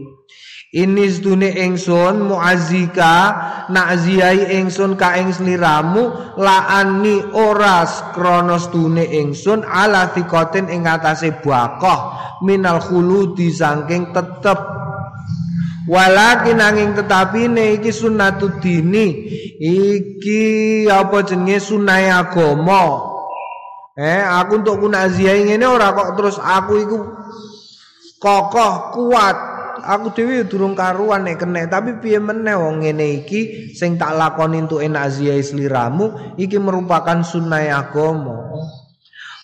ini 0.71 1.03
sedune 1.11 1.51
ingsun 1.51 2.31
muazika 2.31 3.35
nak 3.67 3.99
ziyai 4.07 4.55
ingsun 4.63 4.95
ka 4.95 5.19
ing 5.19 5.35
sliramu 5.35 6.15
laani 6.39 7.19
ora 7.35 7.83
krana 8.15 8.55
sedune 8.55 9.03
ingsun 9.03 9.67
ala 9.67 10.15
tikotin 10.15 10.71
ing 10.71 10.87
atase 10.87 11.35
bakoh 11.43 12.15
minal 12.47 12.79
khuludi 12.79 13.51
saking 13.51 14.15
tetep. 14.15 14.79
Walakin 15.91 16.61
angin 16.61 16.95
tetapi 16.95 17.51
ne 17.51 17.75
iki 17.75 17.91
sunnatud 17.91 18.63
dini 18.63 19.27
iki 19.59 20.85
apa 20.87 21.25
jenenge 21.25 21.57
sunai 21.57 22.07
agama? 22.07 23.11
Eh 23.99 24.23
aku 24.23 24.63
untuk 24.63 24.87
kuna 24.87 25.11
ziyai 25.11 25.43
ngene 25.51 25.67
ora 25.67 25.91
kok 25.91 26.15
terus 26.15 26.39
aku 26.39 26.73
iku 26.79 26.97
kokoh 28.23 28.73
kuat 28.95 29.50
aku 29.83 30.15
dhewe 30.15 30.45
durung 30.47 30.77
karuan 30.77 31.27
nek 31.27 31.41
kena 31.41 31.67
tapi 31.67 31.99
piye 31.99 32.21
meneh 32.21 32.55
wong 32.55 32.85
ngene 32.85 33.25
iki 33.25 33.73
sing 33.75 33.99
tak 33.99 34.15
lakoni 34.15 34.61
entuk 34.63 34.79
enak 34.79 35.11
ziyai 35.11 35.43
sliramu 35.43 36.37
iki 36.39 36.55
merupakan 36.61 37.19
sunnah 37.25 37.67
agama. 37.73 38.47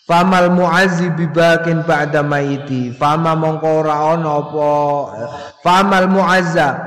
Famal 0.07 0.55
muazzi 0.55 1.11
bibakin 1.11 1.83
ba'da 1.83 2.23
maiti 2.23 2.95
fama 2.95 3.35
mongko 3.35 3.83
ora 3.83 4.15
ana 4.15 4.39
apa 4.39 4.71
famal 5.59 6.07
muazza 6.07 6.86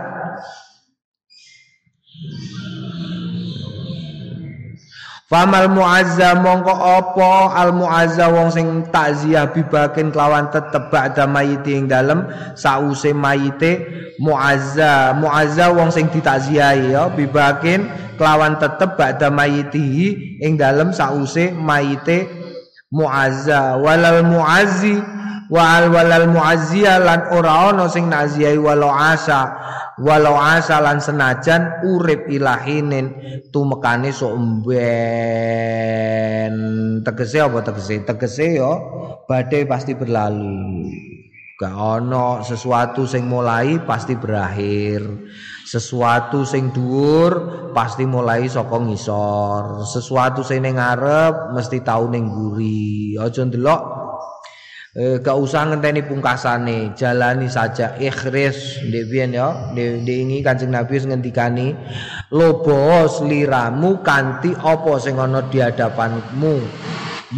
Famal 5.30 5.70
muazza 5.70 6.34
mongko 6.34 6.74
apa? 6.74 7.54
Al 7.54 7.70
muazza 7.70 8.26
wong 8.34 8.50
sing 8.50 8.66
takziah 8.90 9.46
bibakin 9.54 10.10
kelawan 10.10 10.50
tetep 10.50 10.90
ba'da 10.90 11.30
mayite 11.30 11.70
ing 11.70 11.86
dalem 11.86 12.26
sause 12.58 13.14
mayite 13.14 13.78
muazza 14.18 15.14
muazza 15.14 15.70
wong 15.70 15.94
sing 15.94 16.10
ditakziahi 16.10 16.98
ya 16.98 17.06
bibakin 17.14 17.86
kelawan 18.18 18.58
tetep 18.58 18.98
ba'da 18.98 19.30
mayitihi 19.30 20.42
ing 20.42 20.58
dalem 20.58 20.90
sause 20.90 21.54
mayite 21.54 22.26
muazza 22.90 23.78
walal 23.78 24.26
muazzi 24.26 24.98
wal 25.46 25.94
walal 25.94 26.26
muazzia 26.26 26.98
lan 26.98 27.30
ora 27.30 27.70
ana 27.70 27.86
sing 27.86 28.10
naziai 28.10 28.58
walau 28.58 28.90
asa 28.90 29.50
walau 30.00 30.40
asa 30.40 30.80
lan 30.80 30.98
senajan 30.98 31.84
urip 31.84 32.24
ilahinin 32.32 33.12
tumekane 33.52 34.08
sok 34.10 34.32
mben 34.40 34.80
tegese 37.04 37.44
apa 37.44 37.60
tegese? 37.60 38.00
Tegese 38.04 38.56
yo 38.56 38.72
badai 39.28 39.68
pasti 39.68 39.92
berlalu. 39.92 40.88
Gak 41.60 41.76
ono 41.76 42.40
sesuatu 42.40 43.04
sing 43.04 43.28
mulai 43.28 43.84
pasti 43.84 44.16
berakhir. 44.16 45.04
Sesuatu 45.68 46.48
sing 46.48 46.72
dhuwur 46.72 47.32
pasti 47.76 48.08
mulai 48.08 48.48
saka 48.48 48.80
ngisor. 48.80 49.84
Sesuatu 49.84 50.40
sing 50.40 50.64
ngarep 50.64 51.52
mesti 51.52 51.84
tau 51.84 52.08
ning 52.08 52.32
guri 52.32 53.12
aja 53.20 53.44
ndelok 53.44 53.99
eh, 54.96 55.22
gak 55.22 55.36
usah 55.38 55.70
ngenteni 55.70 56.02
pungkasane 56.02 56.98
jalani 56.98 57.46
saja. 57.46 57.94
Ikhris 57.98 58.82
ndek 58.86 59.04
biyen 59.06 59.36
ya. 59.36 59.70
Ndek 59.74 60.06
ini 60.06 60.42
Kanjeng 60.42 60.74
Nabi 60.74 60.98
ngendikani 60.98 61.74
lobos 62.34 63.22
liramu 63.22 64.02
kanthi 64.02 64.54
apa 64.58 64.92
sing 64.98 65.18
ana 65.18 65.46
di 65.46 65.62
hadapanmu 65.62 66.56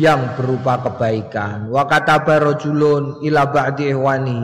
yang 0.00 0.32
berupa 0.40 0.80
kebaikan? 0.80 1.68
Wa 1.68 1.84
kataba 1.84 2.40
rajulun 2.40 3.20
ila 3.20 3.52
ba'di 3.52 3.92
ihwani 3.92 4.40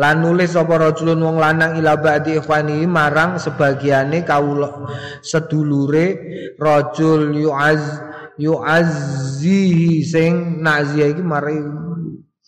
lan 0.00 0.24
nulis 0.24 0.56
sapa 0.56 0.80
wong 0.80 1.36
lanang 1.36 1.76
ila 1.76 2.00
ba'di 2.00 2.40
ihwani 2.40 2.88
marang 2.88 3.36
sebagiane 3.36 4.24
kawula 4.24 4.88
sedulure 5.20 6.16
rajul 6.56 7.36
yu'az 7.36 8.08
yu'azzihi 8.40 10.00
sing 10.00 10.64
nazia 10.64 11.12
iki 11.12 11.20
mari 11.20 11.60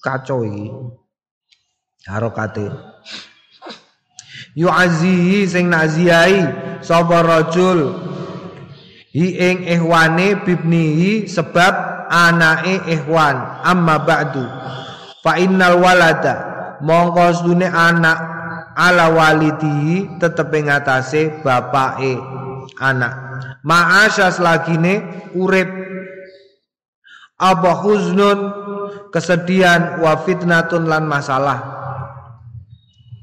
kacau 0.03 0.43
iki. 0.43 0.69
Harokate. 2.03 2.67
Yu'azihi 4.59 5.47
sing 5.47 5.71
naziyai 5.71 6.45
sapa 6.83 7.23
rajul? 7.23 7.95
Hi 9.13 9.27
ing 9.39 9.57
ihwane 9.69 10.43
bibnihi 10.43 11.31
sebab 11.31 12.09
anake 12.11 12.91
ihwan. 12.91 13.63
Amma 13.63 14.03
ba'du. 14.03 14.43
Fa 15.23 15.39
innal 15.39 15.79
walada 15.79 16.35
mongko 16.83 17.31
sedune 17.39 17.71
anak 17.71 18.19
ala 18.75 19.13
walidihi 19.15 20.19
tetep 20.19 20.51
ing 20.59 20.73
atase 20.73 21.45
bapake 21.45 22.19
anak. 22.83 23.15
Ma'asyas 23.63 24.43
lagine 24.43 25.29
urip. 25.39 25.71
Apa 27.39 27.79
huznun 27.79 28.39
kesedihan 29.13 30.01
wa 30.01 30.17
fitnatun 30.25 30.89
lan 30.89 31.05
masalah. 31.05 31.59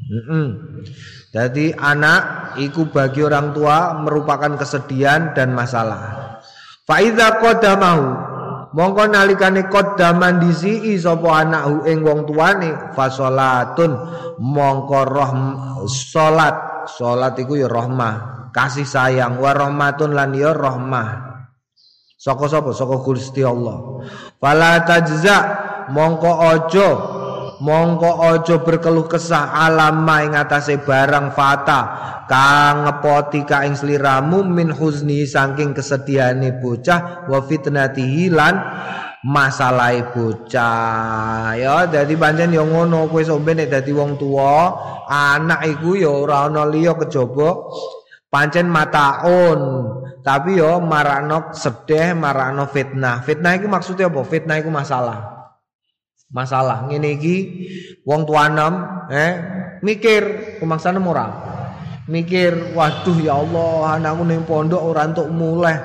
Mm. 0.09 0.49
Jadi 1.29 1.73
anak 1.73 2.53
iku 2.57 2.89
bagi 2.89 3.21
orang 3.21 3.53
tua 3.53 3.93
merupakan 3.97 4.57
kesedihan 4.57 5.33
dan 5.37 5.53
masalah. 5.53 6.41
Faiza 6.85 7.37
qadamahu 7.37 8.05
mongko 8.73 9.03
nalikane 9.13 9.69
qadaman 9.69 10.41
disi 10.41 10.97
sapa 10.97 11.45
anakhu 11.45 11.85
ing 11.85 12.01
wong 12.01 12.25
tuane 12.25 12.93
fasolatun 12.97 13.91
mongko 14.41 14.99
roh 15.05 15.31
salat. 15.85 16.89
Salat 16.89 17.37
iku 17.37 17.53
ya 17.53 17.69
rahmah 17.69 18.49
kasih 18.49 18.89
sayang 18.89 19.37
wa 19.37 19.53
rahmatun 19.53 20.17
lan 20.17 20.33
ya 20.33 20.53
rahmah. 20.53 21.29
Saka 22.19 22.51
sapa? 22.51 22.75
Saka 22.75 22.99
Gusti 22.99 23.39
Allah. 23.45 24.03
Fala 24.41 24.83
tajza 24.83 25.68
mongko 25.91 26.31
aja 26.41 26.89
mongko 27.59 28.23
aja 28.23 28.55
berkeluh 28.63 29.11
kesah 29.11 29.51
alama 29.51 30.23
ing 30.23 30.33
atase 30.33 30.79
barang 30.79 31.35
fata 31.35 31.81
kang 32.29 32.87
ngepoti 32.87 33.43
ka 33.43 33.67
ing 33.67 33.75
sliramu 33.75 34.45
min 34.45 34.71
huzni 34.71 35.27
saking 35.27 35.75
kesedihane 35.75 36.61
bocah 36.61 37.25
wa 37.27 37.41
fitnatihi 37.43 38.29
lan 38.29 38.55
masalah 39.25 40.13
bocah. 40.15 41.57
Ya 41.57 41.89
dadi 41.89 42.15
pancen 42.15 42.55
ya 42.55 42.63
ngono 42.63 43.09
kowe 43.11 43.19
sampe 43.25 43.51
nek 43.57 43.67
dadi 43.73 43.91
wong 43.91 44.15
tua 44.15 44.71
anak 45.09 45.67
iku 45.67 45.99
ya 45.99 46.11
ora 46.13 46.47
ana 46.47 46.63
liya 46.69 46.95
kejaba. 46.95 47.67
Pancen 48.29 48.69
mataun 48.69 49.89
tapi 50.21 50.61
yo 50.61 50.77
marakno 50.77 51.49
sedih 51.49 52.13
marakno 52.13 52.69
fitnah. 52.69 53.25
Fitnah 53.25 53.57
iku 53.57 53.65
maksudnya 53.65 54.05
apa? 54.05 54.21
Fitnah 54.21 54.61
iku 54.61 54.69
masalah 54.69 55.38
masalah. 56.29 56.85
Ngene 56.89 57.09
iki 57.17 57.35
wong 58.05 58.25
tuanem 58.25 58.73
eh 59.09 59.33
mikir 59.81 60.57
kemaksane 60.61 61.01
ora 61.01 61.27
mikir 62.09 62.73
waduh 62.73 63.17
ya 63.21 63.37
Allah 63.37 64.01
anakku 64.01 64.25
ning 64.25 64.41
pondok 64.43 64.81
ora 64.81 65.05
entuk 65.05 65.29
mulai 65.29 65.77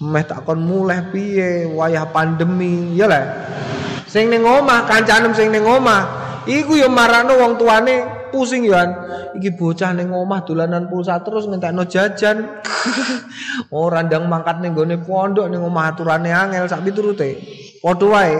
meh 0.00 0.24
takon 0.24 0.64
mulai 0.64 1.12
piye? 1.12 1.68
Wayah 1.68 2.08
pandemi. 2.10 2.96
Ya 2.96 3.06
lah. 3.08 3.24
Sing 4.08 4.30
ning 4.30 4.44
omah 4.44 4.86
kancanem 4.88 5.32
sing 5.36 5.50
ning 5.50 5.64
omah 5.64 6.42
iku 6.44 6.76
ya 6.76 6.88
marano 6.92 7.40
wong 7.40 7.56
tuane 7.56 8.28
pusing 8.30 8.66
ya 8.66 8.84
iki 9.34 9.54
bocah 9.54 9.94
ning 9.94 10.10
omah 10.10 10.42
dolanan 10.42 10.90
pulsa 10.90 11.20
terus 11.22 11.46
ngentekno 11.46 11.86
jajan. 11.86 12.60
Ora 13.70 14.02
ndang 14.02 14.26
mangkat 14.26 14.60
ning 14.60 14.74
gone 14.74 14.98
pondok 15.02 15.46
ning 15.48 15.62
omah 15.62 15.94
aturane 15.94 16.30
angel 16.30 16.66
sak 16.66 16.82
piturute. 16.82 17.38
Padha 17.80 18.06
wae 18.06 18.34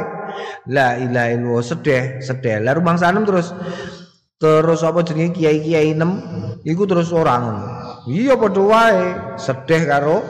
La 0.71 0.97
ilaha 0.97 1.29
illallah 1.35 1.65
sedih, 1.65 2.05
sedih. 2.25 2.63
Lah 2.63 2.77
rumah 2.77 2.97
sanem 2.97 3.25
terus 3.29 3.53
terus 4.39 4.81
apa 4.85 5.01
jenenge 5.07 5.41
kiai-kiai 5.41 5.95
nem 5.97 6.21
iku 6.67 6.85
terus 6.85 7.15
orang 7.15 7.65
Iya 8.05 8.37
padha 8.37 8.61
wae, 8.61 9.05
sedih 9.41 9.89
karo 9.89 10.21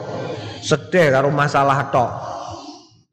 sedih 0.63 1.11
karo 1.11 1.27
masalah 1.27 1.91
tok. 1.91 2.11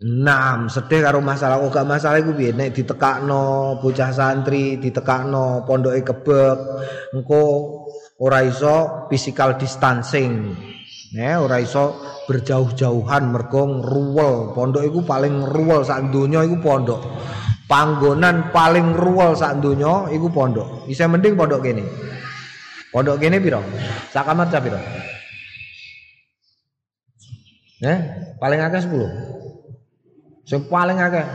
Enam, 0.02 0.66
sedih 0.66 1.02
karo 1.02 1.22
masalah 1.22 1.62
kok 1.62 1.70
gak 1.78 1.86
masalah 1.86 2.18
iku 2.18 2.34
piye 2.34 2.50
nek 2.54 2.74
ditekakno 2.74 3.78
bocah 3.78 4.10
santri, 4.10 4.78
ditekakno 4.78 5.62
pondoke 5.62 6.02
kebek, 6.02 6.58
engko 7.14 7.42
ora 8.18 8.42
iso 8.42 9.06
physical 9.10 9.54
distancing. 9.58 10.54
Nek 11.12 11.44
ora 11.44 11.60
iso 11.60 12.00
berjauh-jauhan 12.24 13.28
mergo 13.28 13.84
ruwel. 13.84 14.56
Pondok 14.56 14.80
iku 14.80 15.04
paling 15.04 15.44
ruwel 15.44 15.84
sak 15.84 16.08
donya 16.08 16.40
iku 16.40 16.56
pondok. 16.64 17.04
Panggonan 17.68 18.48
paling 18.48 18.96
ruwel 18.96 19.36
sak 19.36 19.60
donya 19.60 20.08
iku 20.08 20.32
pondok. 20.32 20.88
Bisa 20.88 21.04
mending 21.04 21.36
pondok 21.36 21.60
kene. 21.60 21.84
Pondok 22.88 23.20
kene 23.20 23.44
piro? 23.44 23.60
Sak 24.08 24.24
kamar 24.24 24.48
cah 24.48 24.60
piro? 24.64 24.80
Eh, 27.82 27.98
paling 28.40 28.60
akeh 28.64 28.80
10. 28.88 30.48
Sing 30.48 30.64
paling 30.64 30.96
akeh 30.96 31.26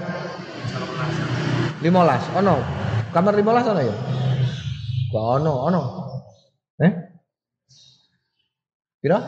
15. 1.86 2.34
Ono. 2.42 2.56
Kamar 3.14 3.34
15 3.38 3.72
ono 3.78 3.82
ya? 3.86 3.96
Gak 5.14 5.26
ono, 5.38 5.54
ono. 5.70 5.82
Eh? 6.82 6.92
Piro? 9.02 9.20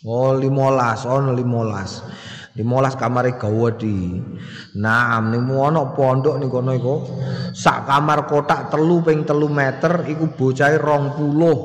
Oh 0.00 0.32
limolas, 0.32 1.04
ono 1.04 1.36
limolas. 1.36 2.00
Limolas 2.56 2.96
kamare 2.96 3.36
gawedi. 3.36 4.16
Nah, 4.80 5.20
nimu 5.20 5.60
ono 5.60 5.92
pondok 5.92 6.40
ning 6.40 6.48
kono 6.48 6.72
iku. 6.72 6.94
Sak 7.52 7.84
kamar 7.84 8.24
kotak 8.24 8.72
telu 8.72 9.04
ping 9.04 9.28
telu 9.28 9.46
meter 9.52 10.08
iku 10.08 10.32
rong 10.80 11.04
puluh. 11.14 11.58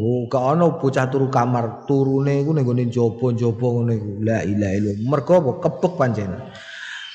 Oh, 0.00 0.28
gak 0.28 0.44
ono 0.56 0.76
bocah 0.76 1.08
turu 1.08 1.32
kamar. 1.32 1.88
Turune 1.88 2.44
iku 2.44 2.52
ning 2.52 2.68
gone 2.68 2.84
jaba-jaba 2.86 3.66
ngono 3.72 3.92
iku. 3.96 4.10
La 4.22 4.44
ilaha 4.44 4.74
illallah. 4.76 4.96
Mergo 5.00 5.32
apa? 5.40 5.50
Kebek 5.64 5.92
pancen. 5.96 6.30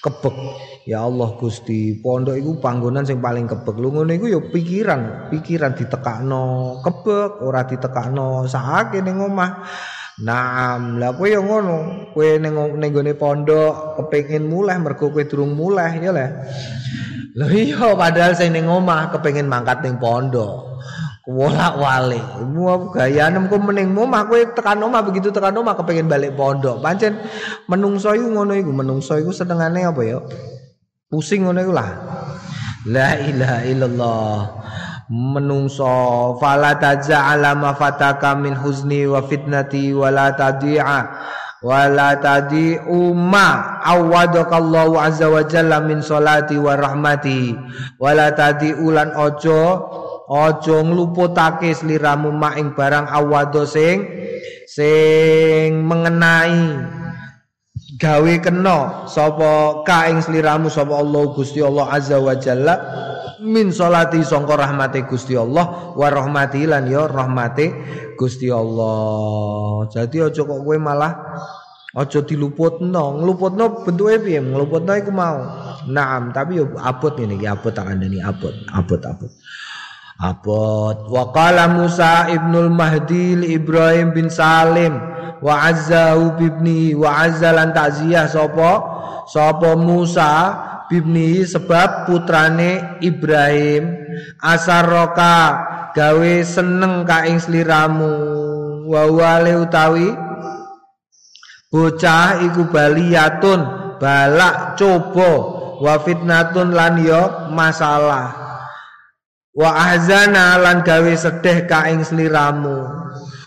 Kebek. 0.01 0.35
Ya 0.85 1.01
Allah 1.01 1.33
Gusti, 1.37 1.97
pondok 1.97 2.37
iku 2.37 2.61
panggonan 2.61 3.05
sing 3.05 3.21
paling 3.21 3.45
kebek. 3.45 3.77
Lu 3.77 3.89
ngono 3.93 4.11
iku 4.13 4.29
ya 4.29 4.41
pikiran, 4.41 5.29
pikiran 5.29 5.73
ditekakno, 5.77 6.77
kebek 6.81 7.41
ora 7.41 7.65
ditekakno 7.65 8.49
sakake 8.49 9.01
ning 9.05 9.21
omah. 9.21 9.65
Naam, 10.23 10.95
lah 10.95 11.11
kowe 11.11 11.27
yo 11.27 11.43
ngono. 11.43 12.07
Kowe 12.15 12.39
ning 12.39 12.55
ning 12.79 12.89
gone 12.95 13.11
pondok 13.19 13.99
kepengin 13.99 14.47
mulai 14.47 14.79
mergo 14.79 15.11
kowe 15.11 15.23
durung 15.27 15.51
mulai 15.59 15.99
ya 15.99 16.15
lah. 16.15 16.31
Lho 17.35 17.51
iya 17.51 17.91
padahal 17.91 18.31
sing 18.31 18.55
ning 18.55 18.63
omah 18.63 19.11
kepengin 19.11 19.51
mangkat 19.51 19.83
ning 19.83 19.99
pondok. 19.99 20.79
Wolak 21.27 21.75
walik. 21.81 22.23
Mu 22.47 22.95
gayane 22.95 23.43
kok 23.51 23.59
mending 23.59 23.91
omah 23.91 24.23
kowe 24.31 24.39
tekan 24.55 24.79
omah 24.79 25.03
begitu 25.03 25.35
tekan 25.35 25.59
omah 25.59 25.75
kepengin 25.75 26.07
balik 26.07 26.31
pondok. 26.39 26.79
Pancen 26.79 27.19
menungso 27.67 28.15
iku 28.15 28.39
ngono 28.39 28.55
iku, 28.55 28.71
menungso 28.71 29.19
iku 29.19 29.35
senengane 29.35 29.83
apa 29.83 29.99
ya? 29.99 30.23
Pusing 31.11 31.43
ngono 31.43 31.59
iku 31.59 31.73
lah. 31.75 31.91
La 32.87 33.19
ilaha 33.19 33.59
illallah. 33.67 34.37
Menungso 35.09 36.33
fala 36.41 36.81
taja'ala 36.81 37.53
ma 37.53 37.77
fataka 37.77 38.33
min 38.33 38.57
huzni 38.57 39.05
wa 39.05 39.21
fitnati 39.21 39.93
wala 39.93 40.33
tadi'a 40.33 40.99
wala 41.65 42.17
tadi'u 42.17 43.13
ma 43.13 43.81
awadakallahu 43.85 44.97
azza 45.01 45.29
wa 45.29 45.45
jalla 45.45 45.81
min 45.81 46.01
salati 46.01 46.57
wa 46.57 46.77
rahmati 46.77 47.53
wala 48.01 48.33
tadi'u 48.33 48.85
lan 48.93 49.13
ojo 49.17 49.61
ojo 50.29 50.75
ngluputake 50.81 51.73
sliramu 51.73 52.33
ma 52.33 52.57
ing 52.57 52.73
barang 52.73 53.05
awado 53.09 53.65
sing 53.65 54.05
sing 54.65 55.85
mengenai 55.85 56.94
gawe 57.95 58.33
kena 58.43 59.07
sapa 59.07 59.81
ka 59.87 60.11
ing 60.11 60.19
sliramu 60.19 60.67
sapa 60.67 60.99
Allah 60.99 61.31
Gusti 61.31 61.63
Allah 61.63 61.87
azza 61.95 62.19
wa 62.19 62.35
jalla 62.35 62.75
min 63.39 63.71
salati 63.71 64.19
sangka 64.19 64.59
rahmate 64.59 65.07
Gusti 65.07 65.39
Allah 65.39 65.95
wa 65.95 66.07
rahmati 66.11 66.67
lan 66.67 66.91
ya 66.91 67.07
rahmate 67.07 67.71
Gusti 68.19 68.51
Allah. 68.51 69.87
Jadi 69.91 70.23
aja 70.23 70.41
kok 70.43 70.59
kowe 70.63 70.77
malah 70.79 71.13
aja 71.95 72.19
diluputno. 72.23 73.23
Ngluputno 73.23 73.83
bentuke 73.83 74.19
piye? 74.23 74.39
Ngluputno 74.43 74.91
iku 74.95 75.11
mau. 75.11 75.39
Naam, 75.85 76.33
tapi 76.33 76.57
yo 76.57 76.73
abot 76.81 77.13
ngene 77.13 77.37
iki, 77.37 77.45
abot 77.45 77.69
tak 77.69 77.85
kandhani 77.85 78.17
abot, 78.17 78.55
abot 78.73 79.01
abot. 79.05 79.31
Abot 80.15 81.11
wa 81.11 81.27
Musa 81.75 82.31
ibnul 82.31 82.71
Mahdi 82.71 83.35
li 83.35 83.47
Ibrahim 83.59 84.15
bin 84.15 84.31
Salim 84.31 85.14
wa 85.45 85.69
azzahu 85.69 86.33
bibni 86.41 86.97
wa 86.97 87.29
azzalan 87.29 87.69
ta'ziyah 87.69 88.25
sapa? 88.25 88.81
Sapa 89.29 89.77
Musa 89.77 90.33
bibni 90.89 91.45
sebab 91.45 92.09
putrane 92.09 92.97
Ibrahim. 93.05 93.93
Asaroka 94.41 95.61
gawe 95.93 96.33
seneng 96.41 97.05
ka 97.05 97.29
ing 97.29 97.37
sliramu. 97.37 98.13
Wa 98.89 99.05
wale 99.05 99.53
utawi? 99.61 100.09
Bocah 101.69 102.41
iku 102.41 102.65
baliyatun 102.65 103.59
balak 104.01 104.81
coba. 104.81 105.33
Wa 105.75 106.01
fitnatun 106.01 106.73
lan 106.73 106.97
yo 107.05 107.53
masalah. 107.53 108.33
Wa 109.53 109.93
ahzana 109.93 110.57
lan 110.57 110.81
gawe 110.81 111.13
sedih 111.13 111.69
ka 111.69 111.85
ing 111.85 112.01
sliramu 112.01 113.04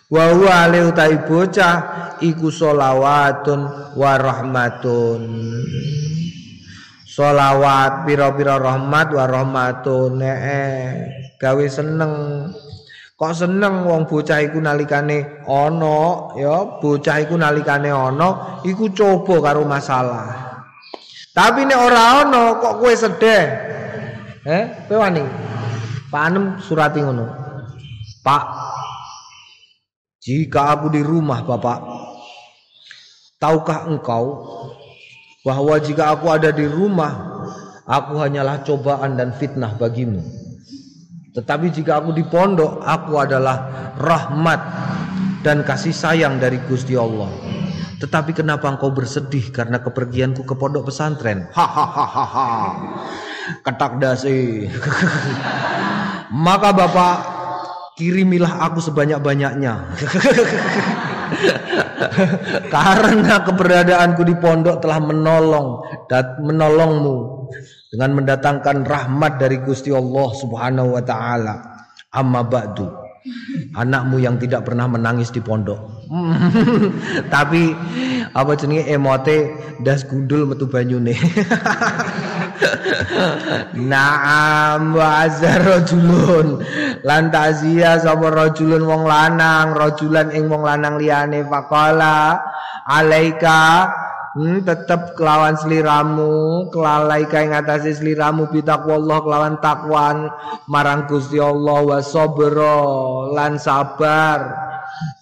wa 0.09 0.24
huwa 0.32 0.64
ali 0.64 0.80
utai 0.80 1.20
bocah 1.28 1.76
iku 2.24 2.48
solawatun 2.48 3.92
wa 3.92 4.12
rahmatun. 4.16 5.22
Solawat 7.09 8.06
pira-pira 8.06 8.62
rahmat 8.62 9.11
wa 9.12 9.24
rahmatun 9.26 10.22
eh 10.22 11.32
gawe 11.36 11.66
seneng. 11.68 12.12
Kok 13.18 13.34
seneng 13.34 13.82
wong 13.82 14.06
bocah 14.06 14.38
iku 14.46 14.62
nalikane 14.62 15.42
ana 15.42 16.30
ya? 16.38 16.78
Bocah 16.78 17.16
iku 17.18 17.34
nalikane 17.34 17.90
ana 17.90 18.62
iku 18.62 18.94
coba 18.94 19.50
karo 19.50 19.66
masalah. 19.66 20.48
Tapi 21.34 21.66
nek 21.66 21.78
ora 21.78 22.22
ana 22.22 22.62
kok 22.62 22.78
kowe 22.78 22.94
sedih? 22.94 23.44
Eh 24.46 24.86
kowe 24.86 25.02
wani? 25.02 25.26
Panem 26.06 26.62
surati 26.62 27.02
ngono. 27.02 27.26
Pak 28.22 28.67
jika 30.29 30.76
aku 30.76 30.93
di 30.93 31.01
rumah 31.01 31.41
Bapak 31.41 31.81
tahukah 33.41 33.89
engkau 33.89 34.45
bahwa 35.41 35.81
jika 35.81 36.12
aku 36.12 36.29
ada 36.29 36.53
di 36.53 36.68
rumah 36.68 37.41
aku 37.89 38.20
hanyalah 38.20 38.61
cobaan 38.61 39.16
dan 39.16 39.33
fitnah 39.33 39.72
bagimu 39.81 40.20
tetapi 41.39 41.70
jika 41.70 42.03
aku 42.03 42.11
di 42.11 42.26
pondok, 42.26 42.83
aku 42.83 43.14
adalah 43.14 43.70
rahmat 43.95 44.59
dan 45.47 45.62
kasih 45.62 45.95
sayang 45.95 46.43
dari 46.43 46.59
Gusti 46.66 46.99
Allah. 46.99 47.31
Tetapi 48.03 48.35
kenapa 48.35 48.66
engkau 48.66 48.91
bersedih 48.91 49.55
karena 49.55 49.79
kepergianku 49.79 50.43
ke 50.43 50.55
pondok 50.59 50.91
pesantren? 50.91 51.47
Hahaha. 51.55 52.74
Ketak 53.62 54.03
dasi. 54.03 54.66
Maka 56.47 56.74
Bapak 56.74 57.16
kirimilah 57.99 58.62
aku 58.62 58.78
sebanyak-banyaknya. 58.78 59.74
Karena 62.74 63.42
keberadaanku 63.42 64.22
di 64.22 64.38
pondok 64.38 64.78
telah 64.78 65.03
menolong 65.03 65.82
dan 66.07 66.38
menolongmu 66.38 67.51
dengan 67.90 68.11
mendatangkan 68.22 68.86
rahmat 68.86 69.42
dari 69.42 69.59
Gusti 69.66 69.90
Allah 69.90 70.30
Subhanahu 70.30 70.94
wa 70.94 71.03
taala. 71.03 71.55
Amma 72.14 72.46
ba'du. 72.46 72.86
Anakmu 73.76 74.22
yang 74.22 74.40
tidak 74.40 74.64
pernah 74.64 74.88
menangis 74.88 75.28
di 75.34 75.42
pondok. 75.42 76.09
Tapi 77.34 77.74
apa 78.32 78.53
jenenge 78.57 78.88
emote 78.88 79.53
das 79.82 80.07
gundul 80.07 80.49
metu 80.49 80.70
banyune. 80.70 81.12
Naam 83.90 84.94
wa 84.94 85.26
azza 85.26 85.59
rajulun. 85.62 86.62
Lan 87.06 87.30
ta'ziya 87.30 88.02
sapa 88.02 88.28
rajulun 88.30 88.82
wong 88.84 89.04
lanang 89.06 89.74
rajulan 89.74 90.34
ing 90.34 90.50
wong 90.50 90.66
lanang 90.66 90.98
liyane. 90.98 91.46
Faqala 91.46 92.42
alaika? 92.86 93.92
Hmm, 94.38 94.62
tetap 94.62 95.18
kelawan 95.18 95.59
seliramu 95.59 96.68
kelalai 96.70 97.26
kain 97.26 97.50
ngatasi 97.50 97.96
seliramu 97.96 98.46
bitakwa 98.52 99.00
Allah 99.00 99.18
kelawan 99.24 99.56
takwan 99.59 100.16
marang 100.70 101.11
Gusti 101.11 101.42
Allah 101.42 101.82
wa 101.82 101.98
sabra 101.98 102.78
lan 103.34 103.59
sabar 103.59 104.38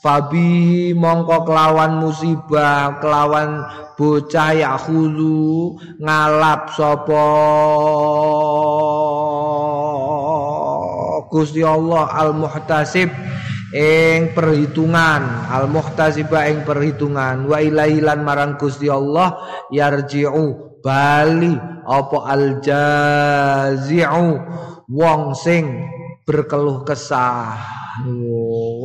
Fabi 0.01 0.93
mongko 0.97 1.45
kelawan 1.45 2.01
musibah 2.01 3.01
kelawan 3.03 3.64
bocah 3.97 4.53
ya 4.53 4.77
khulu 4.77 5.77
ngalap 5.99 6.72
sopo 6.77 7.29
Gusti 11.33 11.61
Allah 11.64 12.09
al 12.12 12.33
muhtasib 12.37 13.09
ing 13.77 14.33
perhitungan 14.33 15.51
al 15.53 15.66
muhtasiba 15.68 16.49
ing 16.49 16.62
perhitungan 16.64 17.45
wa 17.45 17.59
ilailan 17.61 18.24
marang 18.24 18.55
Gusti 18.57 18.87
Allah 18.89 19.37
yarji'u 19.68 20.81
bali 20.81 21.53
apa 21.85 22.18
al 22.24 22.62
jazi'u 22.62 24.29
wong 24.87 25.35
sing 25.35 25.66
berkeluh 26.22 26.87
kesah 26.87 27.59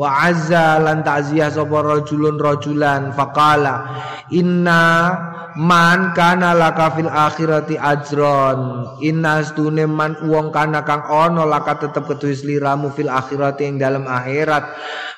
wa 0.02 0.26
azza 0.26 0.82
lan 0.82 1.06
ta'ziyah 1.06 1.54
sapa 1.54 1.78
rajulun 1.86 2.42
rajulan. 2.42 3.14
Faqala 3.14 4.02
inna 4.34 5.14
man 5.62 6.18
kana 6.18 6.58
laka 6.58 6.98
fil 6.98 7.06
akhirati 7.06 7.78
ajron. 7.78 8.90
Inna 9.06 9.46
astune 9.46 9.86
man 9.86 10.18
wong 10.26 10.50
kana 10.50 10.82
kang 10.82 11.06
ana 11.06 11.46
laka 11.46 11.86
tetep 11.86 12.10
ketuis 12.10 12.42
liramu 12.42 12.90
fil 12.90 13.14
akhirati 13.14 13.70
ing 13.70 13.78
dalam 13.78 14.10
akhirat. 14.10 14.66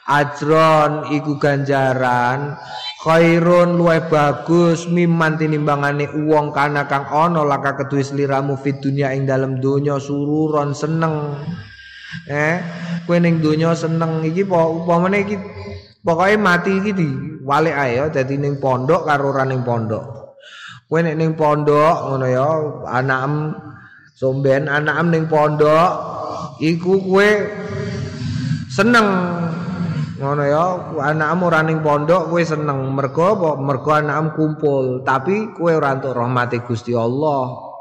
Ajron 0.04 1.16
iku 1.16 1.40
ganjaran 1.40 2.60
khairun 3.08 3.80
luwih 3.80 4.04
bagus 4.12 4.84
miman 4.92 5.40
tinimbangane 5.40 6.12
wong 6.28 6.52
kana 6.52 6.92
kang 6.92 7.08
ana 7.08 7.48
laka 7.48 7.80
ketuis 7.80 8.12
liramu 8.12 8.60
fit 8.60 8.84
dunya 8.84 9.16
ing 9.16 9.24
dalam 9.24 9.64
donya. 9.64 9.96
Sururon 9.96 10.76
seneng 10.76 11.40
eh 12.30 12.58
kowe 13.04 13.18
ning 13.20 13.44
donya 13.44 13.76
seneng 13.76 14.24
iki 14.24 14.48
upamane 14.48 15.28
iki 15.28 15.36
pokoke 16.04 16.36
mati 16.40 16.72
iki 16.80 16.92
di 16.96 17.10
walik 17.44 17.76
ae 17.76 18.00
ya 18.00 18.06
dadi 18.12 18.40
ning 18.40 18.60
pondok 18.60 19.08
karo 19.08 19.36
ora 19.36 19.44
ning 19.44 19.64
pondok. 19.64 20.36
Kowe 20.88 21.00
nek 21.02 21.16
ning 21.18 21.34
pondok 21.34 21.96
ngono 22.12 22.26
ya 22.30 22.48
anakem 22.88 23.56
somben 24.14 24.70
anakem 24.70 25.08
ning 25.10 25.24
pondok 25.26 25.92
iku 26.62 27.02
kowe 27.02 27.30
seneng 28.70 29.08
ngono 30.22 30.44
ya 30.46 30.64
anakem 31.12 31.40
ora 31.44 31.60
ning 31.66 31.80
pondok 31.82 32.30
kowe 32.32 32.42
seneng. 32.44 32.94
Mergo 32.94 33.24
apa? 33.36 33.50
Mergo 33.60 33.92
anakem 33.92 34.38
kumpul 34.38 35.02
tapi 35.04 35.52
kowe 35.56 35.72
ora 35.74 35.98
entuk 35.98 36.16
rahmate 36.16 36.62
Gusti 36.64 36.94
Allah 36.96 37.73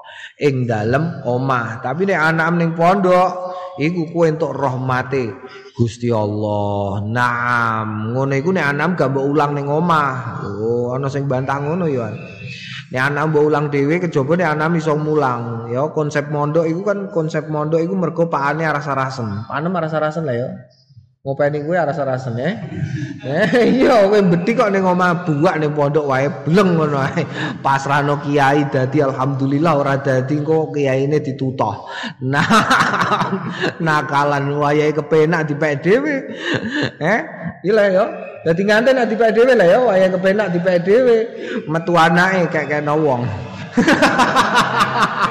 ing 0.42 0.66
dalem 0.66 1.22
omah 1.22 1.78
tapi 1.78 2.02
nek 2.02 2.18
anakem 2.18 2.54
ning 2.58 2.70
pondok 2.74 3.54
iku 3.78 4.10
kowe 4.10 4.26
entuk 4.26 4.52
rahmate 4.52 5.30
Gusti 5.72 6.12
Allah. 6.12 7.00
Naam, 7.00 8.12
ngono 8.12 8.32
iku 8.36 8.52
nek 8.52 8.76
anam 8.76 8.92
gak 8.92 9.08
mbok 9.08 9.24
ulang 9.24 9.56
ning 9.56 9.66
omah. 9.72 10.44
Oh, 10.44 10.92
ana 10.92 11.08
sing 11.08 11.24
bantah 11.24 11.64
ngono 11.64 11.88
ya. 11.88 12.12
Nek 12.92 13.02
anam 13.08 13.32
mbok 13.32 13.44
ulang 13.48 13.64
dhewe 13.72 13.96
kejaba 13.96 14.36
nek 14.36 14.52
anam 14.52 14.76
iso 14.76 14.92
mulang. 15.00 15.72
Ya 15.72 15.88
konsep 15.96 16.28
mondok 16.28 16.68
iku 16.68 16.84
kan 16.84 17.08
konsep 17.08 17.48
mondok 17.48 17.80
iku 17.80 17.96
mergo 17.96 18.28
pakane 18.28 18.68
arasa-rasen. 18.68 19.48
Panem 19.48 19.72
arasa-rasen 19.72 20.28
lah 20.28 20.36
ya. 20.36 20.48
Ngopeni 21.22 21.62
kuwi 21.62 21.78
aras-arasen 21.78 22.34
eh. 22.34 22.54
Eh 23.22 23.46
iya 23.78 24.10
kowe 24.10 24.18
mbeti 24.18 24.58
kok 24.58 24.74
ning 24.74 24.82
omah 24.82 25.22
buak 25.22 25.54
ning 25.62 25.70
pondok 25.70 26.10
wae 26.10 26.26
bleng 26.42 26.74
ngono 26.74 26.98
ae. 26.98 27.22
Pasrahno 27.62 28.18
kiai 28.18 28.66
dadi 28.66 28.98
alhamdulillah 28.98 29.72
ora 29.78 29.94
dadi 30.02 30.42
kok 30.42 30.74
kiyaine 30.74 31.22
ditutoh. 31.22 31.86
Nah 32.32 32.42
nakalan 33.78 34.50
wayahe 34.50 34.90
kepenak 34.90 35.46
dipek 35.46 35.78
dhewe. 35.78 36.26
Eh 36.98 37.20
iya 37.70 37.84
ya. 37.86 38.04
Dadi 38.42 38.66
nganten 38.66 39.06
dipek 39.06 39.30
dhewe 39.30 39.54
lah 39.54 39.66
ya 39.70 39.78
wayahe 39.78 40.10
kepenak 40.18 40.50
dipek 40.50 40.82
dhewe. 40.82 41.18
Metu 41.70 41.94
anake 41.94 42.50
kayak 42.50 42.82
kena 42.82 42.98
wong. 42.98 43.22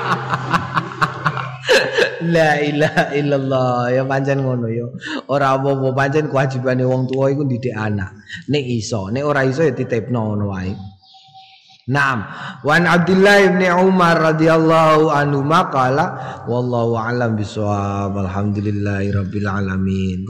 La 2.21 2.61
ilaha 2.61 3.13
illallah 3.17 3.89
ya 3.89 4.03
pancen 4.05 4.45
ngono 4.45 4.69
ya. 4.69 4.85
Ora 5.33 5.57
apa-apa 5.57 5.89
pancen 5.97 6.29
kewajibane 6.29 6.85
wong 6.85 7.09
tua 7.09 7.33
iku 7.33 7.43
didik 7.49 7.73
anak. 7.73 8.13
Nek 8.47 8.65
iso, 8.65 9.09
nek 9.09 9.25
ora 9.25 9.41
iso 9.41 9.65
ya 9.65 9.73
ditipno 9.73 10.31
ngono 10.31 10.45
wae. 10.53 10.73
Naam, 11.89 12.23
wan 12.61 12.85
Abdullah 12.85 13.41
bin 13.57 13.65
Umar 13.73 14.21
radhiyallahu 14.21 15.09
anhu 15.09 15.41
maqala 15.41 16.45
wallahu 16.45 16.93
alam 16.93 17.33
bisawab. 17.33 18.13
Alhamdulillahirabbil 18.15 19.49
alamin. 19.49 20.21